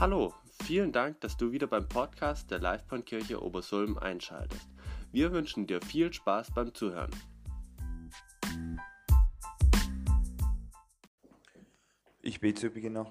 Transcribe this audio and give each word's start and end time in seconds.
Hallo, 0.00 0.32
vielen 0.62 0.92
Dank, 0.92 1.20
dass 1.22 1.36
du 1.36 1.50
wieder 1.50 1.66
beim 1.66 1.88
Podcast 1.88 2.52
der 2.52 2.60
Livebahnkirche 2.60 3.42
Obersulm 3.42 3.98
einschaltest. 3.98 4.68
Wir 5.10 5.32
wünschen 5.32 5.66
dir 5.66 5.82
viel 5.82 6.12
Spaß 6.12 6.52
beim 6.52 6.72
Zuhören. 6.72 7.10
Ich 12.22 12.38
bete 12.38 12.60
zu 12.60 12.70
Beginn 12.70 12.92
noch. 12.92 13.10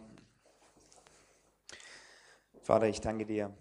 Vater, 2.62 2.88
ich 2.88 3.02
danke 3.02 3.26
dir, 3.26 3.54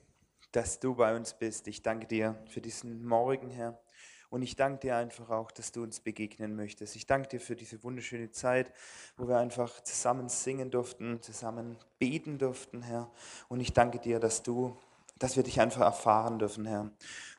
dass 0.53 0.79
du 0.79 0.95
bei 0.95 1.17
uns 1.17 1.37
bist. 1.37 1.67
Ich 1.67 1.83
danke 1.83 2.07
dir 2.07 2.41
für 2.47 2.61
diesen 2.61 3.05
Morgen, 3.05 3.51
Herr. 3.51 3.83
Und 4.31 4.43
ich 4.43 4.57
danke 4.57 4.81
dir 4.81 4.97
einfach 4.97 5.31
auch, 5.31 5.51
dass 5.51 5.73
du 5.73 5.83
uns 5.83 6.01
begegnen 6.01 6.57
möchtest. 6.57 6.97
Ich 6.97 7.07
danke 7.07 7.29
dir 7.29 7.41
für 7.41 7.57
diese 7.57 7.83
wunderschöne 7.83 8.31
Zeit, 8.31 8.73
wo 9.17 9.29
wir 9.29 9.39
einfach 9.39 9.83
zusammen 9.83 10.29
singen 10.29 10.71
durften, 10.71 11.23
zusammen 11.23 11.77
beten 11.99 12.39
durften, 12.39 12.83
Herr. 12.83 13.11
Und 13.49 13.61
ich 13.61 13.73
danke 13.73 13.99
dir, 13.99 14.19
dass 14.19 14.43
du, 14.43 14.77
dass 15.19 15.37
wir 15.37 15.43
dich 15.43 15.61
einfach 15.61 15.83
erfahren 15.83 16.39
dürfen, 16.39 16.67
Herr. 16.67 16.91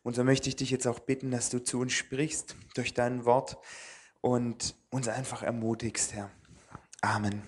Und 0.04 0.16
so 0.16 0.24
möchte 0.24 0.50
ich 0.50 0.56
dich 0.56 0.72
jetzt 0.72 0.88
auch 0.88 1.00
bitten, 1.00 1.32
dass 1.32 1.50
du 1.50 1.64
zu 1.64 1.80
uns 1.80 1.94
sprichst 1.94 2.56
durch 2.76 2.94
dein 2.94 3.26
Wort 3.26 3.58
und 4.22 4.76
uns 4.90 5.08
einfach 5.08 5.44
ermutigst, 5.44 6.14
Herr. 6.14 6.32
Amen. 7.02 7.44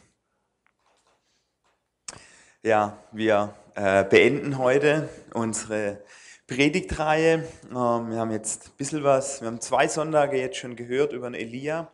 Ja, 2.62 2.98
wir 3.14 3.56
äh, 3.76 4.04
beenden 4.04 4.58
heute 4.58 5.08
unsere 5.34 6.04
Predigtreihe. 6.50 7.48
Ähm, 7.70 8.10
wir 8.10 8.18
haben 8.18 8.32
jetzt 8.32 8.70
ein 8.70 8.78
bisschen 8.78 9.04
was, 9.04 9.40
wir 9.42 9.48
haben 9.48 9.62
zwei 9.62 9.88
Sonntage 9.88 10.38
jetzt 10.38 10.58
schon 10.58 10.76
gehört 10.76 11.14
über 11.14 11.30
den 11.30 11.36
Elia. 11.36 11.92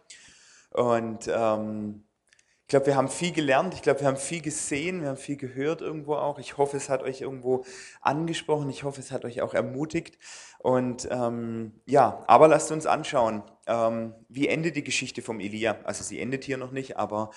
Und 0.71 1.27
ähm, 1.27 2.05
ich 2.61 2.69
glaube, 2.69 2.87
wir 2.87 2.95
haben 2.95 3.09
viel 3.09 3.33
gelernt, 3.33 3.73
ich 3.73 3.81
glaube, 3.81 3.99
wir 3.99 4.07
haben 4.07 4.17
viel 4.17 4.41
gesehen, 4.41 5.01
wir 5.01 5.09
haben 5.09 5.17
viel 5.17 5.35
gehört 5.35 5.81
irgendwo 5.81 6.15
auch. 6.15 6.39
Ich 6.39 6.57
hoffe, 6.57 6.77
es 6.77 6.89
hat 6.89 7.03
euch 7.03 7.21
irgendwo 7.21 7.65
angesprochen, 8.01 8.69
ich 8.69 8.83
hoffe, 8.83 9.01
es 9.01 9.11
hat 9.11 9.25
euch 9.25 9.41
auch 9.41 9.53
ermutigt. 9.53 10.17
Und 10.59 11.07
ähm, 11.11 11.73
ja, 11.85 12.23
aber 12.25 12.47
lasst 12.47 12.71
uns 12.71 12.85
anschauen, 12.85 13.43
ähm, 13.67 14.15
wie 14.29 14.47
endet 14.47 14.77
die 14.77 14.83
Geschichte 14.85 15.21
vom 15.21 15.41
Elia. 15.41 15.77
Also 15.83 16.03
sie 16.03 16.19
endet 16.19 16.45
hier 16.45 16.57
noch 16.57 16.71
nicht, 16.71 16.95
aber 16.95 17.31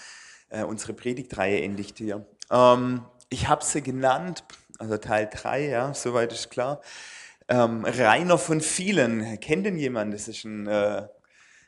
äh, 0.51 0.63
unsere 0.63 0.95
Predigtreihe 0.95 1.61
endet 1.63 1.99
hier. 1.99 2.27
Ähm, 2.51 3.05
ich 3.29 3.49
habe 3.49 3.65
sie 3.65 3.83
genannt, 3.83 4.45
also 4.79 4.97
Teil 4.97 5.29
3, 5.33 5.69
ja, 5.69 5.95
soweit 5.95 6.33
ist 6.33 6.51
klar. 6.51 6.81
Ähm, 7.49 7.85
Rainer 7.85 8.39
von 8.39 8.61
vielen, 8.61 9.41
kennt 9.41 9.67
denn 9.67 9.77
jemand? 9.77 10.15
Das 10.15 10.29
ist 10.29 10.45
ein, 10.45 10.67
äh, 10.67 11.07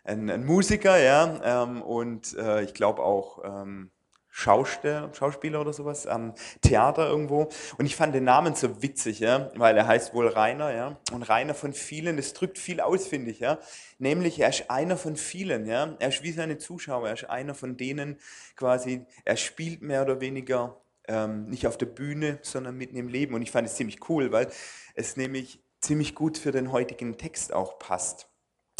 ein, 0.04 0.30
ein 0.30 0.44
Musiker, 0.44 0.98
ja, 0.98 1.40
ähm, 1.42 1.82
und 1.82 2.36
äh, 2.36 2.62
ich 2.62 2.74
glaube 2.74 3.02
auch 3.02 3.42
ähm, 3.44 3.90
Schauspieler, 4.32 5.10
Schauspieler 5.12 5.60
oder 5.60 5.72
sowas 5.72 6.06
am 6.06 6.34
Theater 6.62 7.08
irgendwo. 7.08 7.48
Und 7.78 7.86
ich 7.86 7.96
fand 7.96 8.14
den 8.14 8.24
Namen 8.24 8.54
so 8.54 8.82
witzig, 8.82 9.18
ja, 9.18 9.50
weil 9.56 9.76
er 9.76 9.86
heißt 9.86 10.14
wohl 10.14 10.28
Rainer, 10.28 10.72
ja. 10.72 10.96
Und 11.12 11.24
Rainer 11.24 11.54
von 11.54 11.72
vielen, 11.72 12.16
das 12.16 12.32
drückt 12.32 12.58
viel 12.58 12.80
aus, 12.80 13.06
finde 13.06 13.32
ich, 13.32 13.40
ja. 13.40 13.58
Nämlich, 13.98 14.38
er 14.38 14.50
ist 14.50 14.70
einer 14.70 14.96
von 14.96 15.16
vielen, 15.16 15.66
ja. 15.66 15.96
Er 15.98 16.08
ist 16.08 16.22
wie 16.22 16.32
seine 16.32 16.58
Zuschauer, 16.58 17.08
er 17.08 17.14
ist 17.14 17.28
einer 17.28 17.54
von 17.54 17.76
denen 17.76 18.18
quasi, 18.54 19.04
er 19.24 19.36
spielt 19.36 19.82
mehr 19.82 20.02
oder 20.02 20.20
weniger 20.20 20.80
ähm, 21.10 21.46
nicht 21.46 21.66
auf 21.66 21.76
der 21.76 21.86
Bühne, 21.86 22.38
sondern 22.42 22.76
mitten 22.76 22.96
im 22.96 23.08
Leben. 23.08 23.34
Und 23.34 23.42
ich 23.42 23.50
fand 23.50 23.66
es 23.66 23.74
ziemlich 23.74 24.08
cool, 24.08 24.32
weil 24.32 24.48
es 24.94 25.16
nämlich 25.16 25.62
ziemlich 25.80 26.14
gut 26.14 26.38
für 26.38 26.52
den 26.52 26.72
heutigen 26.72 27.18
Text 27.18 27.52
auch 27.52 27.78
passt. 27.78 28.28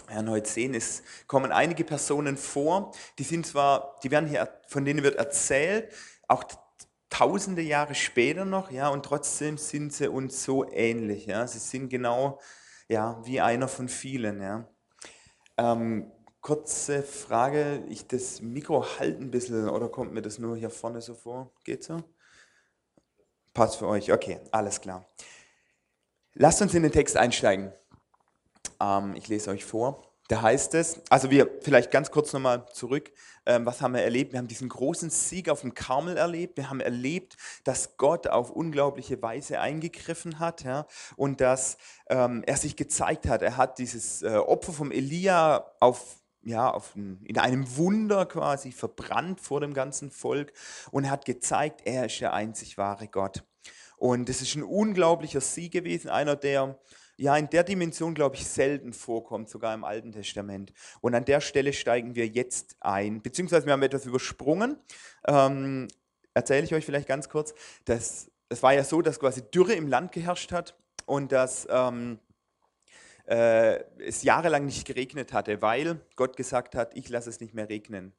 Werden 0.07 0.31
heute 0.31 0.49
sehen, 0.49 0.75
es 0.75 1.03
kommen 1.27 1.53
einige 1.53 1.85
Personen 1.85 2.37
vor, 2.37 2.93
die 3.19 3.23
sind 3.23 3.47
zwar, 3.47 3.99
die 4.03 4.11
werden 4.11 4.29
hier, 4.29 4.49
von 4.67 4.85
denen 4.85 5.03
wird 5.03 5.17
erzählt, 5.17 5.93
auch 6.29 6.45
tausende 7.11 7.63
Jahre 7.63 7.95
später 7.95 8.45
noch, 8.45 8.71
ja, 8.71 8.89
und 8.89 9.05
trotzdem 9.05 9.59
sind 9.59 9.93
sie 9.93 10.09
uns 10.09 10.45
so 10.45 10.69
ähnlich, 10.71 11.27
ja. 11.27 11.47
Sie 11.47 11.59
sind 11.59 11.89
genau, 11.89 12.41
ja, 12.89 13.21
wie 13.25 13.41
einer 13.41 13.69
von 13.69 13.89
vielen, 13.89 14.41
ja. 14.41 14.69
Ähm, 15.57 16.11
kurze 16.41 17.03
Frage, 17.03 17.85
ich 17.89 18.07
das 18.07 18.41
Mikro 18.41 18.85
halte 18.99 19.21
ein 19.21 19.31
bisschen, 19.31 19.69
oder 19.69 19.89
kommt 19.89 20.13
mir 20.13 20.23
das 20.23 20.39
nur 20.39 20.57
hier 20.57 20.71
vorne 20.71 21.01
so 21.01 21.15
vor? 21.15 21.53
Geht 21.65 21.85
so? 21.85 22.03
Passt 23.55 23.77
für 23.77 23.87
euch, 23.87 24.13
okay, 24.13 24.41
alles 24.53 24.81
klar. 24.81 25.05
Lasst 26.35 26.63
uns 26.63 26.75
in 26.75 26.83
den 26.83 26.93
Text 26.93 27.17
einsteigen. 27.17 27.73
Ähm, 28.81 29.15
ich 29.17 29.29
lese 29.29 29.51
euch 29.51 29.65
vor. 29.65 30.11
Da 30.29 30.43
heißt 30.43 30.75
es, 30.75 31.01
also 31.11 31.33
wir 31.33 31.51
vielleicht 31.61 31.91
ganz 31.91 32.13
kurz 32.13 32.33
nochmal 32.33 32.65
zurück, 32.73 33.11
ähm, 33.47 33.67
was 33.67 33.81
haben 33.81 33.95
wir 33.95 34.03
erlebt? 34.03 34.31
Wir 34.31 34.39
haben 34.39 34.47
diesen 34.47 34.69
großen 34.69 35.11
Sieg 35.11 35.49
auf 35.49 35.63
dem 35.63 35.75
Karmel 35.75 36.17
erlebt. 36.17 36.57
Wir 36.57 36.71
haben 36.71 36.79
erlebt, 36.79 37.37
dass 37.65 37.97
Gott 37.97 38.29
auf 38.29 38.51
unglaubliche 38.51 39.21
Weise 39.23 39.59
eingegriffen 39.59 40.39
hat 40.39 40.63
ja, 40.63 40.87
und 41.17 41.41
dass 41.41 41.79
ähm, 42.09 42.45
er 42.47 42.57
sich 42.57 42.77
gezeigt 42.77 43.27
hat. 43.27 43.43
Er 43.43 43.57
hat 43.57 43.79
dieses 43.79 44.23
äh, 44.23 44.37
Opfer 44.37 44.73
vom 44.73 44.93
Elia 44.93 45.67
auf 45.81 46.21
ja, 46.43 46.75
ein, 46.95 47.21
in 47.25 47.39
einem 47.39 47.77
Wunder 47.77 48.27
quasi 48.27 48.73
verbrannt 48.73 49.41
vor 49.41 49.61
dem 49.61 49.75
ganzen 49.75 50.11
Volk 50.11 50.53
und 50.91 51.11
hat 51.11 51.25
gezeigt, 51.25 51.83
er 51.85 52.07
ist 52.07 52.21
der 52.21 52.33
einzig 52.33 52.79
wahre 52.79 53.09
Gott. 53.09 53.45
Und 53.97 54.29
es 54.31 54.41
ist 54.41 54.55
ein 54.55 54.63
unglaublicher 54.63 55.43
Sieg 55.43 55.73
gewesen, 55.73 56.09
einer, 56.09 56.37
der 56.37 56.79
ja 57.19 57.37
in 57.37 57.51
der 57.51 57.65
Dimension, 57.65 58.15
glaube 58.15 58.37
ich, 58.37 58.47
selten 58.47 58.95
vorkommt, 58.95 59.51
sogar 59.51 59.75
im 59.75 59.85
Alten 59.85 60.13
Testament. 60.13 60.73
Und 61.03 61.15
an 61.15 61.27
der 61.27 61.43
Stelle 61.43 61.75
steigen 61.75 62.15
wir 62.15 62.27
jetzt 62.27 62.77
ein, 62.81 63.21
beziehungsweise 63.21 63.67
wir 63.67 63.75
haben 63.75 63.83
etwas 63.83 64.07
übersprungen. 64.07 64.79
Ähm, 65.29 65.89
erzähle 66.33 66.65
ich 66.65 66.75
euch 66.75 66.87
vielleicht 66.87 67.09
ganz 67.09 67.29
kurz. 67.29 67.55
Das, 67.85 68.31
es 68.49 68.63
war 68.63 68.73
ja 68.73 68.85
so, 68.85 69.03
dass 69.03 69.21
quasi 69.21 69.43
Dürre 69.43 69.75
im 69.75 69.87
Land 69.87 70.13
geherrscht 70.13 70.51
hat 70.51 70.79
und 71.05 71.31
dass 71.31 71.69
ähm, 71.71 72.19
äh, 73.31 73.85
es 73.99 74.25
jahrelang 74.25 74.67
nicht 74.67 74.85
geregnet 74.87 75.33
hatte, 75.33 75.63
weil 75.63 76.01
Gott 76.17 76.37
gesagt 76.37 76.75
hat, 76.75 76.97
ich 76.97 77.09
lasse 77.09 77.31
es 77.31 77.41
nicht 77.41 77.55
mehr 77.55 77.69
regnen. 77.69 78.13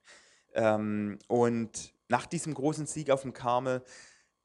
Ähm, 0.54 1.20
und 1.28 1.94
nach 2.08 2.26
diesem 2.26 2.54
großen 2.54 2.86
Sieg 2.86 3.12
auf 3.12 3.24
dem 3.24 3.34
Karmel 3.34 3.84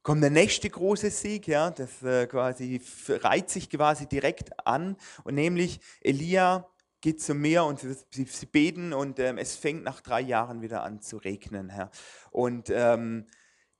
kommt 0.03 0.23
der 0.23 0.31
nächste 0.31 0.69
große 0.69 1.11
Sieg, 1.11 1.47
ja, 1.47 1.71
das 1.71 2.03
äh, 2.03 2.27
quasi 2.27 2.81
reiht 3.09 3.49
sich 3.49 3.71
quasi 3.71 4.07
direkt 4.07 4.67
an 4.67 4.97
und 5.23 5.35
nämlich 5.35 5.81
Elia 6.01 6.69
geht 7.01 7.23
zum 7.23 7.41
Meer 7.41 7.65
und 7.65 7.79
sie, 7.79 8.25
sie 8.25 8.47
beten 8.47 8.93
und 8.93 9.21
ähm, 9.21 9.39
es 9.39 9.55
fängt 9.55 9.85
nach 9.85 10.01
drei 10.01 10.21
Jahren 10.21 10.63
wieder 10.63 10.83
an 10.83 11.01
zu 11.01 11.19
regnen, 11.19 11.71
Herr. 11.71 11.91
Und 12.33 12.71
ähm, 12.71 13.27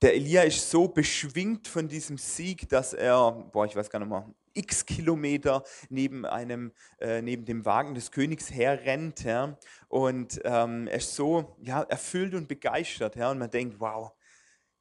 der 0.01 0.15
Elia 0.15 0.43
ist 0.43 0.69
so 0.69 0.87
beschwingt 0.87 1.67
von 1.67 1.89
diesem 1.89 2.17
Sieg, 2.17 2.69
dass 2.69 2.93
er, 2.93 3.31
boah, 3.51 3.65
ich 3.65 3.75
weiß 3.75 3.89
gar 3.89 3.99
nicht 3.99 4.09
mehr, 4.09 4.25
x 4.57 4.85
Kilometer 4.85 5.63
neben 5.89 6.25
einem, 6.25 6.71
äh, 6.99 7.21
neben 7.21 7.45
dem 7.45 7.65
Wagen 7.65 7.95
des 7.95 8.11
Königs 8.11 8.51
herrennt, 8.51 9.23
ja, 9.23 9.57
und 9.87 10.41
ähm, 10.43 10.87
er 10.87 10.97
ist 10.97 11.15
so 11.15 11.55
ja, 11.61 11.83
erfüllt 11.83 12.33
und 12.33 12.47
begeistert, 12.47 13.15
ja, 13.15 13.31
und 13.31 13.39
man 13.39 13.49
denkt, 13.49 13.79
wow, 13.79 14.11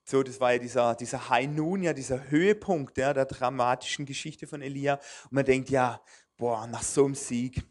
so, 0.08 0.22
das 0.22 0.38
war 0.38 0.52
ja 0.52 0.58
dieser, 0.58 0.94
dieser 0.94 1.28
High 1.30 1.48
Noon, 1.48 1.82
ja, 1.82 1.92
dieser 1.92 2.30
Höhepunkt 2.30 2.96
ja, 2.96 3.12
der 3.12 3.24
dramatischen 3.24 4.06
Geschichte 4.06 4.46
von 4.46 4.62
Elia. 4.62 5.00
Und 5.24 5.32
man 5.32 5.44
denkt, 5.44 5.68
ja, 5.68 6.00
boah, 6.36 6.68
nach 6.68 6.84
so 6.84 7.06
einem 7.06 7.16
Sieg, 7.16 7.64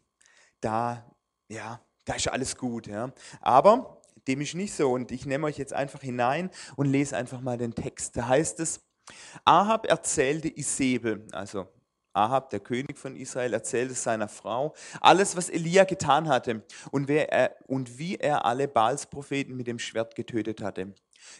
da, 0.60 1.10
ja, 1.48 1.80
da 2.04 2.14
ist 2.14 2.28
alles 2.28 2.58
gut. 2.58 2.88
Ja. 2.88 3.10
Aber 3.40 4.02
dem 4.26 4.42
ist 4.42 4.54
nicht 4.54 4.74
so. 4.74 4.92
Und 4.92 5.12
ich 5.12 5.24
nehme 5.24 5.46
euch 5.46 5.56
jetzt 5.56 5.72
einfach 5.72 6.02
hinein 6.02 6.50
und 6.76 6.86
lese 6.86 7.16
einfach 7.16 7.40
mal 7.40 7.56
den 7.56 7.74
Text. 7.74 8.18
Da 8.18 8.28
heißt 8.28 8.60
es, 8.60 8.80
Ahab 9.46 9.86
erzählte 9.86 10.48
Isabel, 10.48 11.26
also 11.32 11.68
Ahab, 12.16 12.50
der 12.50 12.60
König 12.60 12.98
von 12.98 13.16
Israel, 13.16 13.52
erzählte 13.52 13.94
seiner 13.94 14.28
Frau 14.28 14.74
alles, 15.00 15.36
was 15.36 15.48
Elia 15.48 15.84
getan 15.84 16.28
hatte 16.28 16.62
und, 16.90 17.10
er, 17.10 17.56
und 17.66 17.98
wie 17.98 18.16
er 18.16 18.44
alle 18.44 18.68
Baalspropheten 18.68 19.56
mit 19.56 19.66
dem 19.66 19.78
Schwert 19.78 20.14
getötet 20.14 20.62
hatte. 20.62 20.94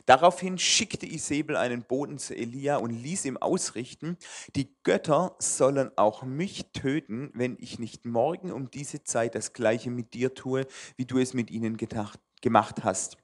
Daraufhin 0.05 0.59
schickte 0.59 1.07
Isabel 1.07 1.57
einen 1.57 1.83
Boten 1.83 2.19
zu 2.19 2.37
Elia 2.37 2.77
und 2.77 2.91
ließ 2.91 3.25
ihm 3.25 3.37
ausrichten, 3.37 4.17
die 4.55 4.75
Götter 4.83 5.37
sollen 5.39 5.91
auch 5.97 6.23
mich 6.23 6.73
töten, 6.73 7.31
wenn 7.35 7.57
ich 7.61 7.79
nicht 7.79 8.05
morgen 8.05 8.53
um 8.53 8.71
diese 8.71 9.05
Zeit 9.05 9.35
das 9.35 9.53
gleiche 9.53 9.91
mit 9.91 10.15
dir 10.15 10.35
tue, 10.35 10.67
wie 10.97 11.05
du 11.05 11.19
es 11.19 11.35
mit 11.35 11.51
ihnen 11.51 11.77
gedacht, 11.77 12.21
gemacht 12.43 12.85
hast. 12.85 13.19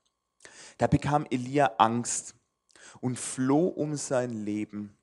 Da 0.78 0.86
bekam 0.86 1.26
Elia 1.30 1.72
Angst 1.78 2.34
und 3.00 3.18
floh 3.18 3.66
um 3.66 3.96
sein 3.96 4.30
Leben. 4.30 4.96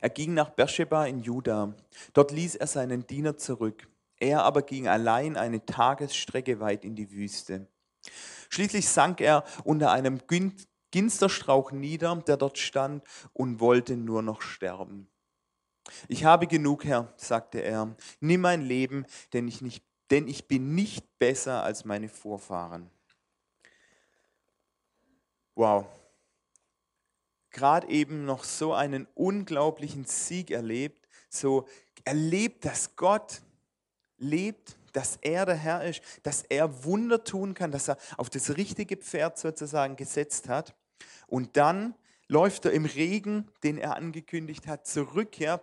Er 0.00 0.10
ging 0.10 0.34
nach 0.34 0.50
Beersheba 0.50 1.06
in 1.06 1.20
Juda. 1.20 1.74
Dort 2.12 2.30
ließ 2.30 2.56
er 2.56 2.66
seinen 2.66 3.06
Diener 3.06 3.36
zurück. 3.36 3.88
Er 4.18 4.44
aber 4.44 4.62
ging 4.62 4.88
allein 4.88 5.36
eine 5.36 5.64
Tagesstrecke 5.64 6.60
weit 6.60 6.84
in 6.84 6.96
die 6.96 7.10
Wüste. 7.10 7.66
Schließlich 8.48 8.88
sank 8.88 9.20
er 9.20 9.44
unter 9.64 9.90
einem 9.90 10.20
Ginsterstrauch 10.90 11.72
nieder, 11.72 12.16
der 12.16 12.36
dort 12.36 12.58
stand, 12.58 13.04
und 13.32 13.60
wollte 13.60 13.96
nur 13.96 14.22
noch 14.22 14.40
sterben. 14.40 15.08
Ich 16.08 16.24
habe 16.24 16.46
genug, 16.46 16.84
Herr, 16.84 17.12
sagte 17.16 17.60
er. 17.60 17.94
Nimm 18.20 18.40
mein 18.40 18.62
Leben, 18.62 19.06
denn 19.32 19.46
ich, 19.48 19.60
nicht, 19.60 19.84
denn 20.10 20.26
ich 20.28 20.48
bin 20.48 20.74
nicht 20.74 21.18
besser 21.18 21.62
als 21.62 21.84
meine 21.84 22.08
Vorfahren. 22.08 22.90
Wow. 25.54 25.86
Gerade 27.56 27.88
eben 27.88 28.26
noch 28.26 28.44
so 28.44 28.74
einen 28.74 29.08
unglaublichen 29.14 30.04
Sieg 30.04 30.50
erlebt, 30.50 31.08
so 31.30 31.66
erlebt, 32.04 32.66
dass 32.66 32.96
Gott 32.96 33.40
lebt, 34.18 34.76
dass 34.92 35.16
er 35.22 35.46
der 35.46 35.54
Herr 35.54 35.82
ist, 35.84 36.02
dass 36.22 36.42
er 36.42 36.84
Wunder 36.84 37.24
tun 37.24 37.54
kann, 37.54 37.70
dass 37.70 37.88
er 37.88 37.96
auf 38.18 38.28
das 38.28 38.58
richtige 38.58 38.98
Pferd 38.98 39.38
sozusagen 39.38 39.96
gesetzt 39.96 40.50
hat. 40.50 40.74
Und 41.26 41.56
dann 41.56 41.94
läuft 42.28 42.66
er 42.66 42.72
im 42.72 42.84
Regen, 42.84 43.50
den 43.62 43.78
er 43.78 43.96
angekündigt 43.96 44.66
hat, 44.66 44.86
zurück, 44.86 45.38
ja, 45.38 45.58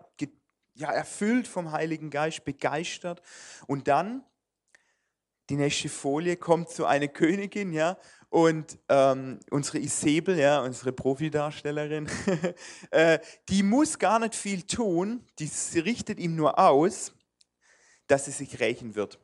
ja, 0.74 0.92
erfüllt 0.92 1.48
vom 1.48 1.72
Heiligen 1.72 2.10
Geist, 2.10 2.44
begeistert. 2.44 3.22
Und 3.68 3.88
dann, 3.88 4.24
die 5.52 5.58
nächste 5.58 5.90
Folie, 5.90 6.38
kommt 6.38 6.70
so 6.70 6.86
eine 6.86 7.08
Königin, 7.08 7.72
ja, 7.72 8.00
und 8.34 8.80
ähm, 8.90 9.40
unsere 9.52 9.78
Isabel, 9.78 10.40
ja, 10.40 10.60
unsere 10.62 10.92
Profidarstellerin, 10.92 12.10
äh, 12.90 13.20
die 13.48 13.62
muss 13.62 14.00
gar 14.00 14.18
nicht 14.18 14.34
viel 14.34 14.64
tun, 14.64 15.24
die 15.38 15.52
richtet 15.80 16.18
ihm 16.18 16.36
nur 16.36 16.58
aus, 16.58 17.14
dass 18.08 18.26
sie 18.26 18.32
sich 18.32 18.60
rächen 18.60 18.96
wird. 18.96 19.20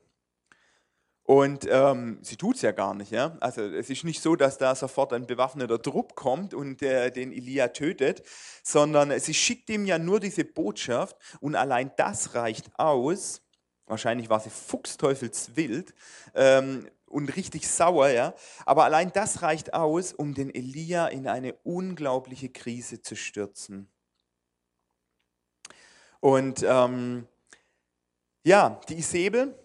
Und 1.23 1.67
ähm, 1.71 2.19
sie 2.21 2.35
tut 2.35 2.57
es 2.57 2.61
ja 2.61 2.71
gar 2.71 2.93
nicht. 2.93 3.11
Ja? 3.11 3.35
Also 3.39 3.63
es 3.63 3.89
ist 3.89 4.03
nicht 4.03 4.21
so, 4.21 4.35
dass 4.35 4.59
da 4.59 4.75
sofort 4.75 5.11
ein 5.13 5.25
bewaffneter 5.25 5.81
Trupp 5.81 6.13
kommt 6.13 6.53
und 6.53 6.83
äh, 6.83 7.09
den 7.09 7.31
Elia 7.31 7.69
tötet, 7.69 8.21
sondern 8.61 9.19
sie 9.19 9.33
schickt 9.33 9.71
ihm 9.71 9.85
ja 9.85 9.97
nur 9.97 10.19
diese 10.19 10.45
Botschaft 10.45 11.15
und 11.39 11.55
allein 11.55 11.91
das 11.97 12.35
reicht 12.35 12.69
aus. 12.77 13.41
Wahrscheinlich 13.87 14.29
war 14.29 14.39
sie 14.39 14.51
fuchsteufelswild, 14.51 15.95
ähm, 16.35 16.87
und 17.09 17.35
richtig 17.35 17.67
sauer, 17.67 18.09
ja. 18.09 18.33
Aber 18.65 18.85
allein 18.85 19.11
das 19.11 19.41
reicht 19.41 19.73
aus, 19.73 20.13
um 20.13 20.33
den 20.33 20.53
Elia 20.53 21.07
in 21.07 21.27
eine 21.27 21.53
unglaubliche 21.63 22.49
Krise 22.49 23.01
zu 23.01 23.15
stürzen. 23.15 23.89
Und 26.19 26.63
ähm, 26.63 27.27
ja, 28.43 28.81
die 28.89 28.97
Isabel 28.97 29.57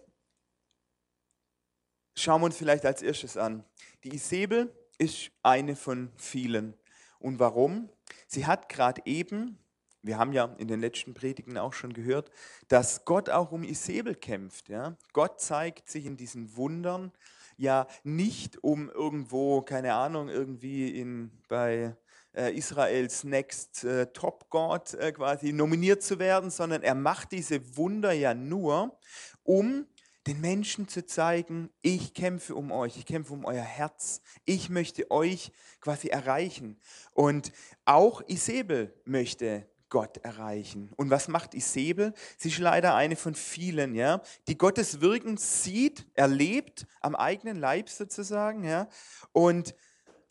schauen 2.16 2.40
wir 2.40 2.46
uns 2.46 2.56
vielleicht 2.56 2.84
als 2.84 3.02
erstes 3.02 3.36
an. 3.36 3.64
Die 4.04 4.14
Isabel 4.14 4.72
ist 4.98 5.30
eine 5.42 5.76
von 5.76 6.12
vielen. 6.16 6.74
Und 7.18 7.38
warum? 7.38 7.88
Sie 8.26 8.46
hat 8.46 8.68
gerade 8.68 9.02
eben, 9.04 9.58
wir 10.04 10.18
haben 10.18 10.32
ja 10.32 10.54
in 10.58 10.68
den 10.68 10.80
letzten 10.80 11.14
Predigen 11.14 11.56
auch 11.58 11.72
schon 11.72 11.92
gehört, 11.92 12.30
dass 12.68 13.04
Gott 13.04 13.30
auch 13.30 13.52
um 13.52 13.64
Isabel 13.64 14.14
kämpft. 14.14 14.68
Ja? 14.68 14.96
Gott 15.12 15.40
zeigt 15.40 15.88
sich 15.88 16.06
in 16.06 16.16
diesen 16.16 16.56
Wundern, 16.56 17.10
ja 17.56 17.86
nicht 18.02 18.62
um 18.62 18.90
irgendwo, 18.90 19.62
keine 19.62 19.94
Ahnung, 19.94 20.28
irgendwie 20.28 20.98
in, 20.98 21.30
bei 21.48 21.96
äh, 22.34 22.54
Israels 22.56 23.24
Next 23.24 23.84
äh, 23.84 24.06
Top 24.06 24.50
God 24.50 24.94
äh, 24.94 25.12
quasi 25.12 25.52
nominiert 25.52 26.02
zu 26.02 26.18
werden, 26.18 26.50
sondern 26.50 26.82
er 26.82 26.94
macht 26.94 27.32
diese 27.32 27.76
Wunder 27.76 28.12
ja 28.12 28.34
nur, 28.34 28.98
um 29.42 29.86
den 30.26 30.40
Menschen 30.40 30.88
zu 30.88 31.04
zeigen, 31.04 31.70
ich 31.82 32.14
kämpfe 32.14 32.54
um 32.54 32.72
euch, 32.72 32.96
ich 32.96 33.06
kämpfe 33.06 33.34
um 33.34 33.44
euer 33.44 33.62
Herz, 33.62 34.22
ich 34.44 34.70
möchte 34.70 35.10
euch 35.10 35.52
quasi 35.80 36.08
erreichen. 36.08 36.80
Und 37.12 37.52
auch 37.84 38.22
Isabel 38.26 38.94
möchte 39.04 39.66
Gott 39.94 40.16
erreichen. 40.24 40.90
Und 40.96 41.10
was 41.10 41.28
macht 41.28 41.54
Isabel? 41.54 42.14
Sie 42.36 42.48
ist 42.48 42.58
leider 42.58 42.96
eine 42.96 43.14
von 43.14 43.36
vielen, 43.36 43.94
ja, 43.94 44.22
die 44.48 44.58
Gottes 44.58 45.00
Wirken 45.00 45.36
sieht, 45.36 46.04
erlebt, 46.14 46.84
am 47.00 47.14
eigenen 47.14 47.60
Leib 47.60 47.88
sozusagen, 47.88 48.64
ja, 48.64 48.88
und 49.30 49.72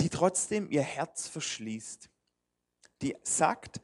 die 0.01 0.09
trotzdem 0.09 0.69
ihr 0.69 0.81
Herz 0.81 1.29
verschließt. 1.29 2.09
Die 3.03 3.15
sagt, 3.23 3.79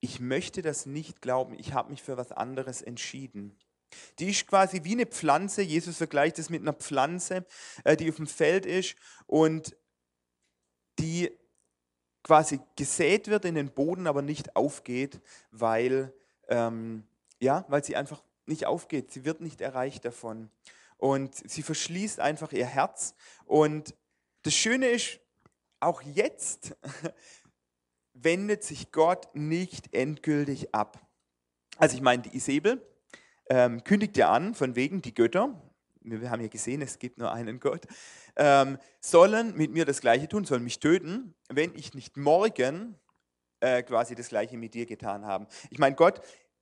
ich 0.00 0.18
möchte 0.18 0.62
das 0.62 0.86
nicht 0.86 1.20
glauben, 1.20 1.58
ich 1.58 1.74
habe 1.74 1.90
mich 1.90 2.02
für 2.02 2.16
was 2.16 2.32
anderes 2.32 2.80
entschieden. 2.80 3.58
Die 4.18 4.30
ist 4.30 4.46
quasi 4.46 4.82
wie 4.84 4.92
eine 4.92 5.04
Pflanze, 5.04 5.60
Jesus 5.60 5.98
vergleicht 5.98 6.38
es 6.38 6.48
mit 6.48 6.62
einer 6.62 6.72
Pflanze, 6.72 7.44
äh, 7.84 7.98
die 7.98 8.08
auf 8.08 8.16
dem 8.16 8.26
Feld 8.26 8.64
ist 8.64 8.96
und 9.26 9.76
die 10.98 11.30
quasi 12.24 12.58
gesät 12.74 13.28
wird 13.28 13.44
in 13.44 13.54
den 13.54 13.70
Boden, 13.70 14.08
aber 14.08 14.22
nicht 14.22 14.56
aufgeht, 14.56 15.20
weil, 15.52 16.12
ähm, 16.48 17.04
ja, 17.38 17.64
weil 17.68 17.84
sie 17.84 17.94
einfach 17.94 18.24
nicht 18.46 18.66
aufgeht. 18.66 19.12
Sie 19.12 19.24
wird 19.24 19.40
nicht 19.40 19.60
erreicht 19.60 20.04
davon. 20.04 20.50
Und 20.96 21.34
sie 21.48 21.62
verschließt 21.62 22.18
einfach 22.18 22.52
ihr 22.52 22.66
Herz. 22.66 23.14
Und 23.44 23.94
das 24.42 24.54
Schöne 24.54 24.88
ist, 24.88 25.20
auch 25.80 26.02
jetzt 26.02 26.76
wendet 28.14 28.64
sich 28.64 28.90
Gott 28.90 29.28
nicht 29.34 29.94
endgültig 29.94 30.74
ab. 30.74 30.98
Also 31.76 31.96
ich 31.96 32.02
meine, 32.02 32.22
die 32.22 32.36
Isabel 32.36 32.80
ähm, 33.50 33.84
kündigt 33.84 34.16
ja 34.16 34.32
an, 34.32 34.54
von 34.54 34.76
wegen 34.76 35.02
die 35.02 35.14
Götter, 35.14 35.60
wir 36.04 36.30
haben 36.30 36.42
ja 36.42 36.48
gesehen, 36.48 36.82
es 36.82 36.98
gibt 36.98 37.18
nur 37.18 37.32
einen 37.32 37.60
Gott, 37.60 37.86
ähm, 38.36 38.78
sollen 39.00 39.56
mit 39.56 39.72
mir 39.72 39.84
das 39.84 40.00
Gleiche 40.00 40.28
tun, 40.28 40.44
sollen 40.44 40.64
mich 40.64 40.78
töten, 40.78 41.34
wenn 41.48 41.74
ich 41.74 41.94
nicht 41.94 42.16
morgen 42.16 42.98
äh, 43.60 43.82
quasi 43.82 44.14
das 44.14 44.28
Gleiche 44.28 44.58
mit 44.58 44.74
dir 44.74 44.86
getan 44.86 45.24
habe. 45.24 45.46
Ich 45.70 45.78
meine, 45.78 45.96
Gott 45.96 46.20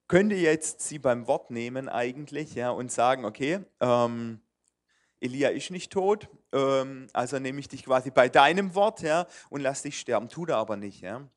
könnte 0.08 0.36
jetzt 0.36 0.80
sie 0.80 0.98
beim 0.98 1.26
Wort 1.26 1.50
nehmen 1.50 1.88
eigentlich 1.88 2.54
ja, 2.54 2.70
und 2.70 2.92
sagen, 2.92 3.24
okay, 3.24 3.60
ähm, 3.80 4.40
Elia 5.20 5.50
ist 5.50 5.70
nicht 5.70 5.92
tot, 5.92 6.28
ähm, 6.52 7.06
also 7.12 7.38
nehme 7.38 7.60
ich 7.60 7.68
dich 7.68 7.84
quasi 7.84 8.10
bei 8.10 8.28
deinem 8.28 8.74
Wort 8.74 9.02
ja, 9.02 9.26
und 9.50 9.60
lass 9.60 9.82
dich 9.82 9.98
sterben. 9.98 10.28
Tut 10.28 10.50
er 10.50 10.56
aber 10.56 10.76
nicht. 10.76 11.00
Ja. 11.00 11.28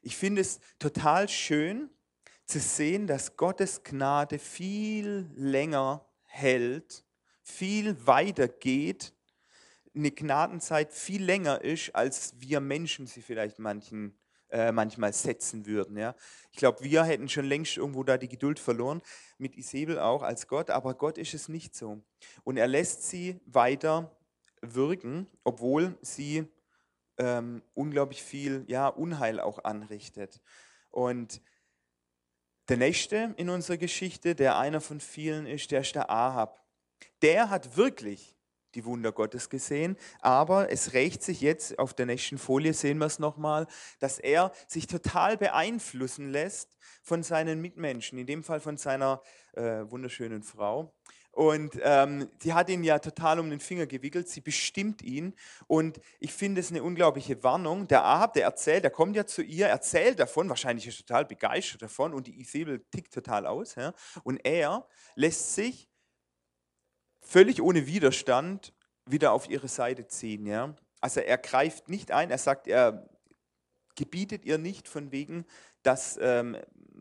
Ich 0.00 0.16
finde 0.16 0.40
es 0.40 0.60
total 0.78 1.28
schön 1.28 1.90
zu 2.46 2.58
sehen, 2.58 3.06
dass 3.06 3.36
Gottes 3.36 3.82
Gnade 3.82 4.38
viel 4.38 5.30
länger 5.34 6.04
hält, 6.24 7.04
viel 7.42 8.06
weiter 8.06 8.48
geht 8.48 9.12
eine 9.94 10.10
Gnadenzeit 10.10 10.92
viel 10.92 11.22
länger 11.22 11.60
ist, 11.60 11.94
als 11.94 12.34
wir 12.38 12.60
Menschen 12.60 13.06
sie 13.06 13.22
vielleicht 13.22 13.58
manchen, 13.58 14.18
äh, 14.48 14.72
manchmal 14.72 15.12
setzen 15.12 15.66
würden. 15.66 15.96
Ja? 15.96 16.14
Ich 16.50 16.58
glaube, 16.58 16.82
wir 16.82 17.04
hätten 17.04 17.28
schon 17.28 17.44
längst 17.44 17.76
irgendwo 17.76 18.02
da 18.02 18.16
die 18.16 18.28
Geduld 18.28 18.58
verloren, 18.58 19.02
mit 19.38 19.56
Isabel 19.56 19.98
auch 19.98 20.22
als 20.22 20.48
Gott, 20.48 20.70
aber 20.70 20.94
Gott 20.94 21.18
ist 21.18 21.34
es 21.34 21.48
nicht 21.48 21.74
so. 21.74 22.02
Und 22.44 22.56
er 22.56 22.68
lässt 22.68 23.08
sie 23.08 23.40
weiter 23.46 24.16
wirken, 24.62 25.26
obwohl 25.44 25.98
sie 26.00 26.46
ähm, 27.18 27.62
unglaublich 27.74 28.22
viel 28.22 28.64
ja, 28.68 28.88
Unheil 28.88 29.40
auch 29.40 29.64
anrichtet. 29.64 30.40
Und 30.90 31.42
der 32.68 32.76
nächste 32.76 33.34
in 33.36 33.50
unserer 33.50 33.76
Geschichte, 33.76 34.34
der 34.34 34.56
einer 34.56 34.80
von 34.80 35.00
vielen 35.00 35.46
ist, 35.46 35.70
der 35.70 35.80
ist 35.80 35.94
der 35.94 36.10
Ahab. 36.10 36.61
Der 37.22 37.50
hat 37.50 37.76
wirklich 37.76 38.36
die 38.74 38.84
Wunder 38.84 39.12
Gottes 39.12 39.50
gesehen. 39.50 39.96
Aber 40.20 40.70
es 40.70 40.92
rächt 40.92 41.22
sich 41.22 41.40
jetzt, 41.40 41.78
auf 41.78 41.94
der 41.94 42.06
nächsten 42.06 42.38
Folie 42.38 42.74
sehen 42.74 42.98
wir 42.98 43.06
es 43.06 43.18
nochmal, 43.18 43.66
dass 43.98 44.18
er 44.18 44.52
sich 44.66 44.86
total 44.86 45.36
beeinflussen 45.36 46.30
lässt 46.30 46.76
von 47.02 47.22
seinen 47.22 47.60
Mitmenschen, 47.60 48.18
in 48.18 48.26
dem 48.26 48.42
Fall 48.42 48.60
von 48.60 48.76
seiner 48.76 49.22
äh, 49.52 49.84
wunderschönen 49.90 50.42
Frau. 50.42 50.94
Und 51.34 51.80
ähm, 51.82 52.28
sie 52.42 52.52
hat 52.52 52.68
ihn 52.68 52.84
ja 52.84 52.98
total 52.98 53.40
um 53.40 53.48
den 53.48 53.58
Finger 53.58 53.86
gewickelt, 53.86 54.28
sie 54.28 54.42
bestimmt 54.42 55.00
ihn. 55.00 55.34
Und 55.66 55.98
ich 56.20 56.30
finde 56.34 56.60
es 56.60 56.70
eine 56.70 56.82
unglaubliche 56.82 57.42
Warnung. 57.42 57.88
Der 57.88 58.04
Ahab, 58.04 58.34
der 58.34 58.44
erzählt, 58.44 58.84
der 58.84 58.90
kommt 58.90 59.16
ja 59.16 59.24
zu 59.24 59.40
ihr, 59.40 59.66
erzählt 59.66 60.20
davon, 60.20 60.50
wahrscheinlich 60.50 60.86
ist 60.86 61.00
er 61.00 61.06
total 61.06 61.24
begeistert 61.24 61.80
davon 61.80 62.12
und 62.12 62.26
die 62.26 62.38
Isabel 62.38 62.84
tickt 62.90 63.14
total 63.14 63.46
aus. 63.46 63.76
Ja? 63.76 63.94
Und 64.24 64.44
er 64.44 64.86
lässt 65.14 65.54
sich 65.54 65.88
völlig 67.22 67.62
ohne 67.62 67.86
Widerstand 67.86 68.74
wieder 69.06 69.32
auf 69.32 69.48
ihre 69.48 69.68
Seite 69.68 70.06
ziehen. 70.06 70.46
Ja? 70.46 70.74
Also 71.00 71.20
er 71.20 71.38
greift 71.38 71.88
nicht 71.88 72.12
ein, 72.12 72.30
er 72.30 72.38
sagt, 72.38 72.68
er 72.68 73.08
gebietet 73.96 74.44
ihr 74.44 74.58
nicht 74.58 74.88
von 74.88 75.12
wegen, 75.12 75.44
dass 75.82 76.18
ähm, 76.20 76.56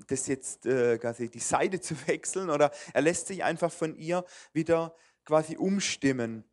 das 0.08 0.28
jetzt 0.28 0.66
äh, 0.66 0.98
quasi 0.98 1.30
die 1.30 1.40
Seite 1.40 1.80
zu 1.82 1.96
wechseln 2.08 2.50
oder 2.50 2.72
er 2.94 3.02
lässt 3.02 3.28
sich 3.28 3.44
einfach 3.44 3.72
von 3.72 3.96
ihr 3.96 4.26
wieder 4.54 4.96
quasi 5.26 5.58
umstimmen. 5.58 6.44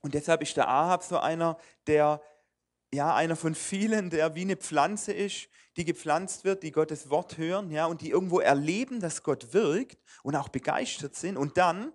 Und 0.00 0.14
deshalb 0.14 0.42
ist 0.42 0.56
der 0.56 0.68
Ahab 0.68 1.02
so 1.02 1.18
einer, 1.18 1.58
der 1.86 2.20
ja, 2.94 3.14
einer 3.14 3.36
von 3.36 3.54
vielen, 3.54 4.10
der 4.10 4.34
wie 4.34 4.42
eine 4.42 4.56
Pflanze 4.56 5.12
ist, 5.12 5.48
die 5.76 5.84
gepflanzt 5.84 6.44
wird, 6.44 6.62
die 6.62 6.72
Gottes 6.72 7.08
Wort 7.08 7.38
hören, 7.38 7.70
ja, 7.70 7.86
und 7.86 8.02
die 8.02 8.10
irgendwo 8.10 8.40
erleben, 8.40 9.00
dass 9.00 9.22
Gott 9.22 9.54
wirkt 9.54 9.98
und 10.22 10.36
auch 10.36 10.50
begeistert 10.50 11.16
sind 11.16 11.38
und 11.38 11.56
dann 11.56 11.92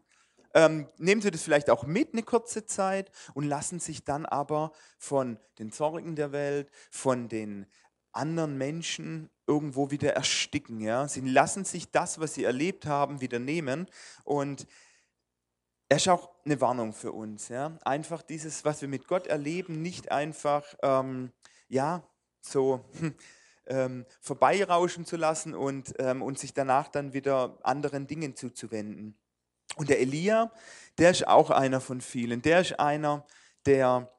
ähm, 0.57 0.87
nehmen 0.97 1.21
sie 1.21 1.29
das 1.29 1.43
vielleicht 1.43 1.69
auch 1.69 1.83
mit 1.83 2.13
eine 2.13 2.23
kurze 2.23 2.65
Zeit 2.65 3.11
und 3.35 3.45
lassen 3.45 3.79
sich 3.79 4.03
dann 4.03 4.25
aber 4.25 4.71
von 4.97 5.37
den 5.59 5.71
Sorgen 5.71 6.15
der 6.15 6.31
Welt, 6.31 6.71
von 6.89 7.29
den 7.29 7.67
anderen 8.11 8.57
Menschen 8.57 9.29
irgendwo 9.45 9.91
wieder 9.91 10.13
ersticken. 10.13 10.81
Ja? 10.81 11.07
Sie 11.07 11.21
lassen 11.21 11.63
sich 11.63 11.91
das, 11.91 12.19
was 12.19 12.33
sie 12.33 12.43
erlebt 12.43 12.87
haben, 12.87 13.21
wieder 13.21 13.37
nehmen. 13.37 13.85
Und 14.23 14.65
er 15.89 15.97
ist 15.97 16.09
auch 16.09 16.31
eine 16.43 16.59
Warnung 16.59 16.91
für 16.91 17.11
uns. 17.11 17.49
Ja? 17.49 17.77
Einfach 17.85 18.23
dieses, 18.23 18.65
was 18.65 18.81
wir 18.81 18.87
mit 18.87 19.07
Gott 19.07 19.27
erleben, 19.27 19.83
nicht 19.83 20.11
einfach, 20.11 20.65
ähm, 20.81 21.31
ja, 21.69 22.01
so 22.41 22.83
hm, 22.97 23.13
ähm, 23.67 24.05
vorbeirauschen 24.21 25.05
zu 25.05 25.17
lassen 25.17 25.53
und, 25.53 25.93
ähm, 25.99 26.23
und 26.23 26.39
sich 26.39 26.55
danach 26.55 26.87
dann 26.87 27.13
wieder 27.13 27.59
anderen 27.61 28.07
Dingen 28.07 28.35
zuzuwenden. 28.35 29.15
Und 29.77 29.89
der 29.89 29.99
Elia, 29.99 30.51
der 30.97 31.11
ist 31.11 31.27
auch 31.27 31.49
einer 31.51 31.79
von 31.79 32.01
vielen. 32.01 32.41
Der 32.41 32.61
ist 32.61 32.79
einer, 32.79 33.25
der 33.65 34.11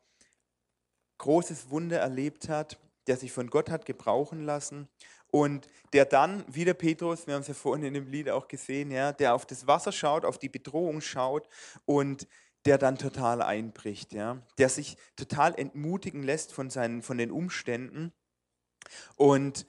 großes 1.19 1.71
Wunder 1.71 1.99
erlebt 1.99 2.49
hat, 2.49 2.79
der 3.09 3.17
sich 3.17 3.33
von 3.33 3.51
Gott 3.51 3.71
hat 3.71 3.85
gebrauchen 3.85 4.45
lassen 4.45 4.89
und 5.31 5.67
der 5.93 6.05
dann, 6.05 6.45
wie 6.47 6.65
der 6.65 6.75
Petrus, 6.75 7.27
wir 7.27 7.35
haben 7.35 7.43
es 7.43 7.49
ja 7.49 7.55
vorhin 7.55 7.85
in 7.85 7.95
dem 7.95 8.07
Lied 8.07 8.31
auch 8.31 8.47
gesehen, 8.47 8.91
ja, 8.91 9.13
der 9.13 9.35
auf 9.35 9.47
das 9.47 9.67
Wasser 9.67 9.93
schaut, 9.93 10.25
auf 10.25 10.39
die 10.39 10.49
Bedrohung 10.49 11.01
schaut 11.01 11.49
und 11.85 12.27
der 12.65 12.79
dann 12.79 12.99
total 12.99 13.43
einbricht, 13.43 14.13
ja, 14.13 14.41
der 14.59 14.69
sich 14.69 14.97
total 15.17 15.59
entmutigen 15.59 16.23
lässt 16.23 16.53
von, 16.53 16.71
seinen, 16.71 17.03
von 17.03 17.19
den 17.19 17.31
Umständen. 17.31 18.13
Und 19.17 19.67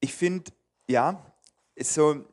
ich 0.00 0.14
finde, 0.14 0.52
ja, 0.88 1.24
ist 1.74 1.94
so 1.94 2.24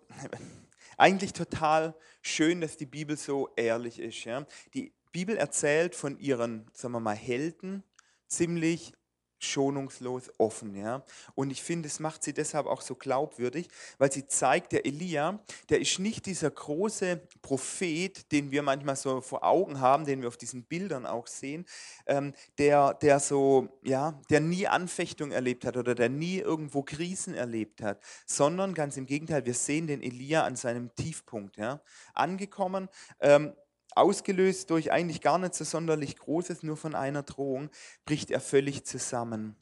eigentlich 0.97 1.33
total 1.33 1.95
schön, 2.21 2.61
dass 2.61 2.77
die 2.77 2.85
Bibel 2.85 3.15
so 3.15 3.49
ehrlich 3.55 3.99
ist. 3.99 4.23
Ja. 4.25 4.45
Die 4.73 4.93
Bibel 5.11 5.37
erzählt 5.37 5.95
von 5.95 6.19
ihren, 6.19 6.69
sagen 6.73 6.93
wir 6.93 6.99
mal, 6.99 7.15
Helden 7.15 7.83
ziemlich 8.27 8.93
schonungslos 9.39 10.31
offen. 10.37 10.75
Ja? 10.75 11.03
Und 11.35 11.51
ich 11.51 11.61
finde, 11.61 11.87
es 11.87 11.99
macht 11.99 12.23
sie 12.23 12.33
deshalb 12.33 12.67
auch 12.67 12.81
so 12.81 12.95
glaubwürdig, 12.95 13.67
weil 13.97 14.11
sie 14.11 14.27
zeigt, 14.27 14.71
der 14.71 14.85
Elia, 14.85 15.39
der 15.69 15.79
ist 15.79 15.99
nicht 15.99 16.25
dieser 16.25 16.49
große 16.49 17.21
Prophet, 17.41 18.31
den 18.31 18.51
wir 18.51 18.63
manchmal 18.63 18.95
so 18.95 19.21
vor 19.21 19.43
Augen 19.43 19.79
haben, 19.79 20.05
den 20.05 20.21
wir 20.21 20.27
auf 20.27 20.37
diesen 20.37 20.63
Bildern 20.63 21.05
auch 21.05 21.27
sehen, 21.27 21.65
ähm, 22.05 22.33
der, 22.57 22.93
der 22.95 23.19
so, 23.19 23.69
ja, 23.83 24.19
der 24.29 24.39
nie 24.39 24.67
Anfechtung 24.67 25.31
erlebt 25.31 25.65
hat 25.65 25.77
oder 25.77 25.95
der 25.95 26.09
nie 26.09 26.39
irgendwo 26.39 26.83
Krisen 26.83 27.33
erlebt 27.33 27.81
hat, 27.81 28.01
sondern 28.25 28.73
ganz 28.73 28.97
im 28.97 29.05
Gegenteil, 29.05 29.45
wir 29.45 29.53
sehen 29.53 29.87
den 29.87 30.01
Elia 30.01 30.43
an 30.43 30.55
seinem 30.55 30.93
Tiefpunkt, 30.95 31.57
ja? 31.57 31.81
angekommen. 32.13 32.89
Ähm, 33.19 33.53
ausgelöst 33.97 34.69
durch 34.69 34.91
eigentlich 34.91 35.21
gar 35.21 35.37
nicht 35.37 35.55
so 35.55 35.63
sonderlich 35.63 36.17
Großes, 36.17 36.63
nur 36.63 36.77
von 36.77 36.95
einer 36.95 37.23
Drohung, 37.23 37.69
bricht 38.05 38.31
er 38.31 38.39
völlig 38.39 38.85
zusammen. 38.85 39.55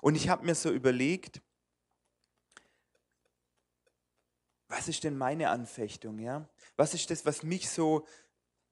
Und 0.00 0.14
ich 0.14 0.28
habe 0.28 0.46
mir 0.46 0.54
so 0.54 0.70
überlegt, 0.70 1.42
was 4.68 4.88
ist 4.88 5.04
denn 5.04 5.16
meine 5.16 5.50
Anfechtung? 5.50 6.18
Ja? 6.18 6.48
Was 6.76 6.94
ist 6.94 7.10
das, 7.10 7.24
was 7.26 7.42
mich 7.42 7.68
so 7.70 8.06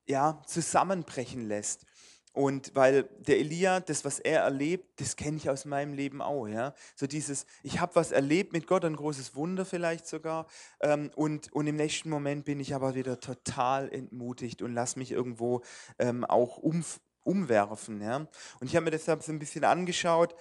ja, 0.06 0.42
zusammenbrechen 0.46 1.46
lässt? 1.48 1.86
Und 2.36 2.72
weil 2.74 3.04
der 3.16 3.38
Elia, 3.38 3.80
das, 3.80 4.04
was 4.04 4.18
er 4.18 4.42
erlebt, 4.42 5.00
das 5.00 5.16
kenne 5.16 5.38
ich 5.38 5.48
aus 5.48 5.64
meinem 5.64 5.94
Leben 5.94 6.20
auch. 6.20 6.46
Ja? 6.46 6.74
So 6.94 7.06
dieses, 7.06 7.46
ich 7.62 7.80
habe 7.80 7.94
was 7.94 8.12
erlebt 8.12 8.52
mit 8.52 8.66
Gott, 8.66 8.84
ein 8.84 8.94
großes 8.94 9.34
Wunder 9.34 9.64
vielleicht 9.64 10.06
sogar. 10.06 10.46
Ähm, 10.80 11.10
und, 11.16 11.50
und 11.54 11.66
im 11.66 11.76
nächsten 11.76 12.10
Moment 12.10 12.44
bin 12.44 12.60
ich 12.60 12.74
aber 12.74 12.94
wieder 12.94 13.20
total 13.20 13.90
entmutigt 13.90 14.60
und 14.60 14.74
lasse 14.74 14.98
mich 14.98 15.12
irgendwo 15.12 15.62
ähm, 15.98 16.26
auch 16.26 16.58
um, 16.58 16.84
umwerfen. 17.22 18.02
Ja? 18.02 18.16
Und 18.60 18.66
ich 18.66 18.76
habe 18.76 18.84
mir 18.84 18.90
deshalb 18.90 19.22
so 19.22 19.32
ein 19.32 19.38
bisschen 19.38 19.64
angeschaut, 19.64 20.34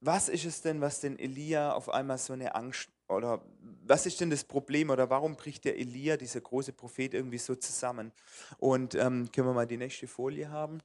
was 0.00 0.28
ist 0.28 0.46
es 0.46 0.62
denn, 0.62 0.80
was 0.80 0.98
den 0.98 1.16
Elia 1.16 1.74
auf 1.74 1.90
einmal 1.90 2.18
so 2.18 2.32
eine 2.32 2.56
Angst 2.56 2.90
oder 3.10 3.42
was 3.86 4.06
ist 4.06 4.20
denn 4.20 4.30
das 4.30 4.44
Problem 4.44 4.90
oder 4.90 5.10
warum 5.10 5.36
bricht 5.36 5.64
der 5.64 5.78
Elia, 5.78 6.16
dieser 6.16 6.40
große 6.40 6.72
Prophet, 6.72 7.12
irgendwie 7.14 7.38
so 7.38 7.54
zusammen? 7.54 8.12
Und 8.58 8.94
ähm, 8.94 9.30
können 9.32 9.48
wir 9.48 9.54
mal 9.54 9.66
die 9.66 9.76
nächste 9.76 10.06
Folie 10.06 10.48
haben? 10.48 10.80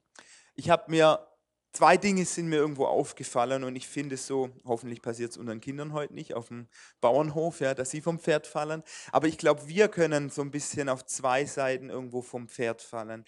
Ich 0.54 0.70
habe 0.70 0.90
mir, 0.90 1.26
zwei 1.72 1.96
Dinge 1.96 2.24
sind 2.24 2.48
mir 2.48 2.56
irgendwo 2.56 2.86
aufgefallen 2.86 3.62
und 3.62 3.76
ich 3.76 3.86
finde 3.86 4.16
es 4.16 4.26
so, 4.26 4.50
hoffentlich 4.64 5.02
passiert 5.02 5.30
es 5.30 5.36
unseren 5.36 5.60
Kindern 5.60 5.92
heute 5.92 6.14
nicht, 6.14 6.34
auf 6.34 6.48
dem 6.48 6.66
Bauernhof, 7.00 7.60
ja, 7.60 7.74
dass 7.74 7.90
sie 7.90 8.00
vom 8.00 8.18
Pferd 8.18 8.46
fallen. 8.46 8.82
Aber 9.12 9.28
ich 9.28 9.38
glaube, 9.38 9.68
wir 9.68 9.88
können 9.88 10.30
so 10.30 10.42
ein 10.42 10.50
bisschen 10.50 10.88
auf 10.88 11.06
zwei 11.06 11.44
Seiten 11.44 11.90
irgendwo 11.90 12.22
vom 12.22 12.48
Pferd 12.48 12.82
fallen. 12.82 13.24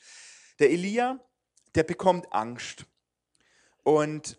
Der 0.59 0.71
Elia, 0.71 1.21
der 1.75 1.85
bekommt 1.85 2.33
Angst. 2.33 2.85
Und 3.85 4.39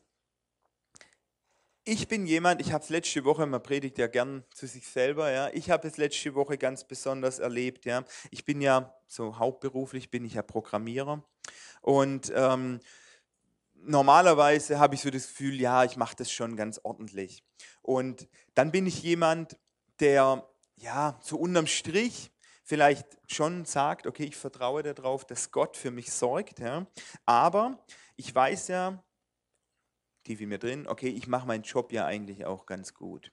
ich 1.90 2.08
bin 2.08 2.28
jemand, 2.28 2.62
ich 2.62 2.72
habe 2.72 2.84
es 2.84 2.90
letzte 2.90 3.26
Woche, 3.26 3.48
man 3.48 3.64
predigt 3.64 3.98
ja 3.98 4.06
gern 4.06 4.44
zu 4.54 4.68
sich 4.68 4.88
selber, 4.88 5.32
ja. 5.32 5.50
Ich 5.54 5.72
habe 5.72 5.88
es 5.88 5.98
letzte 5.98 6.36
Woche 6.36 6.58
ganz 6.58 6.84
besonders 6.84 7.40
erlebt, 7.40 7.86
ja. 7.86 8.04
Ich 8.30 8.46
bin 8.46 8.62
ja 8.62 8.94
so 9.08 9.40
hauptberuflich 9.40 10.12
bin 10.12 10.24
ich 10.24 10.36
ja 10.36 10.44
Programmierer 10.44 11.24
und 11.82 12.32
ähm, 12.36 12.80
normalerweise 13.74 14.78
habe 14.78 14.94
ich 14.94 15.02
so 15.02 15.10
das 15.10 15.28
Gefühl, 15.28 15.60
ja, 15.60 15.84
ich 15.84 15.98
mache 15.98 16.16
das 16.16 16.32
schon 16.32 16.56
ganz 16.56 16.80
ordentlich. 16.84 17.44
Und 17.82 18.28
dann 18.54 18.72
bin 18.72 18.86
ich 18.86 19.02
jemand, 19.02 19.58
der 20.00 20.48
ja 20.76 21.18
so 21.24 21.38
unterm 21.38 21.66
Strich 21.66 22.32
vielleicht 22.64 23.08
schon 23.28 23.66
sagt, 23.66 24.06
okay, 24.06 24.26
ich 24.26 24.36
vertraue 24.36 24.84
darauf, 24.84 25.26
dass 25.26 25.52
Gott 25.52 25.76
für 25.76 25.90
mich 25.90 26.12
sorgt, 26.12 26.60
ja. 26.60 26.86
Aber 27.26 27.84
ich 28.16 28.34
weiß 28.34 28.68
ja, 28.68 29.04
tief 30.24 30.42
in 30.42 30.50
mir 30.50 30.60
drin, 30.60 30.88
okay, 30.88 31.10
ich 31.10 31.28
mache 31.28 31.48
meinen 31.48 31.64
Job 31.64 31.92
ja 31.92 32.06
eigentlich 32.06 32.46
auch 32.46 32.66
ganz 32.66 32.94
gut. 32.94 33.32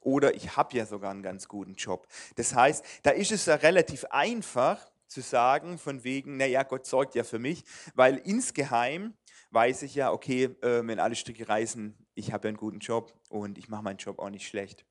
Oder 0.00 0.34
ich 0.34 0.56
habe 0.56 0.76
ja 0.76 0.84
sogar 0.84 1.10
einen 1.10 1.22
ganz 1.22 1.48
guten 1.48 1.74
Job. 1.74 2.06
Das 2.36 2.54
heißt, 2.54 2.84
da 3.02 3.10
ist 3.10 3.32
es 3.32 3.46
ja 3.46 3.54
relativ 3.54 4.04
einfach 4.06 4.90
zu 5.06 5.22
sagen, 5.22 5.78
von 5.78 6.04
wegen, 6.04 6.36
naja, 6.36 6.62
Gott 6.62 6.86
sorgt 6.86 7.14
ja 7.14 7.24
für 7.24 7.38
mich, 7.38 7.64
weil 7.94 8.16
insgeheim 8.18 9.14
weiß 9.50 9.82
ich 9.82 9.94
ja, 9.94 10.12
okay, 10.12 10.44
äh, 10.62 10.86
wenn 10.86 10.98
alle 10.98 11.14
Stricke 11.14 11.48
reißen, 11.48 11.96
ich 12.14 12.32
habe 12.32 12.46
ja 12.46 12.48
einen 12.48 12.56
guten 12.56 12.80
Job 12.80 13.14
und 13.28 13.56
ich 13.56 13.68
mache 13.68 13.82
meinen 13.82 13.98
Job 13.98 14.18
auch 14.18 14.30
nicht 14.30 14.46
schlecht. 14.46 14.84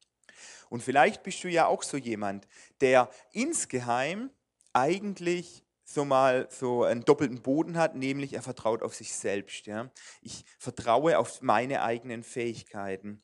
Und 0.70 0.82
vielleicht 0.82 1.24
bist 1.24 1.43
du 1.43 1.50
ja 1.50 1.67
auch 1.67 1.84
so 1.84 1.98
jemand, 1.98 2.48
der 2.82 3.10
insgeheim 3.32 4.32
eigentlich 4.72 5.63
so 5.84 6.06
mal 6.06 6.48
so 6.50 6.84
einen 6.84 7.06
doppelten 7.06 7.42
Boden 7.42 7.78
hat, 7.78 7.96
nämlich 7.96 8.34
er 8.34 8.42
vertraut 8.42 8.84
auf 8.84 8.96
sich 8.96 9.13
selbst. 9.16 9.66
Ja. 9.66 9.90
Ich 10.22 10.46
vertraue 10.58 11.18
auf 11.18 11.42
meine 11.42 11.82
eigenen 11.82 12.24
Fähigkeiten. 12.24 13.22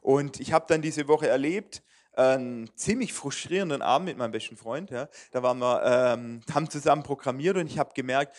Und 0.00 0.40
ich 0.40 0.52
habe 0.52 0.66
dann 0.68 0.82
diese 0.82 1.08
Woche 1.08 1.28
erlebt, 1.28 1.82
einen 2.12 2.74
ziemlich 2.76 3.12
frustrierenden 3.12 3.82
Abend 3.82 4.08
mit 4.08 4.16
meinem 4.16 4.32
besten 4.32 4.56
Freund. 4.56 4.90
Ja. 4.90 5.08
Da 5.32 5.42
waren 5.42 5.58
wir, 5.58 5.82
ähm, 5.84 6.40
haben 6.52 6.70
zusammen 6.70 7.02
programmiert 7.02 7.56
und 7.56 7.66
ich 7.66 7.78
habe 7.78 7.92
gemerkt, 7.94 8.36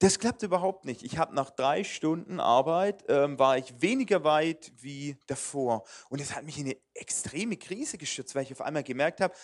das 0.00 0.18
klappt 0.18 0.42
überhaupt 0.42 0.84
nicht. 0.84 1.02
Ich 1.04 1.18
habe 1.18 1.34
nach 1.34 1.50
drei 1.50 1.84
Stunden 1.84 2.40
Arbeit, 2.40 3.04
ähm, 3.08 3.38
war 3.38 3.56
ich 3.56 3.80
weniger 3.80 4.24
weit 4.24 4.72
wie 4.76 5.16
davor. 5.28 5.84
Und 6.08 6.20
das 6.20 6.34
hat 6.34 6.44
mich 6.44 6.58
in 6.58 6.66
eine 6.66 6.76
extreme 6.94 7.56
Krise 7.56 7.96
gestürzt, 7.96 8.34
weil 8.34 8.42
ich 8.42 8.52
auf 8.52 8.60
einmal 8.60 8.82
gemerkt 8.82 9.20
habe, 9.20 9.34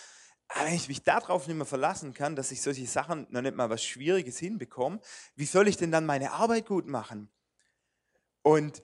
aber 0.53 0.67
wenn 0.67 0.75
ich 0.75 0.89
mich 0.89 1.03
darauf 1.03 1.47
nicht 1.47 1.57
mehr 1.57 1.67
verlassen 1.67 2.13
kann, 2.13 2.35
dass 2.35 2.51
ich 2.51 2.61
solche 2.61 2.87
Sachen 2.87 3.27
noch 3.31 3.43
nicht 3.43 3.57
mal 3.57 3.71
was 3.71 3.85
Schwieriges 3.85 4.39
hinbekomme, 4.39 5.01
wie 5.37 5.45
soll 5.45 5.69
ich 5.69 5.77
denn 5.77 5.93
dann 5.93 6.07
meine 6.07 6.33
Arbeit 6.33 6.67
gut 6.67 6.87
machen? 6.87 7.31
Und 8.43 8.83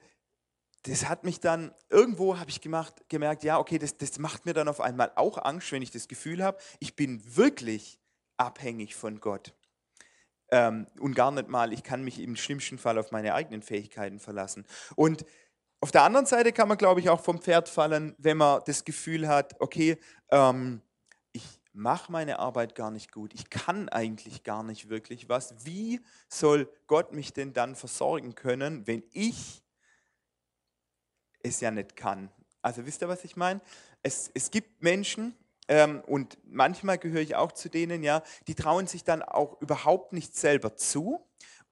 das 0.83 1.09
hat 1.09 1.25
mich 1.25 1.41
dann, 1.41 1.73
irgendwo 1.89 2.37
habe 2.37 2.49
ich 2.49 2.61
gemacht, 2.61 3.03
gemerkt, 3.09 3.43
ja, 3.43 3.59
okay, 3.59 3.77
das, 3.77 3.97
das 3.97 4.17
macht 4.19 4.45
mir 4.45 4.53
dann 4.53 4.69
auf 4.69 4.79
einmal 4.79 5.11
auch 5.15 5.37
Angst, 5.43 5.71
wenn 5.71 5.81
ich 5.81 5.91
das 5.91 6.07
Gefühl 6.07 6.43
habe, 6.43 6.57
ich 6.79 6.95
bin 6.95 7.21
wirklich 7.35 7.99
abhängig 8.37 8.95
von 8.95 9.19
Gott. 9.19 9.53
Ähm, 10.49 10.87
und 10.99 11.15
gar 11.15 11.31
nicht 11.31 11.49
mal, 11.49 11.73
ich 11.73 11.83
kann 11.83 12.03
mich 12.03 12.19
im 12.19 12.37
schlimmsten 12.37 12.77
Fall 12.77 12.97
auf 12.97 13.11
meine 13.11 13.33
eigenen 13.33 13.61
Fähigkeiten 13.61 14.19
verlassen. 14.19 14.65
Und 14.95 15.25
auf 15.81 15.91
der 15.91 16.03
anderen 16.03 16.25
Seite 16.25 16.53
kann 16.53 16.69
man, 16.69 16.77
glaube 16.77 17.01
ich, 17.01 17.09
auch 17.09 17.21
vom 17.21 17.41
Pferd 17.41 17.67
fallen, 17.67 18.15
wenn 18.17 18.37
man 18.37 18.61
das 18.65 18.85
Gefühl 18.85 19.27
hat, 19.27 19.59
okay, 19.59 19.97
ähm, 20.31 20.81
mache 21.77 22.11
meine 22.11 22.39
Arbeit 22.39 22.75
gar 22.75 22.91
nicht 22.91 23.11
gut, 23.11 23.33
ich 23.33 23.49
kann 23.49 23.87
eigentlich 23.87 24.43
gar 24.43 24.63
nicht 24.63 24.89
wirklich 24.89 25.29
was. 25.29 25.65
Wie 25.65 26.01
soll 26.27 26.69
Gott 26.87 27.13
mich 27.13 27.33
denn 27.33 27.53
dann 27.53 27.75
versorgen 27.75 28.35
können, 28.35 28.85
wenn 28.87 29.03
ich 29.11 29.63
es 31.43 31.61
ja 31.61 31.71
nicht 31.71 31.95
kann? 31.95 32.29
Also 32.61 32.85
wisst 32.85 33.01
ihr, 33.01 33.07
was 33.07 33.23
ich 33.23 33.37
meine? 33.37 33.61
Es, 34.03 34.29
es 34.33 34.51
gibt 34.51 34.81
Menschen, 34.81 35.35
ähm, 35.69 36.01
und 36.07 36.37
manchmal 36.45 36.97
gehöre 36.97 37.21
ich 37.21 37.35
auch 37.35 37.51
zu 37.51 37.69
denen, 37.69 38.01
ja, 38.03 38.23
die 38.47 38.55
trauen 38.55 38.87
sich 38.87 39.03
dann 39.03 39.21
auch 39.21 39.61
überhaupt 39.61 40.13
nicht 40.13 40.35
selber 40.35 40.75
zu 40.75 41.21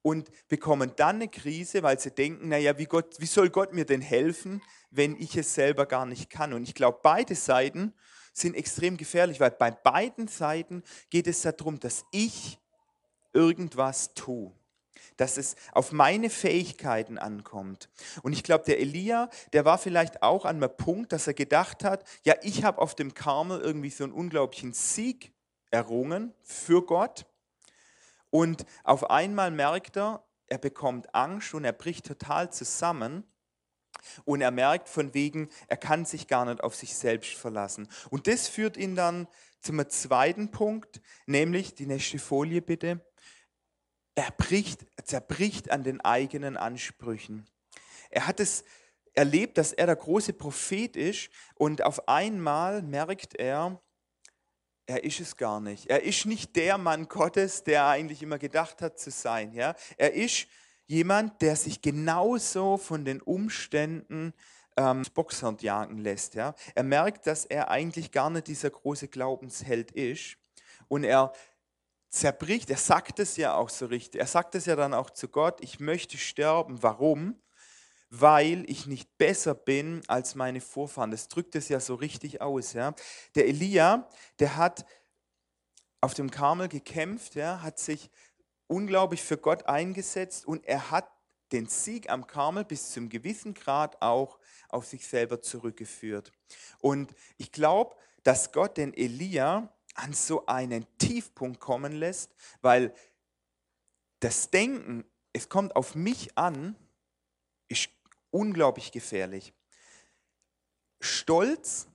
und 0.01 0.29
bekommen 0.47 0.91
dann 0.97 1.15
eine 1.15 1.29
Krise, 1.29 1.81
weil 1.81 1.99
sie 1.99 2.11
denken, 2.11 2.49
naja, 2.49 2.77
wie, 2.77 2.85
Gott, 2.85 3.15
wie 3.19 3.25
soll 3.25 3.49
Gott 3.49 3.73
mir 3.73 3.85
denn 3.85 4.01
helfen, 4.01 4.61
wenn 4.91 5.19
ich 5.19 5.35
es 5.35 5.55
selber 5.55 5.85
gar 5.87 6.05
nicht 6.05 6.29
kann? 6.29 6.53
Und 6.53 6.63
ich 6.63 6.75
glaube, 6.75 6.99
beide 7.01 7.33
Seiten 7.33 7.93
sind 8.35 8.55
extrem 8.55 8.97
gefährlich, 8.97 9.39
weil 9.39 9.51
bei 9.51 9.71
beiden 9.71 10.27
Seiten 10.27 10.83
geht 11.09 11.27
es 11.27 11.41
darum, 11.41 11.79
dass 11.79 12.05
ich 12.11 12.59
irgendwas 13.33 14.13
tue 14.13 14.51
dass 15.17 15.37
es 15.37 15.55
auf 15.71 15.91
meine 15.91 16.29
Fähigkeiten 16.29 17.17
ankommt. 17.17 17.89
Und 18.21 18.33
ich 18.33 18.43
glaube, 18.43 18.65
der 18.65 18.79
Elia, 18.79 19.29
der 19.53 19.63
war 19.63 19.77
vielleicht 19.77 20.21
auch 20.23 20.43
an 20.43 20.57
einem 20.57 20.75
Punkt, 20.75 21.13
dass 21.13 21.27
er 21.27 21.33
gedacht 21.33 21.83
hat, 21.83 22.03
ja, 22.23 22.35
ich 22.41 22.63
habe 22.63 22.81
auf 22.81 22.95
dem 22.95 23.13
Karmel 23.13 23.61
irgendwie 23.61 23.89
so 23.89 24.03
einen 24.03 24.13
unglaublichen 24.13 24.73
Sieg 24.73 25.31
errungen 25.71 26.33
für 26.41 26.85
Gott. 26.85 27.25
Und 28.29 28.65
auf 28.83 29.09
einmal 29.09 29.51
merkt 29.51 29.95
er, 29.95 30.25
er 30.47 30.57
bekommt 30.57 31.13
Angst 31.15 31.53
und 31.53 31.63
er 31.63 31.73
bricht 31.73 32.05
total 32.05 32.51
zusammen 32.51 33.23
Und 34.23 34.41
er 34.41 34.51
merkt 34.51 34.89
von 34.89 35.13
wegen, 35.13 35.49
er 35.67 35.77
kann 35.77 36.05
sich 36.05 36.27
gar 36.27 36.45
nicht 36.45 36.63
auf 36.63 36.75
sich 36.75 36.95
selbst 36.95 37.33
verlassen. 37.33 37.87
Und 38.09 38.27
das 38.27 38.47
führt 38.47 38.77
ihn 38.77 38.95
dann 38.95 39.27
zum 39.61 39.87
zweiten 39.89 40.51
Punkt, 40.51 41.01
nämlich 41.25 41.75
die 41.75 41.87
nächste 41.87 42.19
Folie 42.19 42.61
bitte. 42.61 43.01
Er 44.13 44.31
bricht, 44.31 44.85
zerbricht 45.03 45.71
an 45.71 45.83
den 45.83 46.01
eigenen 46.01 46.55
Ansprüchen. 46.55 47.45
Er 48.09 48.27
hat 48.27 48.39
es 48.39 48.63
erlebt, 49.13 49.57
dass 49.57 49.73
er 49.73 49.87
der 49.87 49.95
große 49.95 50.33
Prophet 50.33 50.95
ist 50.95 51.29
und 51.55 51.83
auf 51.83 52.07
einmal 52.07 52.81
merkt 52.81 53.35
er, 53.35 53.81
er 54.87 55.03
ist 55.03 55.19
es 55.19 55.35
gar 55.35 55.59
nicht. 55.59 55.87
Er 55.87 56.03
ist 56.03 56.25
nicht 56.25 56.55
der 56.55 56.77
Mann 56.77 57.07
Gottes, 57.07 57.63
der 57.63 57.81
er 57.81 57.87
eigentlich 57.87 58.21
immer 58.21 58.37
gedacht 58.37 58.81
hat 58.81 58.99
zu 58.99 59.09
sein. 59.09 59.53
Ja? 59.53 59.75
Er 59.97 60.13
ist 60.13 60.47
jemand, 60.87 61.41
der 61.41 61.55
sich 61.55 61.81
genauso 61.81 62.77
von 62.77 63.05
den 63.05 63.21
Umständen 63.21 64.33
ähm, 64.77 65.03
Boxhand 65.13 65.61
jagen 65.61 65.97
lässt. 65.97 66.35
Ja? 66.35 66.55
Er 66.73 66.83
merkt, 66.83 67.27
dass 67.27 67.45
er 67.45 67.69
eigentlich 67.69 68.11
gar 68.11 68.29
nicht 68.29 68.47
dieser 68.47 68.69
große 68.69 69.07
Glaubensheld 69.07 69.91
ist 69.91 70.37
und 70.87 71.03
er 71.03 71.33
zerbricht, 72.09 72.69
er 72.69 72.77
sagt 72.77 73.19
es 73.19 73.37
ja 73.37 73.55
auch 73.55 73.69
so 73.69 73.87
richtig, 73.87 74.19
er 74.19 74.27
sagt 74.27 74.55
es 74.55 74.65
ja 74.65 74.75
dann 74.75 74.93
auch 74.93 75.09
zu 75.09 75.27
Gott, 75.27 75.59
ich 75.61 75.79
möchte 75.79 76.17
sterben. 76.17 76.81
Warum? 76.81 77.41
Weil 78.09 78.63
ich 78.69 78.85
nicht 78.85 79.17
besser 79.17 79.53
bin 79.53 80.01
als 80.07 80.35
meine 80.35 80.61
Vorfahren. 80.61 81.11
Das 81.11 81.27
drückt 81.27 81.55
es 81.55 81.67
ja 81.67 81.79
so 81.79 81.95
richtig 81.95 82.41
aus. 82.41 82.73
Ja? 82.73 82.93
Der 83.35 83.47
Elia, 83.47 84.07
der 84.39 84.55
hat 84.55 84.85
auf 85.99 86.13
dem 86.13 86.31
Karmel 86.31 86.69
gekämpft, 86.69 87.35
ja, 87.35 87.61
hat 87.63 87.79
sich 87.79 88.11
unglaublich 88.67 89.21
für 89.21 89.37
Gott 89.37 89.67
eingesetzt 89.67 90.45
und 90.45 90.65
er 90.65 90.91
hat 90.91 91.09
den 91.51 91.67
Sieg 91.67 92.09
am 92.09 92.27
Karmel 92.27 92.65
bis 92.65 92.91
zum 92.91 93.09
gewissen 93.09 93.53
Grad 93.53 94.01
auch 94.01 94.39
auf 94.69 94.85
sich 94.85 95.07
selber 95.07 95.41
zurückgeführt. 95.41 96.31
Und 96.79 97.13
ich 97.37 97.51
glaube, 97.51 97.95
dass 98.23 98.51
Gott 98.51 98.77
den 98.77 98.93
Elia 98.93 99.71
an 99.93 100.13
so 100.13 100.45
einen 100.47 100.85
Tiefpunkt 100.97 101.59
kommen 101.59 101.93
lässt, 101.93 102.35
weil 102.61 102.93
das 104.19 104.49
Denken, 104.49 105.05
es 105.33 105.49
kommt 105.49 105.75
auf 105.75 105.95
mich 105.95 106.37
an, 106.37 106.75
ist 107.67 107.89
unglaublich 108.31 108.91
gefährlich. 108.91 109.53
Stolz 110.99 111.87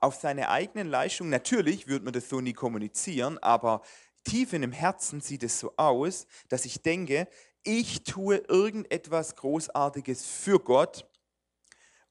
auf 0.00 0.14
seine 0.14 0.48
eigenen 0.48 0.88
Leistungen, 0.88 1.30
natürlich 1.30 1.88
würde 1.88 2.04
man 2.04 2.14
das 2.14 2.28
so 2.28 2.40
nie 2.40 2.52
kommunizieren, 2.52 3.38
aber 3.38 3.82
tief 4.24 4.52
in 4.52 4.62
dem 4.62 4.72
Herzen 4.72 5.20
sieht 5.20 5.42
es 5.42 5.58
so 5.58 5.72
aus, 5.76 6.26
dass 6.48 6.64
ich 6.64 6.82
denke, 6.82 7.28
ich 7.62 8.04
tue 8.04 8.36
irgendetwas 8.36 9.36
Großartiges 9.36 10.24
für 10.24 10.58
Gott 10.58 11.08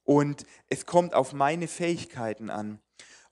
und 0.03 0.45
es 0.67 0.85
kommt 0.85 1.13
auf 1.13 1.33
meine 1.33 1.67
Fähigkeiten 1.67 2.49
an. 2.49 2.79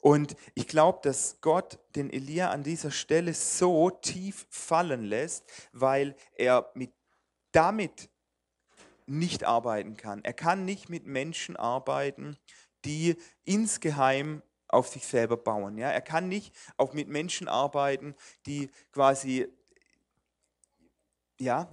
Und 0.01 0.36
ich 0.53 0.67
glaube, 0.67 1.00
dass 1.01 1.41
Gott 1.41 1.79
den 1.96 2.12
Elia 2.12 2.51
an 2.51 2.63
dieser 2.63 2.91
Stelle 2.91 3.34
so 3.34 3.89
tief 3.89 4.46
fallen 4.50 5.03
lässt, 5.03 5.46
weil 5.72 6.15
er 6.36 6.70
mit, 6.75 6.94
damit 7.51 8.10
nicht 9.08 9.46
arbeiten 9.46 9.98
kann. 9.98 10.24
Er 10.24 10.34
kann 10.34 10.65
nicht 10.65 10.89
mit 10.89 11.05
Menschen 11.05 11.55
arbeiten, 11.55 12.38
die 12.86 13.15
insgeheim 13.46 14.44
auf 14.75 14.88
sich 14.88 15.05
selber 15.05 15.38
bauen. 15.38 15.77
Ja? 15.77 15.89
Er 15.89 16.01
kann 16.01 16.27
nicht 16.27 16.53
auch 16.77 16.94
mit 16.94 17.08
Menschen 17.08 17.48
arbeiten, 17.48 18.15
die 18.46 18.70
quasi 18.91 19.48
ja, 21.39 21.70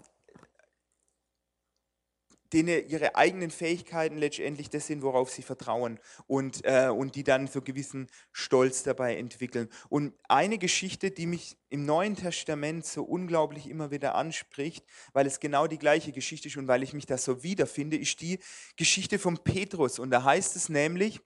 denen 2.52 2.86
ihre 2.88 3.16
eigenen 3.16 3.50
Fähigkeiten 3.50 4.18
letztendlich 4.18 4.68
das 4.70 4.86
sind, 4.86 5.02
worauf 5.02 5.30
sie 5.30 5.42
vertrauen 5.42 5.98
und, 6.26 6.64
äh, 6.64 6.88
und 6.88 7.14
die 7.14 7.24
dann 7.24 7.46
so 7.46 7.62
gewissen 7.62 8.08
Stolz 8.32 8.82
dabei 8.82 9.16
entwickeln. 9.16 9.68
Und 9.88 10.14
eine 10.28 10.58
Geschichte, 10.58 11.10
die 11.10 11.26
mich 11.26 11.56
im 11.70 11.86
Neuen 11.86 12.16
Testament 12.16 12.84
so 12.84 13.04
unglaublich 13.04 13.68
immer 13.68 13.90
wieder 13.90 14.14
anspricht, 14.14 14.84
weil 15.12 15.26
es 15.26 15.40
genau 15.40 15.66
die 15.66 15.78
gleiche 15.78 16.12
Geschichte 16.12 16.48
ist 16.48 16.56
und 16.56 16.68
weil 16.68 16.82
ich 16.82 16.92
mich 16.92 17.06
da 17.06 17.16
so 17.16 17.42
wiederfinde, 17.42 17.96
ist 17.96 18.20
die 18.20 18.38
Geschichte 18.76 19.18
von 19.18 19.38
Petrus. 19.38 19.98
Und 19.98 20.10
da 20.10 20.24
heißt 20.24 20.56
es 20.56 20.68
nämlich, 20.68 21.20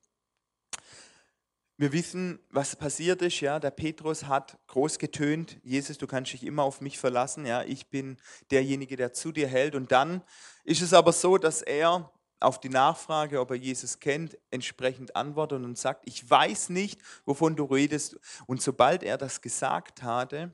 wir 1.79 1.93
wissen, 1.93 2.39
was 2.51 2.75
passiert 2.75 3.21
ist. 3.23 3.41
Ja, 3.41 3.61
der 3.61 3.71
Petrus 3.71 4.25
hat 4.25 4.59
groß 4.69 4.99
getönt: 4.99 5.59
Jesus, 5.63 5.99
du 5.99 6.07
kannst 6.07 6.33
dich 6.33 6.45
immer 6.45 6.63
auf 6.63 6.81
mich 6.81 6.99
verlassen. 6.99 7.45
Ja, 7.45 7.63
ich 7.63 7.89
bin 7.89 8.17
derjenige, 8.51 8.97
der 8.97 9.13
zu 9.13 9.33
dir 9.33 9.47
hält. 9.47 9.75
Und 9.75 9.93
dann 9.93 10.23
ist 10.65 10.83
es 10.83 10.93
aber 10.93 11.13
so, 11.13 11.37
dass 11.37 11.63
er 11.63 12.11
auf 12.41 12.61
die 12.61 12.69
Nachfrage, 12.69 13.41
ob 13.41 13.51
er 13.51 13.57
Jesus 13.57 13.99
kennt, 13.99 14.39
entsprechend 14.51 15.17
antwortet 15.17 15.63
und 15.63 15.77
sagt: 15.77 16.09
Ich 16.09 16.29
weiß 16.29 16.71
nicht, 16.71 17.01
wovon 17.25 17.57
du 17.57 17.65
redest. 17.65 18.19
Und 18.47 18.63
sobald 18.63 19.03
er 19.03 19.19
das 19.19 19.43
gesagt 19.43 20.03
hatte, 20.03 20.53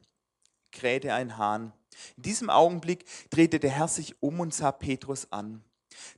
krähte 0.73 1.15
ein 1.15 1.39
Hahn. 1.39 1.73
In 2.17 2.23
diesem 2.23 2.51
Augenblick 2.51 3.05
drehte 3.31 3.61
der 3.61 3.71
Herr 3.71 3.89
sich 3.89 4.21
um 4.23 4.41
und 4.41 4.55
sah 4.55 4.73
Petrus 4.73 5.31
an. 5.31 5.63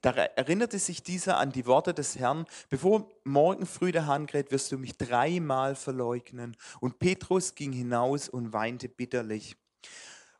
Da 0.02 0.10
erinnerte 0.10 0.78
sich 0.78 1.02
dieser 1.02 1.38
an 1.38 1.52
die 1.52 1.66
Worte 1.66 1.94
des 1.94 2.18
Herrn, 2.18 2.46
bevor 2.68 3.10
morgen 3.24 3.66
früh 3.66 3.92
der 3.92 4.06
Hahn 4.06 4.26
kräht, 4.26 4.50
wirst 4.50 4.72
du 4.72 4.78
mich 4.78 4.96
dreimal 4.96 5.74
verleugnen. 5.74 6.56
Und 6.80 6.98
Petrus 6.98 7.54
ging 7.54 7.72
hinaus 7.72 8.28
und 8.28 8.52
weinte 8.52 8.88
bitterlich. 8.88 9.56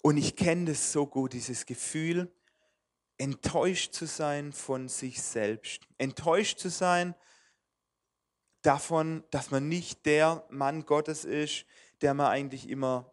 Und 0.03 0.17
ich 0.17 0.37
kenne 0.37 0.67
das 0.67 0.93
so 0.93 1.07
gut, 1.07 1.33
dieses 1.33 1.67
Gefühl, 1.67 2.31
enttäuscht 3.17 3.95
zu 3.95 4.07
sein 4.07 4.53
von 4.53 4.89
sich 4.89 5.23
selbst. 5.23 5.83
Enttäuscht 5.99 6.59
zu 6.59 6.69
sein 6.69 7.15
davon, 8.63 9.25
dass 9.31 9.51
man 9.51 9.69
nicht 9.69 10.05
der 10.07 10.45
Mann 10.51 10.85
Gottes 10.85 11.25
ist, 11.25 11.65
der 12.01 12.15
man 12.15 12.27
eigentlich 12.27 12.69
immer 12.69 13.13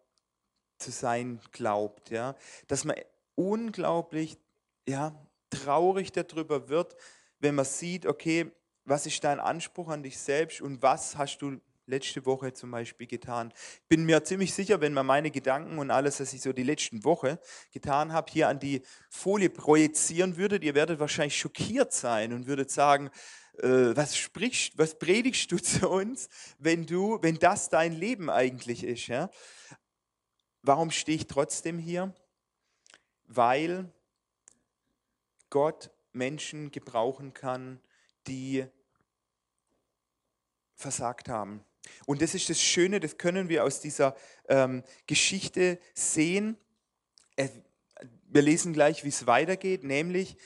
zu 0.78 0.90
sein 0.90 1.40
glaubt. 1.52 2.10
Ja? 2.10 2.34
Dass 2.66 2.84
man 2.84 2.96
unglaublich 3.34 4.38
ja, 4.86 5.14
traurig 5.52 6.12
darüber 6.12 6.68
wird, 6.68 6.96
wenn 7.38 7.54
man 7.54 7.64
sieht, 7.64 8.06
okay, 8.06 8.50
was 8.84 9.06
ist 9.06 9.22
dein 9.22 9.40
Anspruch 9.40 9.88
an 9.88 10.02
dich 10.02 10.18
selbst 10.18 10.60
und 10.60 10.82
was 10.82 11.16
hast 11.16 11.38
du 11.38 11.60
letzte 11.86 12.24
Woche 12.26 12.52
zum 12.52 12.70
Beispiel 12.70 13.06
getan. 13.06 13.52
Ich 13.56 13.88
bin 13.88 14.04
mir 14.04 14.22
ziemlich 14.24 14.54
sicher, 14.54 14.80
wenn 14.80 14.92
man 14.92 15.06
meine 15.06 15.30
Gedanken 15.30 15.78
und 15.78 15.90
alles, 15.90 16.20
was 16.20 16.32
ich 16.32 16.40
so 16.40 16.52
die 16.52 16.62
letzten 16.62 17.04
Woche 17.04 17.38
getan 17.72 18.12
habe, 18.12 18.30
hier 18.32 18.48
an 18.48 18.60
die 18.60 18.82
Folie 19.10 19.50
projizieren 19.50 20.36
würde, 20.36 20.56
ihr 20.56 20.74
werdet 20.74 21.00
wahrscheinlich 21.00 21.36
schockiert 21.36 21.92
sein 21.92 22.32
und 22.32 22.46
würdet 22.46 22.70
sagen, 22.70 23.10
äh, 23.58 23.94
was 23.96 24.16
sprichst, 24.16 24.78
was 24.78 24.98
predigst 24.98 25.50
du 25.50 25.58
zu 25.62 25.88
uns, 25.88 26.28
wenn 26.58 26.86
du, 26.86 27.18
wenn 27.20 27.38
das 27.38 27.68
dein 27.68 27.92
Leben 27.92 28.30
eigentlich 28.30 28.84
ist, 28.84 29.08
ja? 29.08 29.30
Warum 30.62 30.92
stehe 30.92 31.16
ich 31.16 31.26
trotzdem 31.26 31.78
hier? 31.78 32.14
Weil 33.24 33.92
Gott 35.52 35.90
Menschen 36.14 36.70
gebrauchen 36.70 37.34
kann, 37.34 37.78
die 38.26 38.64
versagt 40.74 41.28
haben. 41.28 41.62
Und 42.06 42.22
das 42.22 42.34
ist 42.34 42.48
das 42.48 42.58
Schöne, 42.58 43.00
das 43.00 43.18
können 43.18 43.50
wir 43.50 43.62
aus 43.62 43.80
dieser 43.80 44.16
ähm, 44.48 44.82
Geschichte 45.06 45.78
sehen. 45.92 46.56
Wir 48.28 48.40
lesen 48.40 48.72
gleich, 48.72 49.04
wie 49.04 49.10
es 49.10 49.26
weitergeht, 49.26 49.84
nämlich 49.84 50.38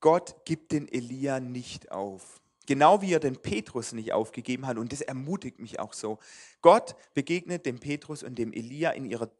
Gott 0.00 0.46
gibt 0.46 0.72
den 0.72 0.88
Elia 0.88 1.38
nicht 1.38 1.92
auf. 1.92 2.40
Genau 2.64 3.02
wie 3.02 3.12
er 3.12 3.20
den 3.20 3.36
Petrus 3.36 3.92
nicht 3.92 4.14
aufgegeben 4.14 4.66
hat. 4.66 4.78
Und 4.78 4.90
das 4.92 5.02
ermutigt 5.02 5.58
mich 5.58 5.78
auch 5.80 5.92
so. 5.92 6.18
Gott 6.62 6.96
begegnet 7.12 7.66
dem 7.66 7.78
Petrus 7.78 8.22
und 8.22 8.38
dem 8.38 8.54
Elia 8.54 8.92
in 8.92 9.04
ihrer 9.04 9.30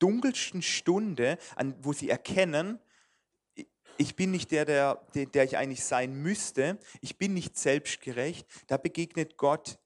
dunkelsten 0.00 0.62
Stunde, 0.62 1.38
wo 1.80 1.92
sie 1.92 2.10
erkennen, 2.10 2.80
ich 3.98 4.16
bin 4.16 4.30
nicht 4.30 4.50
der, 4.50 4.64
der, 4.64 4.98
der 5.14 5.44
ich 5.44 5.56
eigentlich 5.56 5.84
sein 5.84 6.14
müsste, 6.14 6.78
ich 7.00 7.18
bin 7.18 7.34
nicht 7.34 7.58
selbstgerecht, 7.58 8.46
da 8.68 8.76
begegnet 8.76 9.36
Gott 9.36 9.78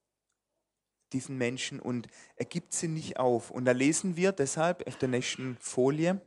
diesen 1.12 1.36
Menschen 1.36 1.80
und 1.80 2.08
er 2.36 2.46
gibt 2.46 2.72
sie 2.72 2.88
nicht 2.88 3.18
auf. 3.18 3.50
Und 3.50 3.64
da 3.64 3.72
lesen 3.72 4.16
wir 4.16 4.32
deshalb 4.32 4.86
auf 4.86 4.96
der 4.96 5.08
nächsten 5.08 5.56
Folie. 5.60 6.20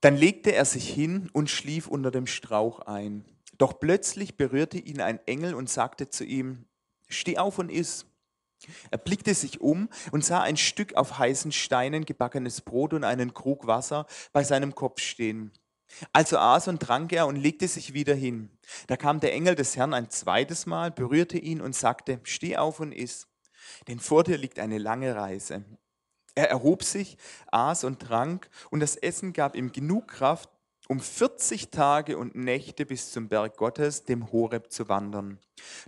Dann 0.00 0.16
legte 0.16 0.52
er 0.52 0.64
sich 0.64 0.88
hin 0.88 1.30
und 1.32 1.50
schlief 1.50 1.88
unter 1.88 2.10
dem 2.10 2.26
Strauch 2.26 2.80
ein. 2.80 3.24
Doch 3.58 3.80
plötzlich 3.80 4.36
berührte 4.36 4.78
ihn 4.78 5.00
ein 5.00 5.18
Engel 5.26 5.54
und 5.54 5.70
sagte 5.70 6.10
zu 6.10 6.24
ihm, 6.24 6.66
steh 7.08 7.38
auf 7.38 7.58
und 7.58 7.70
iss. 7.70 8.06
Er 8.90 8.98
blickte 8.98 9.34
sich 9.34 9.60
um 9.60 9.88
und 10.12 10.24
sah 10.24 10.42
ein 10.42 10.56
Stück 10.56 10.94
auf 10.94 11.18
heißen 11.18 11.52
Steinen 11.52 12.04
gebackenes 12.04 12.60
Brot 12.60 12.92
und 12.92 13.04
einen 13.04 13.34
Krug 13.34 13.66
Wasser 13.66 14.06
bei 14.32 14.44
seinem 14.44 14.74
Kopf 14.74 15.00
stehen. 15.00 15.52
Also 16.12 16.38
aß 16.38 16.68
und 16.68 16.80
trank 16.80 17.12
er 17.12 17.26
und 17.26 17.36
legte 17.36 17.68
sich 17.68 17.94
wieder 17.94 18.14
hin. 18.14 18.50
Da 18.86 18.96
kam 18.96 19.20
der 19.20 19.32
Engel 19.32 19.54
des 19.54 19.76
Herrn 19.76 19.94
ein 19.94 20.10
zweites 20.10 20.66
Mal, 20.66 20.90
berührte 20.90 21.38
ihn 21.38 21.60
und 21.60 21.74
sagte, 21.74 22.20
steh 22.24 22.56
auf 22.56 22.80
und 22.80 22.92
iss, 22.92 23.28
denn 23.88 24.00
vor 24.00 24.24
dir 24.24 24.36
liegt 24.36 24.58
eine 24.58 24.78
lange 24.78 25.14
Reise. 25.14 25.64
Er 26.34 26.50
erhob 26.50 26.82
sich, 26.84 27.16
aß 27.50 27.84
und 27.84 28.00
trank, 28.00 28.50
und 28.70 28.80
das 28.80 28.96
Essen 28.96 29.32
gab 29.32 29.56
ihm 29.56 29.72
genug 29.72 30.08
Kraft, 30.08 30.50
um 30.88 31.00
40 31.00 31.70
Tage 31.70 32.18
und 32.18 32.34
Nächte 32.34 32.86
bis 32.86 33.12
zum 33.12 33.28
Berg 33.28 33.56
Gottes, 33.56 34.04
dem 34.04 34.32
Horeb, 34.32 34.70
zu 34.70 34.88
wandern. 34.88 35.38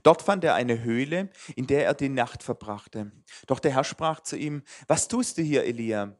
Dort 0.02 0.22
fand 0.22 0.44
er 0.44 0.54
eine 0.54 0.82
Höhle, 0.82 1.30
in 1.56 1.66
der 1.66 1.84
er 1.84 1.94
die 1.94 2.08
Nacht 2.08 2.42
verbrachte. 2.42 3.12
Doch 3.46 3.60
der 3.60 3.72
Herr 3.72 3.84
sprach 3.84 4.20
zu 4.20 4.36
ihm, 4.36 4.62
was 4.86 5.08
tust 5.08 5.38
du 5.38 5.42
hier, 5.42 5.64
Elia? 5.64 6.16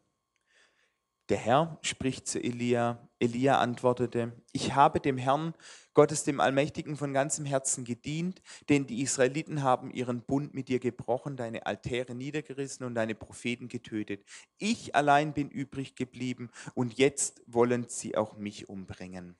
Der 1.29 1.37
Herr 1.37 1.79
spricht 1.83 2.27
zu 2.27 2.43
Elia. 2.43 3.07
Elia 3.19 3.59
antwortete, 3.59 4.33
ich 4.53 4.75
habe 4.75 4.99
dem 4.99 5.19
Herrn, 5.19 5.55
Gottes 5.93 6.25
dem 6.25 6.41
Allmächtigen, 6.41 6.97
von 6.97 7.13
ganzem 7.13 7.45
Herzen 7.45 7.85
gedient, 7.85 8.41
denn 8.71 8.87
die 8.87 9.03
Israeliten 9.03 9.63
haben 9.63 9.91
ihren 9.91 10.23
Bund 10.23 10.55
mit 10.55 10.69
dir 10.69 10.79
gebrochen, 10.79 11.37
deine 11.37 11.67
Altäre 11.67 12.15
niedergerissen 12.15 12.87
und 12.87 12.95
deine 12.95 13.15
Propheten 13.15 13.69
getötet. 13.69 14.25
Ich 14.57 14.95
allein 14.95 15.35
bin 15.35 15.51
übrig 15.51 15.97
geblieben 15.97 16.51
und 16.75 16.97
jetzt 16.97 17.43
wollen 17.47 17.87
sie 17.89 18.17
auch 18.17 18.37
mich 18.37 18.71
umbringen. 18.71 19.37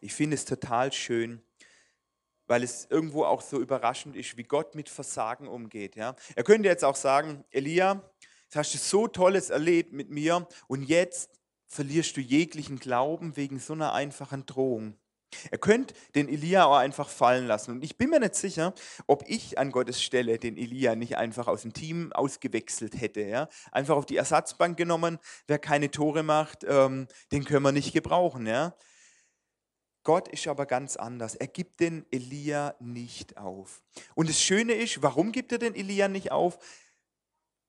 Ich 0.00 0.14
finde 0.14 0.34
es 0.34 0.44
total 0.44 0.92
schön, 0.92 1.42
weil 2.46 2.62
es 2.62 2.86
irgendwo 2.88 3.24
auch 3.24 3.40
so 3.40 3.60
überraschend 3.60 4.14
ist, 4.14 4.36
wie 4.36 4.44
Gott 4.44 4.74
mit 4.74 4.88
Versagen 4.88 5.48
umgeht. 5.48 5.96
Ja? 5.96 6.14
Er 6.36 6.44
könnte 6.44 6.68
jetzt 6.68 6.84
auch 6.84 6.94
sagen, 6.94 7.44
Elia, 7.50 8.02
Jetzt 8.46 8.56
hast 8.56 8.74
du 8.74 8.78
so 8.78 9.08
Tolles 9.08 9.50
erlebt 9.50 9.92
mit 9.92 10.10
mir 10.10 10.46
und 10.68 10.84
jetzt 10.84 11.30
verlierst 11.66 12.16
du 12.16 12.20
jeglichen 12.20 12.78
Glauben 12.78 13.36
wegen 13.36 13.58
so 13.58 13.72
einer 13.72 13.92
einfachen 13.92 14.46
Drohung. 14.46 14.96
Er 15.50 15.58
könnte 15.58 15.94
den 16.14 16.28
Elia 16.28 16.64
auch 16.66 16.76
einfach 16.76 17.08
fallen 17.08 17.46
lassen. 17.46 17.72
Und 17.72 17.84
ich 17.84 17.98
bin 17.98 18.10
mir 18.10 18.20
nicht 18.20 18.36
sicher, 18.36 18.72
ob 19.08 19.24
ich 19.26 19.58
an 19.58 19.72
Gottes 19.72 20.00
Stelle 20.00 20.38
den 20.38 20.56
Elia 20.56 20.94
nicht 20.94 21.16
einfach 21.16 21.48
aus 21.48 21.62
dem 21.62 21.72
Team 21.72 22.12
ausgewechselt 22.12 23.00
hätte. 23.00 23.22
Ja? 23.22 23.48
Einfach 23.72 23.96
auf 23.96 24.06
die 24.06 24.16
Ersatzbank 24.16 24.76
genommen, 24.76 25.18
wer 25.48 25.58
keine 25.58 25.90
Tore 25.90 26.22
macht, 26.22 26.64
ähm, 26.68 27.08
den 27.32 27.44
können 27.44 27.64
wir 27.64 27.72
nicht 27.72 27.92
gebrauchen. 27.92 28.46
Ja? 28.46 28.76
Gott 30.04 30.28
ist 30.28 30.46
aber 30.46 30.66
ganz 30.66 30.96
anders. 30.96 31.34
Er 31.34 31.48
gibt 31.48 31.80
den 31.80 32.06
Elia 32.12 32.76
nicht 32.78 33.36
auf. 33.36 33.82
Und 34.14 34.28
das 34.28 34.40
Schöne 34.40 34.74
ist, 34.74 35.02
warum 35.02 35.32
gibt 35.32 35.50
er 35.50 35.58
den 35.58 35.74
Elia 35.74 36.06
nicht 36.06 36.30
auf? 36.30 36.58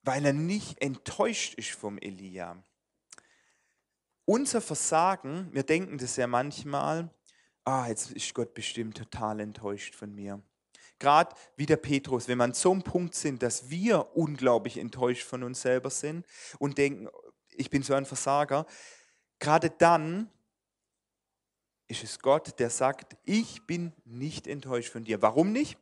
Weil 0.07 0.25
er 0.25 0.33
nicht 0.33 0.81
enttäuscht 0.81 1.53
ist 1.55 1.71
vom 1.71 1.97
Elia. 1.97 2.63
Unser 4.23 4.61
Versagen, 4.61 5.49
wir 5.51 5.63
denken 5.63 5.97
das 5.97 6.15
ja 6.15 6.27
manchmal, 6.27 7.09
ah, 7.65 7.87
jetzt 7.87 8.11
ist 8.11 8.33
Gott 8.33 8.53
bestimmt 8.53 8.97
total 8.97 9.41
enttäuscht 9.41 9.95
von 9.95 10.15
mir. 10.15 10.41
Gerade 10.97 11.35
wie 11.57 11.65
der 11.65 11.75
Petrus, 11.75 12.29
wenn 12.29 12.37
wir 12.37 12.45
an 12.45 12.53
so 12.53 12.71
einem 12.71 12.83
Punkt 12.83 13.15
sind, 13.15 13.43
dass 13.43 13.69
wir 13.69 14.15
unglaublich 14.15 14.77
enttäuscht 14.77 15.27
von 15.27 15.43
uns 15.43 15.61
selber 15.61 15.89
sind 15.89 16.25
und 16.57 16.77
denken, 16.77 17.09
ich 17.51 17.69
bin 17.69 17.83
so 17.83 17.93
ein 17.93 18.05
Versager, 18.05 18.65
gerade 19.39 19.69
dann 19.69 20.31
ist 21.89 22.05
es 22.05 22.19
Gott, 22.19 22.57
der 22.59 22.69
sagt, 22.69 23.17
ich 23.25 23.67
bin 23.67 23.91
nicht 24.05 24.47
enttäuscht 24.47 24.89
von 24.89 25.03
dir. 25.03 25.21
Warum 25.21 25.51
nicht? 25.51 25.77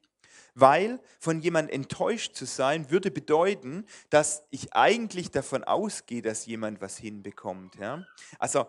Weil 0.55 0.99
von 1.19 1.41
jemand 1.41 1.69
enttäuscht 1.69 2.33
zu 2.33 2.45
sein, 2.45 2.89
würde 2.89 3.11
bedeuten, 3.11 3.85
dass 4.09 4.43
ich 4.49 4.73
eigentlich 4.73 5.29
davon 5.29 5.63
ausgehe, 5.63 6.21
dass 6.21 6.45
jemand 6.45 6.81
was 6.81 6.97
hinbekommt. 6.97 7.75
Ja? 7.75 8.05
Also 8.39 8.65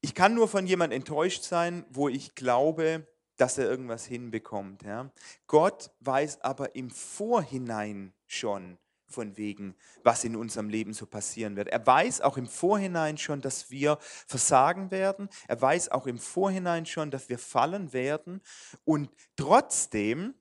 ich 0.00 0.14
kann 0.14 0.34
nur 0.34 0.48
von 0.48 0.66
jemand 0.66 0.92
enttäuscht 0.92 1.44
sein, 1.44 1.86
wo 1.88 2.08
ich 2.08 2.34
glaube, 2.34 3.06
dass 3.36 3.56
er 3.56 3.70
irgendwas 3.70 4.04
hinbekommt. 4.04 4.82
Ja? 4.82 5.10
Gott 5.46 5.90
weiß 6.00 6.40
aber 6.42 6.74
im 6.74 6.90
Vorhinein 6.90 8.12
schon, 8.26 8.78
von 9.08 9.36
wegen, 9.36 9.74
was 10.02 10.24
in 10.24 10.36
unserem 10.36 10.68
Leben 10.68 10.92
so 10.92 11.06
passieren 11.06 11.56
wird. 11.56 11.68
Er 11.68 11.86
weiß 11.86 12.20
auch 12.20 12.36
im 12.36 12.46
Vorhinein 12.46 13.18
schon, 13.18 13.40
dass 13.40 13.70
wir 13.70 13.98
versagen 14.00 14.90
werden. 14.90 15.28
Er 15.46 15.60
weiß 15.60 15.90
auch 15.90 16.06
im 16.06 16.18
Vorhinein 16.18 16.86
schon, 16.86 17.10
dass 17.10 17.28
wir 17.28 17.38
fallen 17.38 17.92
werden. 17.92 18.40
Und 18.84 19.10
trotzdem 19.36 20.34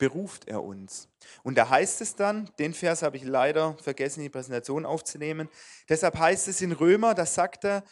beruft 0.00 0.48
er 0.48 0.64
uns. 0.64 1.08
Und 1.42 1.56
da 1.56 1.68
heißt 1.68 2.00
es 2.00 2.16
dann, 2.16 2.50
den 2.58 2.74
Vers 2.74 3.02
habe 3.02 3.18
ich 3.18 3.22
leider 3.22 3.76
vergessen, 3.76 4.22
die 4.22 4.30
Präsentation 4.30 4.86
aufzunehmen. 4.86 5.48
Deshalb 5.88 6.18
heißt 6.18 6.48
es 6.48 6.62
in 6.62 6.72
Römer, 6.72 7.14
da 7.14 7.26
sagt 7.26 7.64
er, 7.64 7.84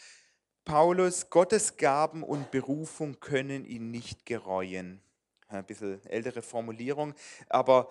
Paulus, 0.65 1.31
Gottes 1.31 1.77
Gaben 1.77 2.23
und 2.23 2.51
Berufung 2.51 3.21
können 3.21 3.65
ihn 3.65 3.91
nicht 3.91 4.27
gereuen. 4.27 5.01
Ein 5.49 5.65
bisschen 5.65 6.05
ältere 6.05 6.43
Formulierung, 6.43 7.15
aber 7.49 7.91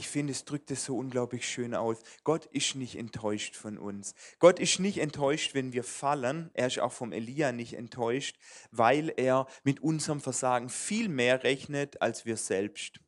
ich 0.00 0.08
finde, 0.08 0.32
es 0.32 0.46
drückt 0.46 0.70
es 0.70 0.86
so 0.86 0.96
unglaublich 0.96 1.46
schön 1.46 1.74
aus. 1.74 1.98
Gott 2.24 2.46
ist 2.46 2.74
nicht 2.74 2.96
enttäuscht 2.96 3.54
von 3.54 3.76
uns. 3.76 4.14
Gott 4.38 4.58
ist 4.58 4.80
nicht 4.80 4.96
enttäuscht, 4.96 5.52
wenn 5.52 5.74
wir 5.74 5.84
fallen. 5.84 6.50
Er 6.54 6.68
ist 6.68 6.78
auch 6.78 6.92
vom 6.92 7.12
Elia 7.12 7.52
nicht 7.52 7.74
enttäuscht, 7.74 8.38
weil 8.70 9.12
er 9.18 9.46
mit 9.62 9.80
unserem 9.80 10.22
Versagen 10.22 10.70
viel 10.70 11.10
mehr 11.10 11.44
rechnet 11.44 12.00
als 12.00 12.24
wir 12.24 12.38
selbst. 12.38 12.98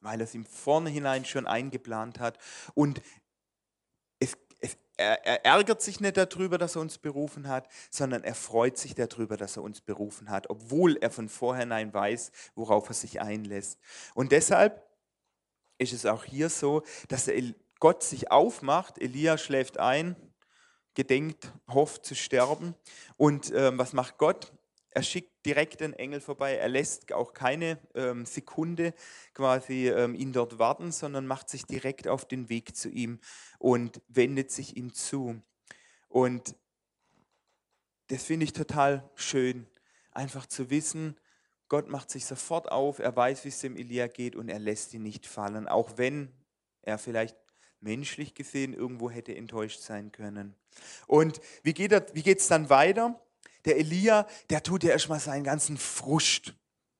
Weil 0.00 0.20
er 0.20 0.24
es 0.24 0.34
im 0.34 0.44
Vornherein 0.44 1.24
schon 1.24 1.46
eingeplant 1.46 2.20
hat. 2.20 2.36
Und 2.74 3.00
es, 4.18 4.36
es, 4.60 4.76
er, 4.98 5.24
er 5.24 5.46
ärgert 5.46 5.80
sich 5.80 5.98
nicht 5.98 6.18
darüber, 6.18 6.58
dass 6.58 6.76
er 6.76 6.82
uns 6.82 6.98
berufen 6.98 7.48
hat, 7.48 7.68
sondern 7.90 8.22
er 8.22 8.34
freut 8.34 8.76
sich 8.76 8.94
darüber, 8.94 9.38
dass 9.38 9.56
er 9.56 9.62
uns 9.62 9.80
berufen 9.80 10.28
hat, 10.28 10.50
obwohl 10.50 10.98
er 10.98 11.10
von 11.10 11.30
vornherein 11.30 11.94
weiß, 11.94 12.32
worauf 12.54 12.86
er 12.90 12.94
sich 12.94 13.22
einlässt. 13.22 13.78
Und 14.12 14.30
deshalb 14.30 14.87
ist 15.78 15.92
es 15.92 16.06
auch 16.06 16.24
hier 16.24 16.48
so, 16.48 16.82
dass 17.08 17.30
Gott 17.80 18.02
sich 18.02 18.30
aufmacht, 18.30 18.98
Elia 18.98 19.38
schläft 19.38 19.78
ein, 19.78 20.16
gedenkt, 20.94 21.52
hofft 21.68 22.04
zu 22.04 22.16
sterben. 22.16 22.74
Und 23.16 23.52
ähm, 23.54 23.78
was 23.78 23.92
macht 23.92 24.18
Gott? 24.18 24.52
Er 24.90 25.04
schickt 25.04 25.46
direkt 25.46 25.80
einen 25.80 25.92
Engel 25.92 26.20
vorbei. 26.20 26.56
Er 26.56 26.68
lässt 26.68 27.12
auch 27.12 27.34
keine 27.34 27.78
ähm, 27.94 28.26
Sekunde 28.26 28.94
quasi 29.32 29.88
ähm, 29.88 30.16
ihn 30.16 30.32
dort 30.32 30.58
warten, 30.58 30.90
sondern 30.90 31.24
macht 31.24 31.50
sich 31.50 31.64
direkt 31.66 32.08
auf 32.08 32.26
den 32.26 32.48
Weg 32.48 32.74
zu 32.74 32.88
ihm 32.88 33.20
und 33.60 34.00
wendet 34.08 34.50
sich 34.50 34.76
ihm 34.76 34.92
zu. 34.92 35.40
Und 36.08 36.56
das 38.08 38.24
finde 38.24 38.44
ich 38.44 38.52
total 38.52 39.08
schön, 39.14 39.68
einfach 40.10 40.46
zu 40.46 40.68
wissen, 40.68 41.16
Gott 41.68 41.88
macht 41.88 42.10
sich 42.10 42.24
sofort 42.24 42.70
auf, 42.72 42.98
er 42.98 43.14
weiß, 43.14 43.44
wie 43.44 43.48
es 43.48 43.60
dem 43.60 43.76
Elia 43.76 44.06
geht 44.06 44.36
und 44.36 44.48
er 44.48 44.58
lässt 44.58 44.94
ihn 44.94 45.02
nicht 45.02 45.26
fallen, 45.26 45.68
auch 45.68 45.96
wenn 45.96 46.32
er 46.82 46.98
vielleicht 46.98 47.36
menschlich 47.80 48.34
gesehen 48.34 48.74
irgendwo 48.74 49.10
hätte 49.10 49.36
enttäuscht 49.36 49.80
sein 49.80 50.10
können. 50.10 50.54
Und 51.06 51.40
wie 51.62 51.74
geht 51.74 51.92
es 51.92 52.48
dann 52.48 52.70
weiter? 52.70 53.20
Der 53.64 53.76
Elia, 53.76 54.26
der 54.50 54.62
tut 54.62 54.84
ja 54.84 54.90
erstmal 54.90 55.20
seinen 55.20 55.44
ganzen 55.44 55.76
Frust 55.76 56.54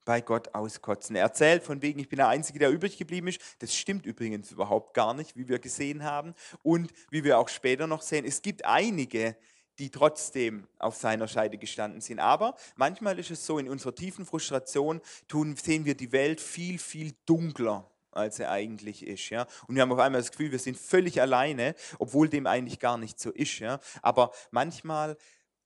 bei 0.05 0.21
Gott 0.23 0.55
auskotzen. 0.55 1.17
Er 1.17 1.23
erzählt 1.23 1.63
von 1.63 1.83
wegen, 1.83 2.01
ich 2.01 2.09
bin 2.09 2.17
der 2.17 2.29
Einzige, 2.29 2.59
der 2.59 2.71
übrig 2.71 2.97
geblieben 2.97 3.29
ist. 3.29 3.41
Das 3.59 3.75
stimmt 3.75 4.07
übrigens 4.07 4.51
überhaupt 4.51 4.95
gar 4.95 5.13
nicht, 5.13 5.37
wie 5.37 5.49
wir 5.49 5.59
gesehen 5.59 6.03
haben. 6.03 6.35
Und 6.63 6.93
wie 7.11 7.25
wir 7.25 7.39
auch 7.39 7.49
später 7.49 7.87
noch 7.87 8.01
sehen, 8.01 8.25
es 8.25 8.41
gibt 8.41 8.65
einige, 8.65 9.37
die 9.79 9.91
trotzdem 9.91 10.67
auf 10.79 10.97
seiner 10.97 11.29
Seite 11.29 11.59
gestanden 11.59 12.01
sind. 12.01 12.19
Aber 12.19 12.57
manchmal 12.77 13.19
ist 13.19 13.31
es 13.31 13.47
so, 13.47 13.59
in 13.59 13.69
unserer 13.69 13.95
tiefen 13.95 14.27
Frustration 14.27 15.01
tun, 15.29 15.57
sehen 15.57 15.85
wir 15.85 15.95
die 15.95 16.13
Welt 16.13 16.41
viel, 16.41 16.79
viel 16.79 17.15
dunkler 17.27 17.89
als 18.11 18.37
sie 18.37 18.49
eigentlich 18.49 19.07
ist. 19.07 19.31
Ja? 19.31 19.47
Und 19.67 19.77
wir 19.77 19.83
haben 19.83 19.93
auf 19.93 19.99
einmal 19.99 20.21
das 20.21 20.31
Gefühl, 20.31 20.51
wir 20.51 20.59
sind 20.59 20.77
völlig 20.77 21.21
alleine, 21.21 21.75
obwohl 21.99 22.29
dem 22.29 22.47
eigentlich 22.47 22.81
gar 22.81 22.99
nicht 22.99 23.21
so 23.21 23.31
ist. 23.31 23.59
Ja? 23.61 23.79
Aber 24.03 24.33
manchmal, 24.51 25.17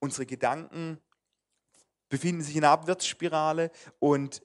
unsere 0.00 0.26
Gedanken 0.26 0.98
befinden 2.08 2.42
sich 2.42 2.56
in 2.56 2.64
einer 2.64 2.72
Abwärtsspirale 2.72 3.70
und 3.98 4.42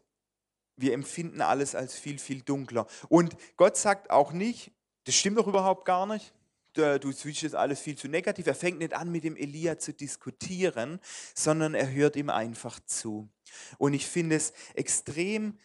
wir 0.78 0.94
empfinden 0.94 1.42
alles 1.42 1.76
als 1.76 1.96
viel, 1.96 2.20
viel 2.20 2.42
dunkler. 2.42 2.88
Und 3.10 3.36
Gott 3.58 3.76
sagt 3.76 4.10
auch 4.10 4.32
nicht, 4.32 4.72
das 5.04 5.16
stimmt 5.16 5.38
doch 5.38 5.48
überhaupt 5.48 5.86
gar 5.86 6.06
nicht, 6.06 6.34
du 6.78 7.12
switchst 7.12 7.56
alles 7.56 7.80
viel 7.80 7.98
zu 7.98 8.08
negativ. 8.08 8.48
Er 8.48 8.56
fängt 8.56 8.80
nicht 8.80 8.94
an, 8.94 9.12
mit 9.12 9.24
dem 9.24 9.36
Elia 9.36 9.78
zu 9.78 9.94
diskutieren, 9.94 11.00
sondern 11.36 11.74
er 11.74 11.92
hört 11.92 12.16
ihm 12.16 12.30
einfach 12.30 12.80
zu. 12.86 13.30
Und 13.78 13.94
ich 13.94 14.06
finde 14.06 14.36
es 14.36 14.54
extrem 14.74 15.58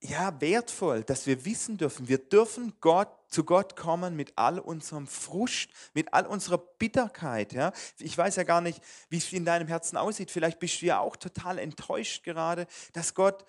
ja, 0.00 0.40
wertvoll, 0.40 1.04
dass 1.04 1.26
wir 1.26 1.44
wissen 1.44 1.78
dürfen, 1.78 2.08
wir 2.08 2.18
dürfen 2.18 2.74
Gott, 2.80 3.08
zu 3.28 3.44
Gott 3.44 3.76
kommen 3.76 4.14
mit 4.14 4.32
all 4.36 4.58
unserem 4.58 5.06
Frust, 5.06 5.70
mit 5.94 6.12
all 6.12 6.26
unserer 6.26 6.58
Bitterkeit. 6.58 7.52
Ja? 7.52 7.72
Ich 7.98 8.16
weiß 8.16 8.36
ja 8.36 8.44
gar 8.44 8.60
nicht, 8.60 8.80
wie 9.08 9.16
es 9.16 9.32
in 9.32 9.44
deinem 9.44 9.68
Herzen 9.68 9.96
aussieht. 9.96 10.30
Vielleicht 10.30 10.58
bist 10.58 10.80
du 10.80 10.86
ja 10.86 11.00
auch 11.00 11.16
total 11.16 11.58
enttäuscht 11.58 12.24
gerade, 12.24 12.66
dass 12.92 13.14
Gott 13.14 13.44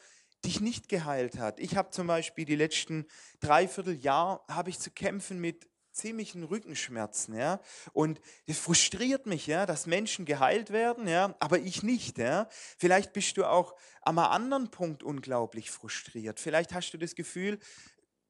dich 0.46 0.62
nicht 0.62 0.90
geheilt 0.90 1.38
hat. 1.38 1.60
Ich 1.60 1.76
habe 1.76 1.90
zum 1.92 2.08
Beispiel 2.08 2.46
die 2.46 2.56
letzten 2.56 3.06
dreiviertel 3.40 3.96
Jahr 3.96 4.44
habe 4.48 4.70
ich 4.70 4.80
zu 4.80 4.92
kämpfen 4.92 5.40
mit 5.40 5.68
ziemlichen 5.98 6.44
Rückenschmerzen, 6.44 7.36
ja. 7.36 7.60
Und 7.94 8.22
es 8.46 8.58
frustriert 8.60 9.26
mich, 9.26 9.48
ja, 9.48 9.66
dass 9.66 9.88
Menschen 9.88 10.26
geheilt 10.26 10.72
werden, 10.72 11.08
ja, 11.08 11.36
aber 11.40 11.60
ich 11.60 11.84
nicht, 11.84 12.18
ja. 12.18 12.48
Vielleicht 12.78 13.14
bist 13.14 13.38
du 13.38 13.46
auch 13.46 13.76
am 14.02 14.20
anderen 14.20 14.70
Punkt 14.70 15.04
unglaublich 15.04 15.72
frustriert. 15.72 16.40
Vielleicht 16.40 16.74
hast 16.74 16.92
du 16.92 16.98
das 16.98 17.16
Gefühl, 17.16 17.60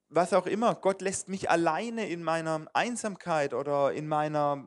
was 0.09 0.33
auch 0.33 0.47
immer, 0.47 0.75
Gott 0.75 1.01
lässt 1.01 1.27
mich 1.27 1.49
alleine 1.49 2.09
in 2.09 2.23
meiner 2.23 2.65
Einsamkeit 2.73 3.53
oder 3.53 3.91
in 3.93 4.07
meiner 4.07 4.65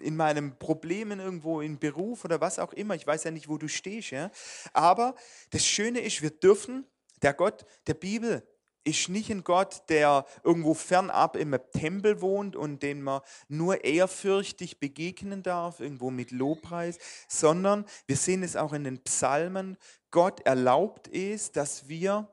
in 0.00 0.16
meinem 0.16 0.56
Problemen 0.58 1.18
irgendwo 1.18 1.60
im 1.60 1.78
Beruf 1.78 2.24
oder 2.24 2.40
was 2.40 2.60
auch 2.60 2.72
immer. 2.72 2.94
Ich 2.94 3.06
weiß 3.06 3.24
ja 3.24 3.32
nicht, 3.32 3.48
wo 3.48 3.58
du 3.58 3.66
stehst. 3.66 4.10
Ja? 4.10 4.30
Aber 4.72 5.16
das 5.50 5.66
Schöne 5.66 6.00
ist, 6.00 6.22
wir 6.22 6.30
dürfen, 6.30 6.86
der 7.22 7.34
Gott 7.34 7.64
der 7.86 7.94
Bibel 7.94 8.46
ist 8.88 9.08
nicht 9.08 9.30
ein 9.30 9.44
Gott, 9.44 9.82
der 9.88 10.24
irgendwo 10.42 10.74
fernab 10.74 11.36
im 11.36 11.56
Tempel 11.72 12.20
wohnt 12.20 12.56
und 12.56 12.82
den 12.82 13.02
man 13.02 13.20
nur 13.48 13.84
ehrfürchtig 13.84 14.80
begegnen 14.80 15.42
darf, 15.42 15.80
irgendwo 15.80 16.10
mit 16.10 16.30
Lobpreis, 16.30 16.98
sondern 17.28 17.84
wir 18.06 18.16
sehen 18.16 18.42
es 18.42 18.56
auch 18.56 18.72
in 18.72 18.84
den 18.84 19.02
Psalmen. 19.04 19.76
Gott 20.10 20.40
erlaubt 20.40 21.08
es, 21.08 21.52
dass 21.52 21.88
wir 21.88 22.28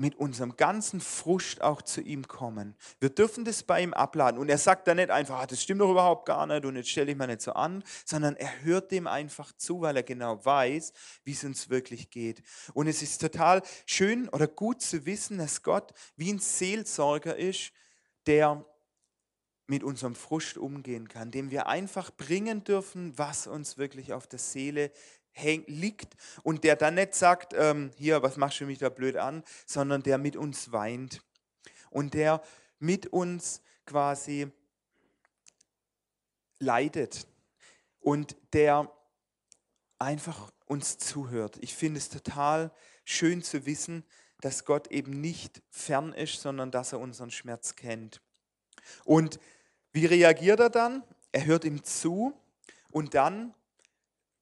mit 0.00 0.14
unserem 0.14 0.56
ganzen 0.56 0.98
Frust 0.98 1.60
auch 1.60 1.82
zu 1.82 2.00
ihm 2.00 2.26
kommen. 2.26 2.74
Wir 3.00 3.10
dürfen 3.10 3.44
das 3.44 3.62
bei 3.62 3.82
ihm 3.82 3.92
abladen. 3.92 4.40
Und 4.40 4.48
er 4.48 4.56
sagt 4.56 4.88
dann 4.88 4.96
nicht 4.96 5.10
einfach, 5.10 5.40
ah, 5.40 5.46
das 5.46 5.62
stimmt 5.62 5.82
doch 5.82 5.90
überhaupt 5.90 6.24
gar 6.24 6.46
nicht 6.46 6.64
und 6.64 6.74
jetzt 6.76 6.88
stelle 6.88 7.12
ich 7.12 7.18
mir 7.18 7.26
nicht 7.26 7.42
so 7.42 7.52
an, 7.52 7.84
sondern 8.06 8.34
er 8.36 8.62
hört 8.62 8.90
dem 8.92 9.06
einfach 9.06 9.52
zu, 9.52 9.82
weil 9.82 9.96
er 9.96 10.02
genau 10.02 10.42
weiß, 10.42 10.94
wie 11.24 11.32
es 11.32 11.44
uns 11.44 11.68
wirklich 11.68 12.10
geht. 12.10 12.42
Und 12.72 12.86
es 12.86 13.02
ist 13.02 13.20
total 13.20 13.60
schön 13.84 14.30
oder 14.30 14.48
gut 14.48 14.80
zu 14.80 15.04
wissen, 15.04 15.36
dass 15.36 15.62
Gott 15.62 15.92
wie 16.16 16.32
ein 16.32 16.38
Seelsorger 16.38 17.36
ist, 17.36 17.72
der 18.26 18.64
mit 19.66 19.84
unserem 19.84 20.14
Frust 20.14 20.56
umgehen 20.56 21.08
kann, 21.08 21.30
dem 21.30 21.50
wir 21.50 21.66
einfach 21.68 22.10
bringen 22.10 22.64
dürfen, 22.64 23.16
was 23.16 23.46
uns 23.46 23.76
wirklich 23.76 24.14
auf 24.14 24.26
der 24.26 24.38
Seele 24.38 24.90
liegt 25.66 26.16
und 26.42 26.64
der 26.64 26.76
dann 26.76 26.94
nicht 26.94 27.14
sagt, 27.14 27.54
ähm, 27.56 27.90
hier, 27.96 28.22
was 28.22 28.36
machst 28.36 28.60
du 28.60 28.66
mich 28.66 28.78
da 28.78 28.88
blöd 28.88 29.16
an, 29.16 29.42
sondern 29.66 30.02
der 30.02 30.18
mit 30.18 30.36
uns 30.36 30.72
weint 30.72 31.22
und 31.90 32.14
der 32.14 32.42
mit 32.78 33.06
uns 33.06 33.62
quasi 33.86 34.50
leidet 36.58 37.26
und 38.00 38.36
der 38.52 38.90
einfach 39.98 40.52
uns 40.66 40.98
zuhört. 40.98 41.58
Ich 41.60 41.74
finde 41.74 41.98
es 41.98 42.08
total 42.08 42.70
schön 43.04 43.42
zu 43.42 43.66
wissen, 43.66 44.04
dass 44.40 44.64
Gott 44.64 44.88
eben 44.88 45.20
nicht 45.20 45.62
fern 45.70 46.12
ist, 46.12 46.40
sondern 46.40 46.70
dass 46.70 46.92
er 46.92 47.00
unseren 47.00 47.30
Schmerz 47.30 47.76
kennt. 47.76 48.20
Und 49.04 49.38
wie 49.92 50.06
reagiert 50.06 50.60
er 50.60 50.70
dann? 50.70 51.02
Er 51.32 51.44
hört 51.44 51.64
ihm 51.64 51.84
zu 51.84 52.32
und 52.90 53.14
dann 53.14 53.54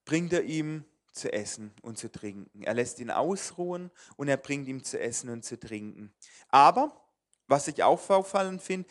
bringt 0.09 0.33
er 0.33 0.43
ihm 0.43 0.87
zu 1.13 1.31
essen 1.31 1.71
und 1.83 1.99
zu 1.99 2.11
trinken. 2.11 2.63
Er 2.63 2.73
lässt 2.73 2.99
ihn 2.99 3.11
ausruhen 3.11 3.91
und 4.17 4.29
er 4.29 4.39
bringt 4.39 4.67
ihm 4.67 4.83
zu 4.83 4.99
essen 4.99 5.29
und 5.29 5.45
zu 5.45 5.61
trinken. 5.61 6.15
Aber, 6.49 6.99
was 7.47 7.69
ich 7.69 7.83
auch 7.83 8.09
auffallend 8.09 8.63
finde, 8.63 8.89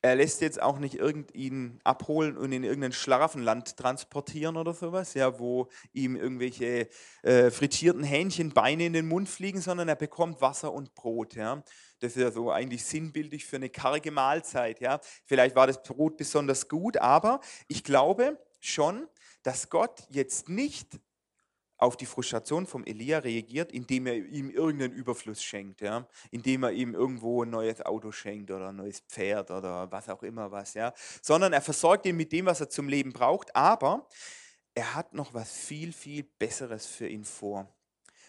er 0.00 0.14
lässt 0.14 0.42
jetzt 0.42 0.62
auch 0.62 0.78
nicht 0.78 1.00
ihn 1.34 1.80
abholen 1.82 2.36
und 2.36 2.52
in 2.52 2.62
irgendein 2.62 2.92
Schlaraffenland 2.92 3.76
transportieren 3.76 4.56
oder 4.56 4.74
sowas, 4.74 5.14
ja, 5.14 5.40
wo 5.40 5.68
ihm 5.92 6.14
irgendwelche 6.14 6.88
äh, 7.22 7.50
frittierten 7.50 8.04
Hähnchenbeine 8.04 8.86
in 8.86 8.92
den 8.92 9.08
Mund 9.08 9.28
fliegen, 9.28 9.60
sondern 9.60 9.88
er 9.88 9.96
bekommt 9.96 10.40
Wasser 10.40 10.72
und 10.72 10.94
Brot. 10.94 11.34
Ja. 11.34 11.64
Das 11.98 12.14
ist 12.14 12.22
ja 12.22 12.30
so 12.30 12.52
eigentlich 12.52 12.84
sinnbildlich 12.84 13.44
für 13.46 13.56
eine 13.56 13.70
karge 13.70 14.12
Mahlzeit. 14.12 14.80
Ja. 14.80 15.00
Vielleicht 15.24 15.56
war 15.56 15.66
das 15.66 15.82
Brot 15.82 16.16
besonders 16.16 16.68
gut, 16.68 16.98
aber 16.98 17.40
ich 17.66 17.82
glaube 17.82 18.38
schon, 18.60 19.08
dass 19.46 19.70
Gott 19.70 20.02
jetzt 20.10 20.48
nicht 20.48 20.98
auf 21.76 21.96
die 21.96 22.06
Frustration 22.06 22.66
vom 22.66 22.84
Elia 22.84 23.18
reagiert, 23.18 23.70
indem 23.70 24.08
er 24.08 24.16
ihm 24.16 24.50
irgendeinen 24.50 24.92
Überfluss 24.92 25.40
schenkt, 25.40 25.82
ja? 25.82 26.08
indem 26.32 26.64
er 26.64 26.72
ihm 26.72 26.94
irgendwo 26.94 27.44
ein 27.44 27.50
neues 27.50 27.80
Auto 27.80 28.10
schenkt 28.10 28.50
oder 28.50 28.70
ein 28.70 28.76
neues 28.76 28.98
Pferd 29.00 29.52
oder 29.52 29.92
was 29.92 30.08
auch 30.08 30.24
immer 30.24 30.50
was, 30.50 30.74
ja? 30.74 30.92
sondern 31.22 31.52
er 31.52 31.60
versorgt 31.60 32.06
ihn 32.06 32.16
mit 32.16 32.32
dem, 32.32 32.46
was 32.46 32.60
er 32.60 32.68
zum 32.68 32.88
Leben 32.88 33.12
braucht, 33.12 33.54
aber 33.54 34.08
er 34.74 34.96
hat 34.96 35.14
noch 35.14 35.32
was 35.32 35.52
viel, 35.52 35.92
viel 35.92 36.24
Besseres 36.24 36.86
für 36.86 37.06
ihn 37.06 37.24
vor. 37.24 37.72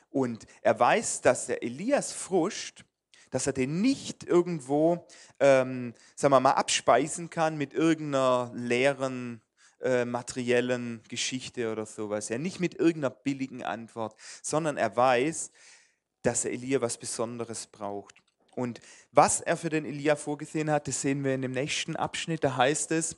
Und 0.10 0.46
er 0.62 0.80
weiß, 0.80 1.22
dass 1.22 1.48
der 1.48 1.64
Elias 1.64 2.12
Frust, 2.12 2.86
dass 3.32 3.48
er 3.48 3.54
den 3.54 3.82
nicht 3.82 4.24
irgendwo, 4.24 5.08
ähm, 5.40 5.96
sagen 6.16 6.34
wir 6.34 6.40
mal, 6.42 6.52
abspeisen 6.52 7.32
kann 7.32 7.58
mit 7.58 7.74
irgendeiner 7.74 8.52
leeren 8.54 9.42
äh, 9.82 10.06
materiellen 10.06 11.02
Geschichte 11.08 11.72
oder 11.72 11.86
sowas. 11.86 12.30
Ja, 12.30 12.38
nicht 12.38 12.60
mit 12.60 12.76
irgendeiner 12.76 13.10
billigen 13.10 13.64
Antwort, 13.64 14.16
sondern 14.42 14.78
er 14.78 14.96
weiß, 14.96 15.52
dass 16.22 16.42
der 16.42 16.54
Elia 16.54 16.82
was 16.82 16.98
Besonderes 16.98 17.68
braucht. 17.68 18.16
Und 18.56 18.82
was 19.12 19.40
er 19.40 19.56
für 19.56 19.70
den 19.70 19.86
Elia 19.86 20.16
vorgesehen 20.16 20.72
hat, 20.72 20.88
das 20.88 21.02
sehen 21.02 21.24
wir 21.24 21.36
in 21.36 21.44
dem 21.44 21.52
nächsten 21.52 21.96
Abschnitt. 21.96 22.44
Da 22.44 22.58
heißt 22.58 22.92
es, 22.92 23.18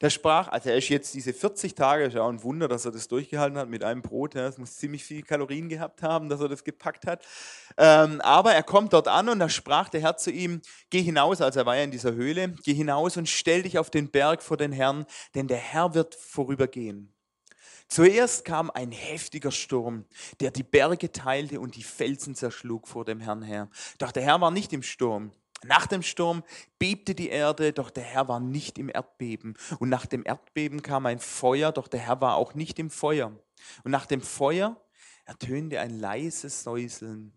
der 0.00 0.10
sprach, 0.10 0.48
also 0.48 0.70
er 0.70 0.76
ist 0.76 0.88
jetzt 0.88 1.14
diese 1.14 1.32
40 1.32 1.74
Tage, 1.74 2.04
ist 2.04 2.14
ja 2.14 2.22
auch 2.22 2.28
ein 2.28 2.42
Wunder, 2.42 2.68
dass 2.68 2.84
er 2.84 2.92
das 2.92 3.08
durchgehalten 3.08 3.58
hat 3.58 3.68
mit 3.68 3.82
einem 3.82 4.02
Brot. 4.02 4.34
Ja, 4.34 4.46
es 4.46 4.58
muss 4.58 4.76
ziemlich 4.76 5.04
viel 5.04 5.22
Kalorien 5.22 5.68
gehabt 5.68 6.02
haben, 6.02 6.28
dass 6.28 6.40
er 6.40 6.48
das 6.48 6.64
gepackt 6.64 7.06
hat. 7.06 7.24
Ähm, 7.76 8.20
aber 8.20 8.52
er 8.52 8.62
kommt 8.62 8.92
dort 8.92 9.08
an 9.08 9.28
und 9.28 9.38
da 9.38 9.48
sprach 9.48 9.88
der 9.88 10.00
Herr 10.00 10.16
zu 10.16 10.30
ihm: 10.30 10.60
Geh 10.90 11.02
hinaus, 11.02 11.40
also 11.40 11.60
er 11.60 11.66
war 11.66 11.76
ja 11.76 11.84
in 11.84 11.90
dieser 11.90 12.12
Höhle, 12.12 12.54
geh 12.64 12.74
hinaus 12.74 13.16
und 13.16 13.28
stell 13.28 13.62
dich 13.62 13.78
auf 13.78 13.90
den 13.90 14.10
Berg 14.10 14.42
vor 14.42 14.56
den 14.56 14.72
Herrn, 14.72 15.06
denn 15.34 15.48
der 15.48 15.58
Herr 15.58 15.94
wird 15.94 16.14
vorübergehen. 16.14 17.12
Zuerst 17.88 18.44
kam 18.44 18.70
ein 18.70 18.90
heftiger 18.90 19.52
Sturm, 19.52 20.06
der 20.40 20.50
die 20.50 20.64
Berge 20.64 21.12
teilte 21.12 21.60
und 21.60 21.76
die 21.76 21.84
Felsen 21.84 22.34
zerschlug 22.34 22.88
vor 22.88 23.04
dem 23.04 23.20
Herrn 23.20 23.42
her. 23.42 23.68
Doch 23.98 24.10
der 24.10 24.24
Herr 24.24 24.40
war 24.40 24.50
nicht 24.50 24.72
im 24.72 24.82
Sturm. 24.82 25.30
Nach 25.66 25.86
dem 25.86 26.02
Sturm 26.02 26.42
bebte 26.78 27.14
die 27.14 27.28
Erde, 27.28 27.72
doch 27.72 27.90
der 27.90 28.04
Herr 28.04 28.28
war 28.28 28.40
nicht 28.40 28.78
im 28.78 28.88
Erdbeben. 28.88 29.56
Und 29.78 29.88
nach 29.88 30.06
dem 30.06 30.24
Erdbeben 30.24 30.82
kam 30.82 31.06
ein 31.06 31.18
Feuer, 31.18 31.72
doch 31.72 31.88
der 31.88 32.00
Herr 32.00 32.20
war 32.20 32.36
auch 32.36 32.54
nicht 32.54 32.78
im 32.78 32.90
Feuer. 32.90 33.32
Und 33.84 33.90
nach 33.90 34.06
dem 34.06 34.20
Feuer 34.20 34.80
ertönte 35.24 35.80
ein 35.80 35.98
leises 35.98 36.62
Säuseln. 36.62 37.32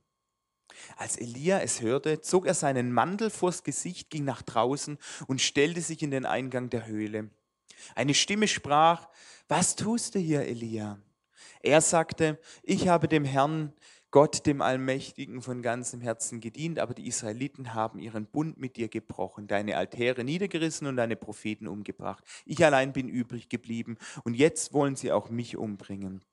Als 0.95 1.17
Elia 1.17 1.59
es 1.59 1.81
hörte, 1.81 2.21
zog 2.21 2.45
er 2.45 2.53
seinen 2.53 2.93
Mantel 2.93 3.29
vors 3.29 3.63
Gesicht, 3.63 4.09
ging 4.09 4.23
nach 4.23 4.41
draußen 4.41 4.97
und 5.27 5.41
stellte 5.41 5.81
sich 5.81 6.01
in 6.03 6.11
den 6.11 6.25
Eingang 6.25 6.69
der 6.69 6.85
Höhle. 6.85 7.29
Eine 7.95 8.13
Stimme 8.13 8.47
sprach, 8.47 9.07
was 9.47 9.75
tust 9.75 10.15
du 10.15 10.19
hier, 10.19 10.41
Elia? 10.41 10.99
Er 11.61 11.81
sagte, 11.81 12.39
ich 12.63 12.87
habe 12.87 13.07
dem 13.07 13.25
Herrn, 13.25 13.73
Gott 14.11 14.47
dem 14.47 14.61
Allmächtigen 14.61 15.43
von 15.43 15.61
ganzem 15.61 16.01
Herzen 16.01 16.39
gedient, 16.39 16.79
aber 16.79 16.95
die 16.95 17.07
Israeliten 17.07 17.75
haben 17.75 17.99
ihren 17.99 18.25
Bund 18.25 18.57
mit 18.57 18.75
dir 18.75 18.87
gebrochen, 18.87 19.45
deine 19.45 19.77
Altäre 19.77 20.23
niedergerissen 20.23 20.87
und 20.87 20.95
deine 20.95 21.15
Propheten 21.15 21.67
umgebracht. 21.67 22.23
Ich 22.45 22.65
allein 22.65 22.91
bin 22.91 23.07
übrig 23.07 23.49
geblieben 23.49 23.97
und 24.23 24.33
jetzt 24.33 24.73
wollen 24.73 24.95
sie 24.95 25.11
auch 25.11 25.29
mich 25.29 25.57
umbringen. 25.57 26.23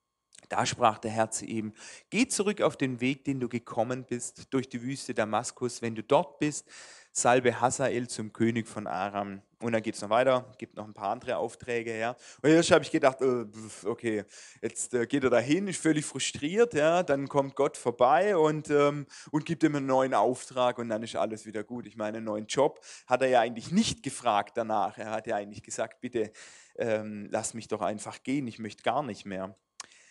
Da 0.49 0.65
sprach 0.65 0.99
der 0.99 1.11
Herr 1.11 1.31
zu 1.31 1.45
ihm, 1.45 1.73
geh 2.09 2.29
zurück 2.29 2.63
auf 2.63 2.77
den 2.77 3.01
Weg, 3.01 3.25
den 3.25 3.41
du 3.41 3.49
gekommen 3.49 4.05
bist, 4.05 4.55
durch 4.55 4.69
die 4.69 4.81
Wüste 4.81 5.13
Damaskus. 5.13 5.83
Wenn 5.83 5.95
du 5.95 6.03
dort 6.03 6.39
bist, 6.39 6.67
salbe 7.17 7.61
Hazael 7.61 8.09
zum 8.09 8.33
König 8.33 8.69
von 8.69 8.87
Aram. 8.87 9.41
Und 9.61 9.73
dann 9.73 9.83
geht 9.83 9.95
es 9.95 10.03
noch 10.03 10.11
weiter, 10.11 10.53
gibt 10.59 10.77
noch 10.77 10.85
ein 10.85 10.93
paar 10.93 11.09
andere 11.09 11.39
Aufträge. 11.39 11.99
Ja. 11.99 12.15
Und 12.43 12.51
erst 12.51 12.71
habe 12.71 12.85
ich 12.85 12.91
gedacht, 12.91 13.23
äh, 13.23 13.47
okay, 13.87 14.25
jetzt 14.61 14.93
äh, 14.93 15.07
geht 15.07 15.25
er 15.25 15.31
dahin, 15.31 15.67
ist 15.67 15.81
völlig 15.81 16.05
frustriert. 16.05 16.75
Ja. 16.75 17.03
Dann 17.03 17.27
kommt 17.27 17.57
Gott 17.57 17.79
vorbei 17.79 18.37
und, 18.37 18.69
ähm, 18.69 19.07
und 19.31 19.47
gibt 19.47 19.63
ihm 19.63 19.77
einen 19.77 19.87
neuen 19.87 20.13
Auftrag 20.13 20.79
und 20.79 20.91
dann 20.91 21.03
ist 21.03 21.17
alles 21.17 21.47
wieder 21.47 21.65
gut. 21.65 21.87
Ich 21.87 21.97
meine, 21.97 22.19
einen 22.19 22.27
neuen 22.27 22.47
Job 22.47 22.85
hat 23.07 23.23
er 23.23 23.29
ja 23.29 23.41
eigentlich 23.41 23.73
nicht 23.73 24.03
gefragt 24.03 24.59
danach. 24.59 24.99
Er 24.99 25.11
hat 25.11 25.27
ja 25.27 25.37
eigentlich 25.37 25.63
gesagt, 25.63 26.03
bitte 26.03 26.31
ähm, 26.77 27.29
lass 27.31 27.55
mich 27.55 27.67
doch 27.67 27.81
einfach 27.81 28.23
gehen, 28.23 28.47
ich 28.47 28.59
möchte 28.59 28.83
gar 28.83 29.03
nicht 29.03 29.25
mehr. 29.25 29.57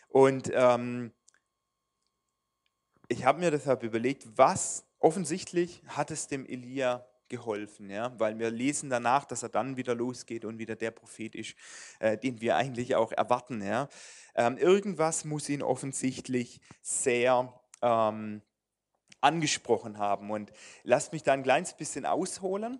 Und 0.07 0.49
ähm, 0.53 1.13
ich 3.09 3.25
habe 3.25 3.39
mir 3.39 3.51
deshalb 3.51 3.83
überlegt, 3.83 4.25
was 4.35 4.84
offensichtlich 5.05 5.83
hat 5.85 6.09
es 6.09 6.27
dem 6.27 6.47
Elia 6.47 7.05
geholfen, 7.29 7.91
ja, 7.91 8.19
weil 8.19 8.39
wir 8.39 8.49
lesen 8.49 8.89
danach, 8.89 9.25
dass 9.25 9.43
er 9.43 9.49
dann 9.49 9.77
wieder 9.77 9.93
losgeht 9.93 10.45
und 10.45 10.57
wieder 10.57 10.75
der 10.75 10.89
Prophet 10.89 11.35
ist, 11.35 11.55
äh, 11.99 12.17
den 12.17 12.41
wir 12.41 12.55
eigentlich 12.55 12.95
auch 12.95 13.11
erwarten. 13.11 13.61
Ja. 13.61 13.87
Ähm, 14.33 14.57
irgendwas 14.57 15.23
muss 15.23 15.47
ihn 15.47 15.61
offensichtlich 15.61 16.59
sehr 16.81 17.53
ähm, 17.83 18.41
angesprochen 19.21 19.99
haben. 19.99 20.31
Und 20.31 20.51
lasst 20.81 21.13
mich 21.13 21.21
da 21.21 21.33
ein 21.33 21.43
kleines 21.43 21.73
bisschen 21.73 22.07
ausholen. 22.07 22.79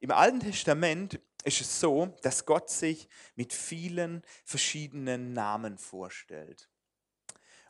Im 0.00 0.10
Alten 0.10 0.40
Testament 0.40 1.20
ist 1.44 1.60
es 1.60 1.78
so, 1.78 2.16
dass 2.22 2.46
Gott 2.46 2.68
sich 2.68 3.08
mit 3.36 3.52
vielen 3.52 4.22
verschiedenen 4.44 5.32
Namen 5.32 5.78
vorstellt. 5.78 6.68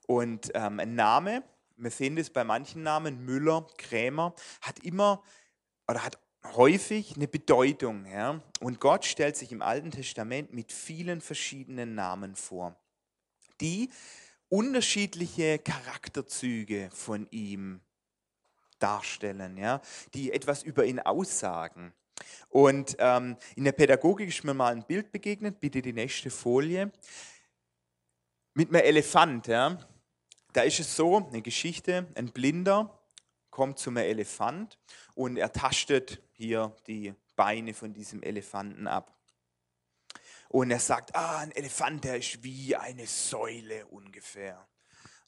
Und 0.07 0.53
ähm, 0.55 0.81
ein 0.81 0.95
Name, 0.95 1.45
wir 1.77 1.91
sehen 1.91 2.17
das 2.17 2.31
bei 2.31 2.45
manchen 2.45 2.83
Namen, 2.83 3.25
Müller, 3.25 3.67
Krämer, 3.77 4.35
hat 4.61 4.79
immer 4.81 5.23
oder 5.89 6.05
hat 6.05 6.19
häufig 6.55 7.17
eine 7.17 7.29
Bedeutung. 7.29 8.07
Ja? 8.07 8.41
Und 8.61 8.81
Gott 8.81 9.05
stellt 9.05 9.37
sich 9.37 9.53
im 9.53 9.63
Alten 9.63 9.91
Testament 9.91 10.53
mit 10.53 10.73
vielen 10.73 11.21
verschiedenen 11.21 11.95
Namen 11.95 12.37
vor, 12.37 12.77
die 13.61 13.91
unterschiedliche 14.49 15.59
Charakterzüge 15.59 16.91
von 16.93 17.27
ihm 17.31 17.81
darstellen, 18.79 19.57
ja? 19.57 19.81
die 20.13 20.33
etwas 20.33 20.63
über 20.63 20.85
ihn 20.85 21.01
aussagen. 21.01 21.93
Und 22.49 22.97
ähm, 22.99 23.37
in 23.57 23.65
der 23.65 23.73
Pädagogik 23.73 24.29
ist 24.29 24.45
mir 24.45 24.55
mal 24.55 24.73
ein 24.73 24.87
Bild 24.87 25.11
begegnet, 25.11 25.61
bitte 25.61 25.83
die 25.83 25.93
nächste 25.93 26.31
Folie, 26.31 26.93
mit 28.55 28.69
einem 28.69 28.85
Elefant. 28.85 29.49
Ja. 29.49 29.79
Da 30.55 30.63
ist 30.63 30.79
es 30.79 30.95
so, 30.95 31.17
eine 31.17 31.43
Geschichte, 31.43 32.07
ein 32.15 32.31
Blinder 32.31 32.97
kommt 33.51 33.81
zum 33.81 33.97
Elefant 33.97 34.79
und 35.17 35.37
er 35.37 35.53
tastet 35.53 36.23
hier 36.33 36.77
die 36.87 37.13
Beine 37.35 37.75
von 37.75 37.93
diesem 37.93 38.23
Elefanten 38.23 38.87
ab. 38.87 39.19
Und 40.49 40.71
er 40.71 40.79
sagt, 40.79 41.17
ah, 41.17 41.39
ein 41.39 41.51
Elefant, 41.51 42.05
der 42.05 42.19
ist 42.19 42.45
wie 42.45 42.77
eine 42.77 43.05
Säule 43.05 43.85
ungefähr. 43.87 44.65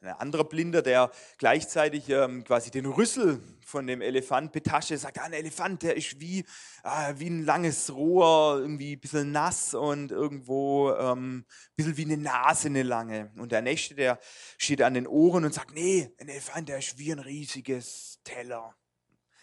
Ein 0.06 0.20
anderer 0.20 0.44
Blinder, 0.44 0.82
der 0.82 1.10
gleichzeitig 1.38 2.08
ähm, 2.08 2.44
quasi 2.44 2.70
den 2.70 2.86
Rüssel 2.86 3.40
von 3.64 3.86
dem 3.86 4.00
Elefant 4.00 4.52
betastet, 4.52 5.00
sagt, 5.00 5.18
ah, 5.18 5.24
ein 5.24 5.32
Elefant, 5.32 5.82
der 5.82 5.96
ist 5.96 6.20
wie, 6.20 6.44
ah, 6.84 7.12
wie 7.16 7.28
ein 7.28 7.44
langes 7.44 7.92
Rohr, 7.92 8.58
irgendwie 8.60 8.94
ein 8.94 9.00
bisschen 9.00 9.32
nass 9.32 9.74
und 9.74 10.12
irgendwo 10.12 10.92
ähm, 10.92 11.38
ein 11.38 11.44
bisschen 11.74 11.96
wie 11.96 12.04
eine 12.04 12.18
Nase, 12.18 12.68
eine 12.68 12.84
lange. 12.84 13.32
Und 13.36 13.50
der 13.50 13.62
Nächste, 13.62 13.96
der 13.96 14.20
steht 14.58 14.82
an 14.82 14.94
den 14.94 15.08
Ohren 15.08 15.44
und 15.44 15.52
sagt, 15.52 15.74
nee, 15.74 16.08
ein 16.20 16.28
Elefant, 16.28 16.68
der 16.68 16.78
ist 16.78 16.98
wie 16.98 17.10
ein 17.12 17.18
riesiges 17.18 18.20
Teller 18.22 18.74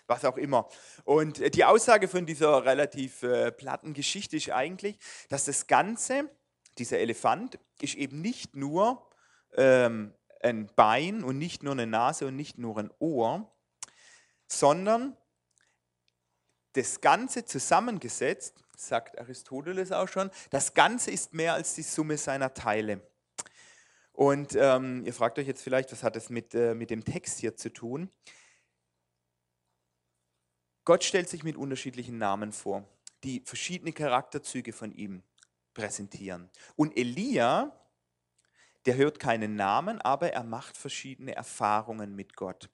was 0.06 0.26
auch 0.26 0.38
immer. 0.38 0.67
Und 1.06 1.39
äh, 1.39 1.49
die 1.49 1.63
Aussage 1.63 2.08
von 2.08 2.26
dieser 2.26 2.65
relativ 2.65 3.23
äh, 3.23 3.52
platten 3.52 3.93
Geschichte 3.93 4.36
ist 4.36 4.52
eigentlich, 4.52 4.97
dass 5.30 5.45
das 5.45 5.65
Ganze, 5.67 6.30
dieser 6.78 6.99
Elefant, 6.99 7.58
ist 7.82 7.95
eben 7.95 8.21
nicht 8.21 8.56
nur 8.56 9.10
ähm, 9.56 10.13
ein 10.43 10.67
Bein 10.75 11.23
und 11.23 11.38
nicht 11.38 11.63
nur 11.63 11.73
eine 11.73 11.88
Nase 11.88 12.27
und 12.27 12.36
nicht 12.36 12.58
nur 12.58 12.77
ein 12.77 12.91
Ohr, 12.99 13.51
sondern 14.47 15.17
das 16.73 17.01
Ganze 17.01 17.45
zusammengesetzt, 17.45 18.63
sagt 18.75 19.19
Aristoteles 19.19 19.91
auch 19.91 20.08
schon, 20.08 20.32
das 20.49 20.73
Ganze 20.73 21.12
ist 21.12 21.34
mehr 21.34 21.53
als 21.53 21.75
die 21.75 21.84
Summe 21.84 22.17
seiner 22.17 22.53
Teile. 22.53 23.01
Und 24.12 24.56
ähm, 24.56 25.06
ihr 25.06 25.13
fragt 25.13 25.39
euch 25.39 25.47
jetzt 25.47 25.63
vielleicht, 25.63 25.91
was 25.91 26.03
hat 26.03 26.15
das 26.15 26.29
mit, 26.29 26.53
äh, 26.53 26.75
mit 26.75 26.89
dem 26.89 27.03
Text 27.03 27.39
hier 27.39 27.56
zu 27.56 27.71
tun? 27.71 28.12
Gott 30.86 31.03
stellt 31.03 31.29
sich 31.29 31.43
mit 31.43 31.56
unterschiedlichen 31.56 32.17
Namen 32.17 32.51
vor, 32.51 32.88
die 33.23 33.41
verschiedene 33.45 33.93
Charakterzüge 33.93 34.73
von 34.73 34.91
ihm 34.91 35.23
präsentieren. 35.73 36.49
Und 36.75 36.97
Elia, 36.97 37.71
der 38.86 38.96
hört 38.96 39.19
keinen 39.19 39.56
Namen, 39.56 40.02
aber 40.02 40.34
er 40.34 40.43
macht 40.43 40.78
verschiedene 40.78 41.36
Erfahrungen 41.36 42.15
mit 42.15 42.36
Gott. 42.36 42.69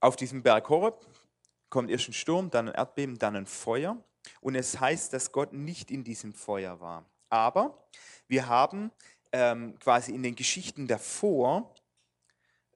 Auf 0.00 0.16
diesem 0.16 0.42
Berg 0.42 0.68
Horeb 0.68 1.04
kommt 1.68 1.90
erst 1.90 2.08
ein 2.08 2.12
Sturm, 2.12 2.50
dann 2.50 2.68
ein 2.68 2.74
Erdbeben, 2.74 3.18
dann 3.18 3.36
ein 3.36 3.46
Feuer. 3.46 4.02
Und 4.40 4.54
es 4.54 4.80
heißt, 4.80 5.12
dass 5.12 5.32
Gott 5.32 5.52
nicht 5.52 5.90
in 5.90 6.04
diesem 6.04 6.32
Feuer 6.32 6.80
war. 6.80 7.04
Aber 7.28 7.86
wir 8.28 8.46
haben 8.48 8.90
ähm, 9.32 9.78
quasi 9.78 10.12
in 10.12 10.22
den 10.22 10.34
Geschichten 10.34 10.86
davor 10.86 11.74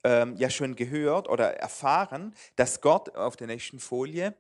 ähm, 0.05 0.37
ja 0.37 0.51
schon 0.51 0.77
gehört 0.77 1.29
oder 1.29 1.57
erfahren, 1.57 2.35
dass 2.57 2.81
Gott 2.81 3.15
auf 3.17 3.37
der 3.37 3.47
nächsten 3.47 3.81
Folie 3.81 4.35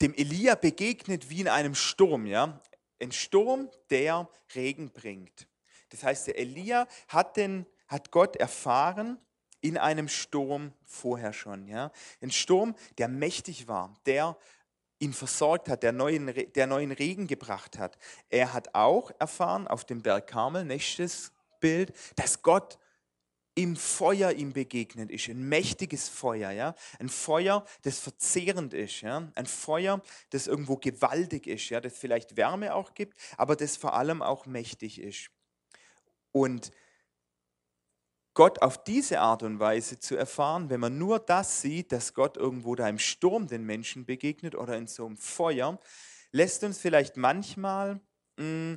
dem 0.00 0.14
Elia 0.14 0.54
begegnet 0.54 1.30
wie 1.30 1.40
in 1.40 1.48
einem 1.48 1.74
Sturm. 1.74 2.26
Ja? 2.26 2.60
Ein 3.00 3.12
Sturm, 3.12 3.70
der 3.90 4.28
Regen 4.54 4.90
bringt. 4.90 5.46
Das 5.90 6.02
heißt, 6.02 6.28
der 6.28 6.38
Elia 6.38 6.86
hat, 7.08 7.36
den, 7.36 7.66
hat 7.88 8.10
Gott 8.10 8.36
erfahren 8.36 9.18
in 9.60 9.78
einem 9.78 10.08
Sturm 10.08 10.72
vorher 10.84 11.32
schon. 11.32 11.66
Ja? 11.68 11.90
Ein 12.20 12.30
Sturm, 12.30 12.74
der 12.98 13.08
mächtig 13.08 13.68
war, 13.68 13.94
der 14.06 14.36
ihn 14.98 15.12
versorgt 15.12 15.68
hat, 15.68 15.82
der 15.82 15.92
neuen, 15.92 16.32
der 16.54 16.66
neuen 16.66 16.92
Regen 16.92 17.26
gebracht 17.26 17.78
hat. 17.78 17.98
Er 18.30 18.52
hat 18.52 18.74
auch 18.74 19.10
erfahren 19.18 19.68
auf 19.68 19.84
dem 19.84 20.02
Berg 20.02 20.26
Karmel, 20.26 20.64
nächstes 20.64 21.32
Bild, 21.60 21.92
dass 22.16 22.42
Gott 22.42 22.78
im 23.56 23.74
Feuer 23.74 24.32
ihm 24.32 24.52
begegnet 24.52 25.10
ist, 25.10 25.28
ein 25.28 25.48
mächtiges 25.48 26.10
Feuer, 26.10 26.50
ja, 26.50 26.74
ein 26.98 27.08
Feuer, 27.08 27.64
das 27.82 27.98
verzehrend 27.98 28.74
ist, 28.74 29.00
ja, 29.00 29.32
ein 29.34 29.46
Feuer, 29.46 30.02
das 30.30 30.46
irgendwo 30.46 30.76
gewaltig 30.76 31.46
ist, 31.46 31.70
ja, 31.70 31.80
das 31.80 31.96
vielleicht 31.96 32.36
Wärme 32.36 32.74
auch 32.74 32.92
gibt, 32.92 33.18
aber 33.38 33.56
das 33.56 33.78
vor 33.78 33.94
allem 33.94 34.20
auch 34.22 34.44
mächtig 34.44 35.00
ist. 35.00 35.30
Und 36.32 36.70
Gott 38.34 38.60
auf 38.60 38.84
diese 38.84 39.20
Art 39.20 39.42
und 39.42 39.58
Weise 39.58 39.98
zu 39.98 40.16
erfahren, 40.16 40.68
wenn 40.68 40.80
man 40.80 40.98
nur 40.98 41.18
das 41.18 41.62
sieht, 41.62 41.92
dass 41.92 42.12
Gott 42.12 42.36
irgendwo 42.36 42.74
da 42.74 42.86
im 42.86 42.98
Sturm 42.98 43.46
den 43.46 43.64
Menschen 43.64 44.04
begegnet 44.04 44.54
oder 44.54 44.76
in 44.76 44.86
so 44.86 45.06
einem 45.06 45.16
Feuer, 45.16 45.80
lässt 46.30 46.62
uns 46.62 46.76
vielleicht 46.76 47.16
manchmal 47.16 48.02
mh, 48.36 48.44
mm, 48.44 48.74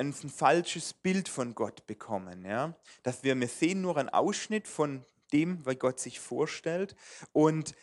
ein 0.00 0.30
falsches 0.30 0.92
Bild 0.94 1.28
von 1.28 1.54
Gott 1.54 1.86
bekommen. 1.86 2.44
Ja? 2.44 2.74
Dass 3.02 3.22
wir, 3.22 3.38
wir 3.38 3.48
sehen 3.48 3.82
nur 3.82 3.96
einen 3.96 4.08
Ausschnitt 4.08 4.66
von 4.66 5.04
dem, 5.32 5.64
was 5.64 5.78
Gott 5.78 6.00
sich 6.00 6.18
vorstellt 6.18 6.96
und 7.32 7.74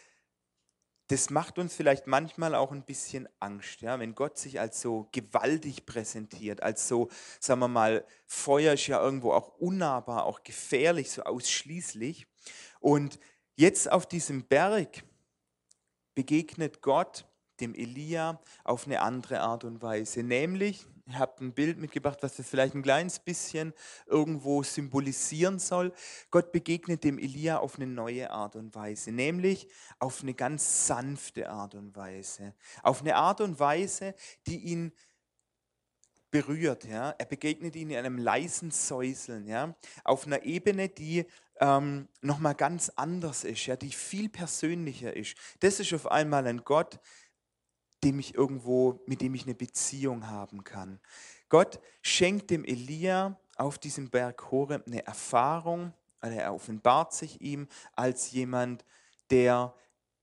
das 1.10 1.30
macht 1.30 1.58
uns 1.58 1.74
vielleicht 1.74 2.06
manchmal 2.06 2.54
auch 2.54 2.74
ein 2.74 2.84
bisschen 2.84 3.30
Angst, 3.40 3.80
ja? 3.80 3.98
wenn 4.00 4.14
Gott 4.14 4.38
sich 4.38 4.60
als 4.60 4.82
so 4.82 5.08
gewaltig 5.14 5.86
präsentiert, 5.86 6.62
als 6.62 6.88
so, 6.88 7.08
sagen 7.40 7.62
wir 7.62 7.70
mal, 7.70 8.06
Feuer 8.26 8.74
ist 8.74 8.88
ja 8.88 9.02
irgendwo 9.02 9.32
auch 9.32 9.58
unnahbar, 9.58 10.26
auch 10.26 10.44
gefährlich, 10.44 11.10
so 11.10 11.24
ausschließlich. 11.24 12.28
Und 12.82 13.20
jetzt 13.56 13.90
auf 13.90 14.06
diesem 14.06 14.44
Berg 14.44 15.04
begegnet 16.14 16.82
Gott 16.82 17.26
dem 17.62 17.74
Elia 17.74 18.42
auf 18.66 18.86
eine 18.86 19.02
andere 19.02 19.40
Art 19.40 19.64
und 19.64 19.82
Weise, 19.82 20.24
nämlich 20.24 20.86
ich 20.86 20.97
habe 21.14 21.46
ein 21.46 21.54
Bild 21.54 21.78
mitgebracht, 21.78 22.20
was 22.22 22.36
das 22.36 22.48
vielleicht 22.48 22.76
ein 22.76 22.82
kleines 22.82 23.20
bisschen 23.20 23.74
irgendwo 24.06 24.64
symbolisieren 24.64 25.60
soll. 25.60 25.94
Gott 26.32 26.52
begegnet 26.52 27.04
dem 27.04 27.18
Elia 27.18 27.60
auf 27.60 27.78
eine 27.78 27.88
neue 27.88 28.30
Art 28.32 28.56
und 28.56 28.76
Weise, 28.76 29.12
nämlich 29.12 29.68
auf 30.00 30.22
eine 30.22 30.34
ganz 30.34 30.88
sanfte 30.88 31.50
Art 31.50 31.76
und 31.76 31.96
Weise. 31.96 32.54
Auf 32.84 33.02
eine 33.02 33.16
Art 33.16 33.42
und 33.42 33.60
Weise, 33.60 34.16
die 34.46 34.58
ihn 34.58 34.92
berührt. 36.32 36.86
Ja? 36.86 37.12
Er 37.18 37.26
begegnet 37.26 37.76
ihn 37.76 37.90
in 37.90 37.98
einem 37.98 38.18
leisen 38.18 38.72
Säuseln, 38.72 39.48
ja? 39.48 39.76
auf 40.04 40.26
einer 40.26 40.44
Ebene, 40.44 40.90
die 40.90 41.26
ähm, 41.60 42.08
nochmal 42.22 42.56
ganz 42.56 42.90
anders 42.96 43.44
ist, 43.44 43.66
ja? 43.66 43.76
die 43.76 43.92
viel 43.92 44.30
persönlicher 44.30 45.16
ist. 45.16 45.36
Das 45.60 45.80
ist 45.80 45.94
auf 45.94 46.12
einmal 46.12 46.46
ein 46.48 46.64
Gott, 46.64 47.00
dem 48.04 48.20
ich 48.20 48.36
irgendwo, 48.36 49.00
mit 49.06 49.22
dem 49.22 49.36
ich 49.36 49.44
eine 49.44 49.56
Beziehung 49.56 50.28
haben 50.28 50.64
kann. 50.64 51.00
Gott 51.50 51.80
schenkt 52.02 52.50
dem 52.50 52.66
Elia 52.66 53.40
auf 53.56 53.78
diesem 53.78 54.10
Berg 54.10 54.52
Horeb 54.52 54.86
eine 54.88 55.06
Erfahrung, 55.06 55.94
er 56.20 56.54
offenbart 56.54 57.14
sich 57.14 57.42
ihm 57.42 57.68
als 57.96 58.32
jemand, 58.32 58.84
der 59.30 59.74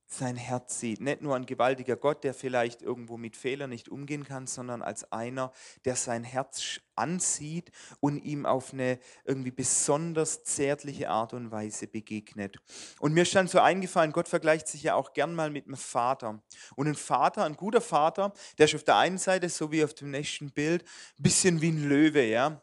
sein 0.07 0.37
Herz 0.37 0.81
sieht. 0.81 1.01
Nicht 1.01 1.23
nur 1.23 1.35
ein 1.35 1.47
gewaltiger 1.47 1.97
Gott, 1.97 2.25
der 2.25 2.35
vielleicht 2.35 2.83
irgendwo 2.83 3.17
mit 3.17 3.37
Fehlern 3.37 3.71
nicht 3.71 3.89
umgehen 3.89 4.25
kann, 4.25 4.47
sondern 4.47 4.83
als 4.83 5.11
einer, 5.13 5.53
der 5.85 5.97
sein 5.97 6.25
Herz 6.25 6.81
ansieht 6.95 7.71
und 8.01 8.19
ihm 8.19 8.47
auf 8.47 8.73
eine 8.73 8.99
irgendwie 9.25 9.51
besonders 9.51 10.45
zärtliche 10.45 11.11
Art 11.11 11.33
und 11.33 11.51
Weise 11.51 11.87
begegnet. 11.87 12.59
Und 13.01 13.15
mir 13.15 13.23
ist 13.23 13.35
dann 13.35 13.49
so 13.49 13.61
eingefallen, 13.61 14.13
Gott 14.13 14.29
vergleicht 14.29 14.69
sich 14.69 14.83
ja 14.85 14.95
auch 14.95 15.13
gern 15.13 15.35
mal 15.35 15.51
mit 15.51 15.67
einem 15.67 15.77
Vater. 15.77 16.43
Und 16.77 16.87
ein 16.87 16.95
Vater, 16.95 17.45
ein 17.45 17.57
guter 17.57 17.81
Vater, 17.81 18.33
der 18.59 18.67
ist 18.67 18.75
auf 18.75 18.85
der 18.85 18.97
einen 18.97 19.19
Seite, 19.19 19.49
so 19.49 19.73
wie 19.73 19.83
auf 19.83 19.95
dem 19.95 20.11
nächsten 20.11 20.51
Bild, 20.53 20.85
ein 21.19 21.23
bisschen 21.23 21.61
wie 21.61 21.71
ein 21.71 21.89
Löwe, 21.89 22.25
ja. 22.25 22.63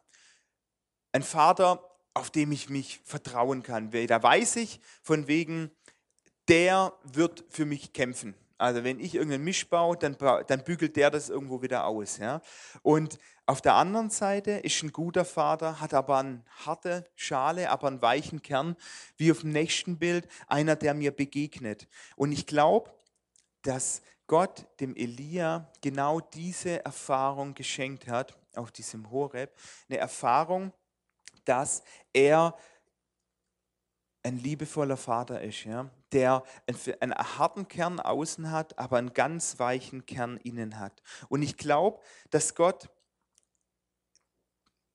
Ein 1.12 1.24
Vater, 1.24 1.92
auf 2.14 2.30
dem 2.30 2.52
ich 2.52 2.70
mich 2.70 3.02
vertrauen 3.04 3.64
kann. 3.64 3.92
Da 3.92 4.22
weiß 4.24 4.58
ich 4.58 4.82
von 5.02 5.28
wegen, 5.28 5.72
der 6.48 6.94
wird 7.04 7.44
für 7.50 7.66
mich 7.66 7.94
kämpfen. 7.94 8.36
Also 8.58 8.84
wenn 8.84 9.00
ich 9.00 9.16
irgendeinen 9.16 9.44
Misch 9.44 9.68
baue, 9.68 9.98
dann, 9.98 10.16
dann 10.20 10.64
bügelt 10.64 10.96
der 10.96 11.10
das 11.10 11.30
irgendwo 11.30 11.64
wieder 11.64 11.88
aus. 11.88 12.18
Ja? 12.18 12.42
Und 12.84 13.18
auf 13.48 13.60
der 13.60 13.74
anderen 13.74 14.12
Seite 14.12 14.52
ist 14.52 14.84
ein 14.84 14.92
guter 14.92 15.26
Vater, 15.26 15.82
hat 15.82 15.96
aber 15.96 16.20
eine 16.20 16.44
harte 16.66 17.06
Schale, 17.16 17.72
aber 17.72 17.88
einen 17.88 18.04
weichen 18.04 18.44
Kern, 18.44 18.76
wie 19.18 19.32
auf 19.32 19.42
dem 19.42 19.52
nächsten 19.52 19.98
Bild, 19.98 20.28
einer, 20.48 20.76
der 20.76 20.94
mir 20.94 21.12
begegnet. 21.12 21.88
Und 22.16 22.32
ich 22.32 22.46
glaube, 22.46 22.92
dass 23.64 24.04
Gott 24.28 24.68
dem 24.80 24.96
Elia 24.96 25.72
genau 25.82 26.20
diese 26.20 26.86
Erfahrung 26.86 27.56
geschenkt 27.56 28.08
hat, 28.08 28.38
auf 28.56 28.72
diesem 28.72 29.10
Horeb. 29.10 29.54
Eine 29.90 29.98
Erfahrung, 29.98 30.72
dass 31.46 31.84
er 32.14 32.56
ein 34.24 34.38
liebevoller 34.38 34.98
Vater 34.98 35.42
ist, 35.42 35.64
ja, 35.66 35.90
der 36.12 36.44
einen 37.00 37.14
harten 37.14 37.68
Kern 37.68 38.00
außen 38.00 38.52
hat, 38.52 38.78
aber 38.78 38.98
einen 38.98 39.14
ganz 39.14 39.60
weichen 39.60 40.06
Kern 40.06 40.38
innen 40.38 40.80
hat. 40.80 41.02
Und 41.30 41.42
ich 41.42 41.58
glaube, 41.58 42.02
dass 42.30 42.56
Gott 42.56 42.90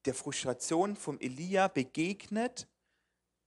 der 0.05 0.15
Frustration 0.15 0.97
vom 0.97 1.19
Elia 1.19 1.69
begegnet, 1.69 2.69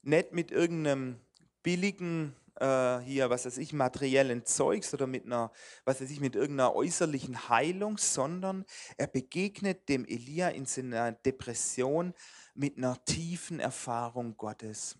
nicht 0.01 0.33
mit 0.33 0.51
irgendeinem 0.51 1.19
billigen 1.63 2.35
äh, 2.59 2.99
hier, 2.99 3.29
was 3.29 3.45
weiß 3.45 3.57
ich, 3.57 3.73
materiellen 3.73 4.45
Zeugs 4.45 4.93
oder 4.93 5.07
mit 5.07 5.25
einer, 5.25 5.51
was 5.85 6.01
weiß 6.01 6.09
ich, 6.11 6.19
mit 6.19 6.35
irgendeiner 6.35 6.75
äußerlichen 6.75 7.49
Heilung, 7.49 7.97
sondern 7.97 8.65
er 8.97 9.07
begegnet 9.07 9.87
dem 9.89 10.05
Elia 10.05 10.49
in 10.49 10.65
seiner 10.65 11.13
Depression 11.13 12.13
mit 12.53 12.77
einer 12.77 13.03
tiefen 13.05 13.59
Erfahrung 13.59 14.35
Gottes. 14.37 14.97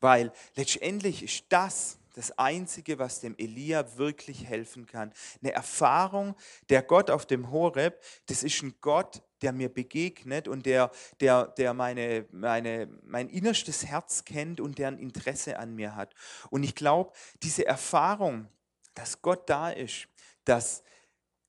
Weil 0.00 0.32
letztendlich 0.56 1.22
ist 1.22 1.44
das 1.48 1.98
das 2.14 2.36
Einzige, 2.38 2.98
was 2.98 3.20
dem 3.20 3.36
Elia 3.38 3.96
wirklich 3.96 4.46
helfen 4.46 4.86
kann. 4.86 5.12
Eine 5.42 5.52
Erfahrung, 5.52 6.34
der 6.68 6.82
Gott 6.82 7.10
auf 7.10 7.24
dem 7.26 7.50
Horeb, 7.50 8.02
das 8.26 8.42
ist 8.42 8.62
ein 8.62 8.74
Gott, 8.80 9.22
der 9.42 9.52
mir 9.52 9.68
begegnet 9.68 10.48
und 10.48 10.66
der, 10.66 10.90
der, 11.20 11.46
der 11.46 11.72
meine, 11.72 12.26
meine, 12.30 12.88
mein 13.02 13.28
innerstes 13.28 13.86
Herz 13.86 14.24
kennt 14.24 14.60
und 14.60 14.78
der 14.78 14.88
ein 14.88 14.98
Interesse 14.98 15.58
an 15.58 15.74
mir 15.74 15.96
hat. 15.96 16.14
Und 16.50 16.62
ich 16.62 16.74
glaube, 16.74 17.12
diese 17.42 17.66
Erfahrung, 17.66 18.48
dass 18.94 19.22
Gott 19.22 19.48
da 19.48 19.70
ist, 19.70 20.08
dass 20.44 20.82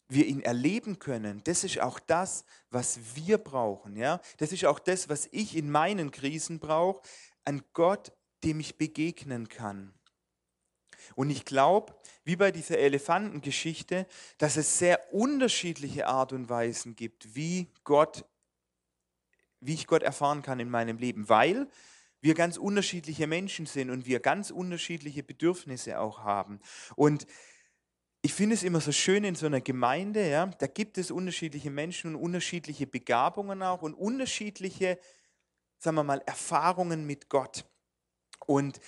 wir 0.07 0.25
ihn 0.25 0.41
erleben 0.41 0.99
können, 0.99 1.41
das 1.43 1.63
ist 1.63 1.79
auch 1.79 1.99
das, 1.99 2.45
was 2.69 2.99
wir 3.15 3.37
brauchen. 3.37 3.95
Ja? 3.95 4.21
Das 4.37 4.51
ist 4.51 4.65
auch 4.65 4.79
das, 4.79 5.09
was 5.09 5.27
ich 5.31 5.55
in 5.55 5.71
meinen 5.71 6.11
Krisen 6.11 6.59
brauche, 6.59 7.01
ein 7.45 7.63
Gott, 7.73 8.11
dem 8.43 8.59
ich 8.59 8.77
begegnen 8.77 9.49
kann. 9.49 9.93
Und 11.15 11.29
ich 11.29 11.45
glaube, 11.45 11.95
wie 12.23 12.35
bei 12.35 12.51
dieser 12.51 12.77
Elefantengeschichte, 12.77 14.07
dass 14.37 14.57
es 14.57 14.77
sehr 14.77 15.13
unterschiedliche 15.13 16.07
Art 16.07 16.33
und 16.33 16.49
Weisen 16.49 16.95
gibt, 16.95 17.35
wie 17.35 17.67
Gott, 17.83 18.25
wie 19.59 19.73
ich 19.73 19.87
Gott 19.87 20.03
erfahren 20.03 20.41
kann 20.41 20.59
in 20.59 20.69
meinem 20.69 20.97
Leben, 20.97 21.29
weil 21.29 21.67
wir 22.21 22.35
ganz 22.35 22.57
unterschiedliche 22.57 23.27
Menschen 23.27 23.65
sind 23.65 23.89
und 23.89 24.05
wir 24.05 24.19
ganz 24.19 24.51
unterschiedliche 24.51 25.23
Bedürfnisse 25.23 25.99
auch 25.99 26.19
haben. 26.19 26.59
Und 26.95 27.25
ich 28.21 28.33
finde 28.33 28.53
es 28.53 28.61
immer 28.61 28.79
so 28.79 28.91
schön 28.91 29.23
in 29.23 29.33
so 29.33 29.47
einer 29.47 29.61
Gemeinde, 29.61 30.29
ja, 30.29 30.45
da 30.45 30.67
gibt 30.67 30.99
es 30.99 31.09
unterschiedliche 31.09 31.71
Menschen 31.71 32.15
und 32.15 32.21
unterschiedliche 32.21 32.85
Begabungen 32.85 33.63
auch 33.63 33.81
und 33.81 33.95
unterschiedliche, 33.95 34.99
sagen 35.79 35.97
wir 35.97 36.03
mal, 36.03 36.21
Erfahrungen 36.27 37.07
mit 37.07 37.29
Gott. 37.29 37.65
Und 38.45 38.79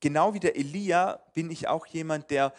genau 0.00 0.34
wie 0.34 0.40
der 0.40 0.56
Elia 0.56 1.22
bin 1.34 1.50
ich 1.50 1.68
auch 1.68 1.86
jemand, 1.86 2.30
der 2.30 2.52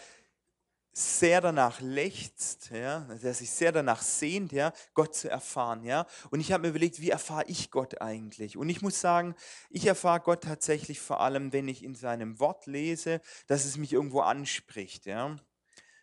sehr 0.96 1.42
danach 1.42 1.82
lechzt, 1.82 2.70
ja, 2.70 3.00
der 3.00 3.34
sich 3.34 3.50
sehr 3.50 3.72
danach 3.72 4.04
sehnt, 4.04 4.52
ja, 4.52 4.72
Gott 4.94 5.16
zu 5.16 5.28
erfahren, 5.28 5.84
ja. 5.84 6.06
Und 6.30 6.40
ich 6.40 6.52
habe 6.52 6.62
mir 6.62 6.70
überlegt, 6.70 7.02
wie 7.02 7.10
erfahre 7.10 7.46
ich 7.48 7.72
Gott 7.72 8.00
eigentlich? 8.00 8.58
Und 8.58 8.70
ich 8.70 8.84
muss 8.84 9.02
sagen, 9.02 9.34
ich 9.72 9.88
erfahre 9.88 10.20
Gott 10.20 10.44
tatsächlich 10.44 11.00
vor 11.02 11.20
allem, 11.20 11.52
wenn 11.52 11.68
ich 11.68 11.84
in 11.84 11.96
seinem 11.96 12.40
Wort 12.40 12.68
lese, 12.68 13.22
dass 13.48 13.66
es 13.66 13.78
mich 13.78 13.92
irgendwo 13.92 14.22
anspricht, 14.22 15.08
ja, 15.08 15.36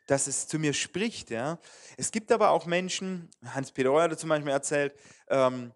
dass 0.09 0.27
es 0.27 0.49
zu 0.49 0.59
mir 0.59 0.73
spricht, 0.75 1.31
ja. 1.31 1.61
Es 1.97 2.11
gibt 2.11 2.33
aber 2.33 2.51
auch 2.51 2.67
Menschen, 2.67 3.31
Hans-Peter 3.45 3.93
Euer 3.93 4.11
hat 4.11 4.19
zum 4.19 4.29
Beispiel 4.29 4.51
erzählt, 4.51 4.97
ähm, 5.29 5.73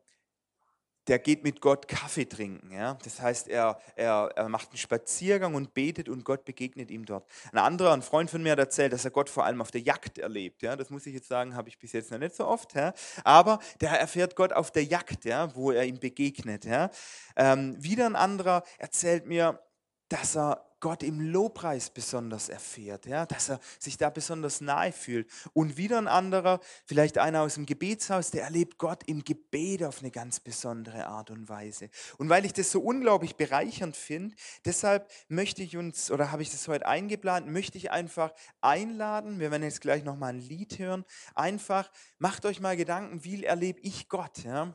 der 1.07 1.19
geht 1.19 1.45
mit 1.45 1.61
Gott 1.61 1.89
Kaffee 1.89 2.25
trinken. 2.25 2.73
Ja? 2.73 2.97
Das 3.03 3.21
heißt, 3.21 3.49
er, 3.49 3.79
er, 3.97 4.31
er 4.35 4.49
macht 4.49 4.71
einen 4.71 4.79
Spaziergang 4.79 5.55
und 5.55 5.75
betet 5.75 6.09
und 6.09 6.25
Gott 6.25 6.45
begegnet 6.45 6.91
ihm 6.91 7.05
dort. 7.05 7.29
Ein 7.53 7.59
anderer, 7.59 7.93
ein 7.93 8.03
Freund 8.03 8.31
von 8.31 8.43
mir 8.43 8.53
hat 8.53 8.59
erzählt, 8.59 8.93
dass 8.93 9.05
er 9.05 9.11
Gott 9.11 9.29
vor 9.29 9.45
allem 9.45 9.61
auf 9.61 9.71
der 9.71 9.83
Jagd 9.83 10.19
erlebt. 10.19 10.63
Ja? 10.63 10.77
Das 10.77 10.91
muss 10.91 11.07
ich 11.07 11.15
jetzt 11.15 11.29
sagen, 11.29 11.55
habe 11.55 11.69
ich 11.69 11.79
bis 11.79 11.93
jetzt 11.93 12.11
noch 12.11 12.19
nicht 12.19 12.35
so 12.35 12.47
oft. 12.47 12.75
Ja? 12.75 12.95
Aber 13.23 13.59
der 13.81 13.91
erfährt 13.91 14.37
Gott 14.37 14.53
auf 14.53 14.71
der 14.71 14.85
Jagd, 14.85 15.25
ja? 15.25 15.55
wo 15.55 15.71
er 15.71 15.85
ihm 15.85 15.99
begegnet. 15.99 16.65
Ja? 16.65 16.91
Ähm, 17.37 17.77
wieder 17.83 18.07
ein 18.07 18.17
anderer 18.17 18.63
erzählt 18.79 19.27
mir, 19.27 19.61
dass 20.09 20.37
er 20.37 20.74
Gott 20.85 21.03
im 21.03 21.19
Lobpreis 21.19 21.89
besonders 21.89 22.51
erfährt, 22.51 23.07
ja, 23.07 23.25
dass 23.25 23.49
er 23.49 23.59
sich 23.79 23.97
da 23.97 24.11
besonders 24.11 24.61
nahe 24.61 24.93
fühlt. 24.93 25.31
Und 25.55 25.79
wieder 25.79 25.97
ein 25.97 26.09
anderer, 26.09 26.61
vielleicht 26.85 27.17
einer 27.17 27.41
aus 27.41 27.55
dem 27.55 27.65
Gebetshaus, 27.65 28.31
der 28.31 28.43
erlebt 28.43 28.77
Gott 28.77 29.03
im 29.07 29.25
Gebet 29.25 29.83
auf 29.83 30.01
eine 30.01 30.11
ganz 30.11 30.41
besondere 30.41 31.07
Art 31.07 31.31
und 31.31 31.49
Weise. 31.49 31.89
Und 32.19 32.29
weil 32.29 32.45
ich 32.45 32.53
das 32.53 32.71
so 32.71 32.83
unglaublich 32.83 33.37
bereichernd 33.37 33.97
finde, 33.97 34.37
deshalb 34.67 35.11
möchte 35.29 35.63
ich 35.63 35.79
uns, 35.79 36.11
oder 36.11 36.31
habe 36.33 36.43
ich 36.43 36.51
das 36.51 36.69
heute 36.69 36.87
eingeplant, 36.87 37.47
möchte 37.47 37.79
ich 37.79 37.91
einfach 37.91 38.35
einladen, 38.61 39.41
wir 39.41 39.51
werden 39.51 39.63
jetzt 39.63 39.81
gleich 39.81 40.05
nochmal 40.05 40.35
ein 40.35 40.41
Lied 40.41 40.79
hören, 40.79 41.07
einfach 41.35 41.91
macht 42.19 42.45
euch 42.45 42.61
mal 42.61 42.77
Gedanken, 42.77 43.25
wie 43.25 43.43
erlebe 43.43 43.81
ich 43.81 44.11
Gott, 44.11 44.45
ja. 44.45 44.71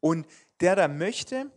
Und 0.00 0.26
der 0.60 0.74
da 0.74 0.88
möchte, 0.88 1.52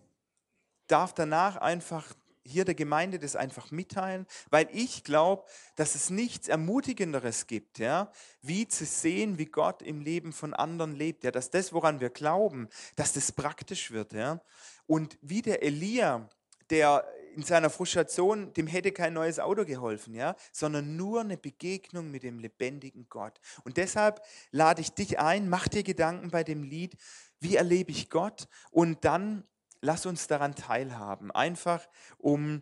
darf 0.85 1.15
danach 1.15 1.55
einfach 1.55 2.05
hier 2.43 2.65
der 2.65 2.75
Gemeinde 2.75 3.19
das 3.19 3.35
einfach 3.35 3.71
mitteilen, 3.71 4.25
weil 4.49 4.67
ich 4.71 5.03
glaube, 5.03 5.45
dass 5.75 5.95
es 5.95 6.09
nichts 6.09 6.47
Ermutigenderes 6.47 7.47
gibt, 7.47 7.79
ja, 7.79 8.11
wie 8.41 8.67
zu 8.67 8.85
sehen, 8.85 9.37
wie 9.37 9.45
Gott 9.45 9.81
im 9.81 10.01
Leben 10.01 10.33
von 10.33 10.53
anderen 10.53 10.95
lebt, 10.95 11.23
ja, 11.23 11.31
dass 11.31 11.49
das, 11.49 11.73
woran 11.73 11.99
wir 11.99 12.09
glauben, 12.09 12.69
dass 12.95 13.13
das 13.13 13.31
praktisch 13.31 13.91
wird, 13.91 14.13
ja. 14.13 14.41
Und 14.87 15.17
wie 15.21 15.41
der 15.41 15.63
Elia, 15.63 16.29
der 16.69 17.05
in 17.35 17.43
seiner 17.43 17.69
Frustration, 17.69 18.53
dem 18.53 18.67
hätte 18.67 18.91
kein 18.91 19.13
neues 19.13 19.39
Auto 19.39 19.65
geholfen, 19.65 20.13
ja, 20.13 20.35
sondern 20.51 20.95
nur 20.95 21.21
eine 21.21 21.37
Begegnung 21.37 22.11
mit 22.11 22.23
dem 22.23 22.39
lebendigen 22.39 23.07
Gott. 23.09 23.39
Und 23.63 23.77
deshalb 23.77 24.21
lade 24.51 24.81
ich 24.81 24.91
dich 24.91 25.19
ein, 25.19 25.47
mach 25.47 25.67
dir 25.67 25.83
Gedanken 25.83 26.31
bei 26.31 26.43
dem 26.43 26.63
Lied, 26.63 26.95
wie 27.39 27.55
erlebe 27.55 27.91
ich 27.91 28.09
Gott? 28.09 28.47
Und 28.71 29.05
dann 29.05 29.43
lass 29.81 30.05
uns 30.05 30.27
daran 30.27 30.55
teilhaben. 30.55 31.31
Einfach 31.31 31.87
um, 32.17 32.61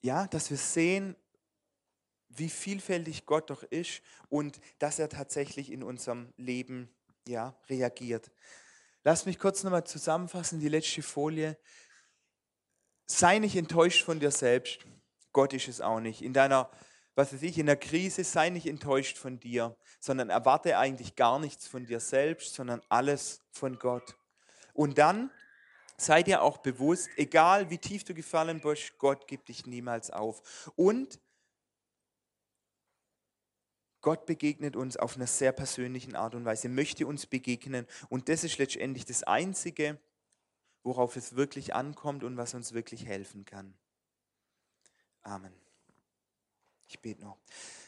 ja, 0.00 0.26
dass 0.26 0.50
wir 0.50 0.56
sehen, 0.56 1.16
wie 2.28 2.48
vielfältig 2.48 3.26
Gott 3.26 3.50
doch 3.50 3.62
ist 3.64 4.02
und 4.28 4.60
dass 4.78 4.98
er 4.98 5.08
tatsächlich 5.08 5.72
in 5.72 5.82
unserem 5.82 6.32
Leben 6.36 6.88
ja, 7.26 7.56
reagiert. 7.68 8.30
Lass 9.04 9.26
mich 9.26 9.38
kurz 9.38 9.64
nochmal 9.64 9.84
zusammenfassen, 9.84 10.60
die 10.60 10.68
letzte 10.68 11.02
Folie. 11.02 11.56
Sei 13.06 13.38
nicht 13.38 13.56
enttäuscht 13.56 14.04
von 14.04 14.20
dir 14.20 14.30
selbst. 14.30 14.80
Gott 15.32 15.52
ist 15.52 15.68
es 15.68 15.80
auch 15.80 16.00
nicht. 16.00 16.22
In 16.22 16.32
deiner, 16.32 16.70
was 17.14 17.32
weiß 17.32 17.42
ich, 17.42 17.58
in 17.58 17.66
der 17.66 17.76
Krise 17.76 18.24
sei 18.24 18.50
nicht 18.50 18.66
enttäuscht 18.66 19.16
von 19.16 19.40
dir, 19.40 19.76
sondern 20.00 20.30
erwarte 20.30 20.76
eigentlich 20.78 21.16
gar 21.16 21.38
nichts 21.38 21.66
von 21.66 21.86
dir 21.86 22.00
selbst, 22.00 22.54
sondern 22.54 22.82
alles 22.88 23.40
von 23.50 23.78
Gott. 23.78 24.16
Und 24.74 24.98
dann 24.98 25.30
sei 26.00 26.22
dir 26.22 26.42
auch 26.42 26.58
bewusst, 26.58 27.10
egal 27.16 27.70
wie 27.70 27.78
tief 27.78 28.04
du 28.04 28.14
gefallen 28.14 28.60
bist, 28.60 28.96
Gott 28.98 29.26
gibt 29.26 29.48
dich 29.48 29.66
niemals 29.66 30.10
auf. 30.10 30.70
Und 30.76 31.20
Gott 34.00 34.26
begegnet 34.26 34.76
uns 34.76 34.96
auf 34.96 35.16
einer 35.16 35.26
sehr 35.26 35.52
persönlichen 35.52 36.14
Art 36.14 36.34
und 36.34 36.44
Weise, 36.44 36.68
möchte 36.68 37.06
uns 37.06 37.26
begegnen. 37.26 37.86
Und 38.08 38.28
das 38.28 38.44
ist 38.44 38.58
letztendlich 38.58 39.04
das 39.04 39.24
Einzige, 39.24 39.98
worauf 40.84 41.16
es 41.16 41.34
wirklich 41.34 41.74
ankommt 41.74 42.22
und 42.22 42.36
was 42.36 42.54
uns 42.54 42.72
wirklich 42.72 43.04
helfen 43.04 43.44
kann. 43.44 43.74
Amen. 45.22 45.52
Ich 46.86 47.00
bete 47.00 47.22
noch. 47.22 47.36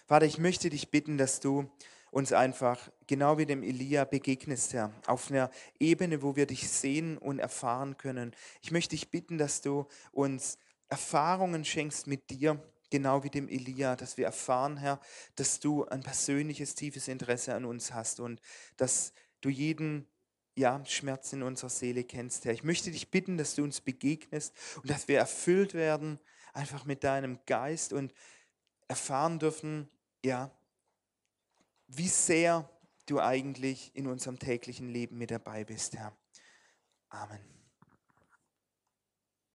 Vater, 0.06 0.26
ich 0.26 0.38
möchte 0.38 0.68
dich 0.68 0.90
bitten, 0.90 1.16
dass 1.16 1.38
du 1.38 1.70
uns 2.10 2.32
einfach, 2.32 2.90
genau 3.06 3.38
wie 3.38 3.46
dem 3.46 3.62
Elia, 3.62 4.04
begegnest, 4.04 4.72
Herr, 4.72 4.92
auf 5.06 5.30
einer 5.30 5.50
Ebene, 5.78 6.22
wo 6.22 6.36
wir 6.36 6.46
dich 6.46 6.68
sehen 6.68 7.18
und 7.18 7.38
erfahren 7.38 7.96
können. 7.96 8.34
Ich 8.62 8.70
möchte 8.70 8.90
dich 8.90 9.10
bitten, 9.10 9.38
dass 9.38 9.60
du 9.60 9.86
uns 10.12 10.58
Erfahrungen 10.88 11.64
schenkst 11.64 12.06
mit 12.06 12.30
dir, 12.30 12.60
genau 12.90 13.22
wie 13.22 13.30
dem 13.30 13.48
Elia, 13.48 13.94
dass 13.96 14.16
wir 14.16 14.26
erfahren, 14.26 14.76
Herr, 14.76 15.00
dass 15.36 15.60
du 15.60 15.84
ein 15.84 16.02
persönliches, 16.02 16.74
tiefes 16.74 17.08
Interesse 17.08 17.54
an 17.54 17.64
uns 17.64 17.94
hast 17.94 18.20
und 18.20 18.40
dass 18.76 19.12
du 19.40 19.48
jeden 19.48 20.06
ja, 20.56 20.84
Schmerz 20.84 21.32
in 21.32 21.42
unserer 21.42 21.70
Seele 21.70 22.04
kennst, 22.04 22.44
Herr. 22.44 22.52
Ich 22.52 22.64
möchte 22.64 22.90
dich 22.90 23.10
bitten, 23.10 23.38
dass 23.38 23.54
du 23.54 23.62
uns 23.62 23.80
begegnest 23.80 24.52
und 24.76 24.90
dass 24.90 25.06
wir 25.06 25.18
erfüllt 25.18 25.74
werden, 25.74 26.18
einfach 26.52 26.84
mit 26.84 27.04
deinem 27.04 27.38
Geist 27.46 27.92
und 27.92 28.12
erfahren 28.88 29.38
dürfen, 29.38 29.88
ja, 30.24 30.50
wie 31.92 32.08
sehr 32.08 32.68
du 33.06 33.20
eigentlich 33.20 33.94
in 33.94 34.06
unserem 34.06 34.38
täglichen 34.38 34.88
Leben 34.88 35.18
mit 35.18 35.30
dabei 35.30 35.64
bist, 35.64 35.96
Herr. 35.96 36.16
Amen. 37.08 37.59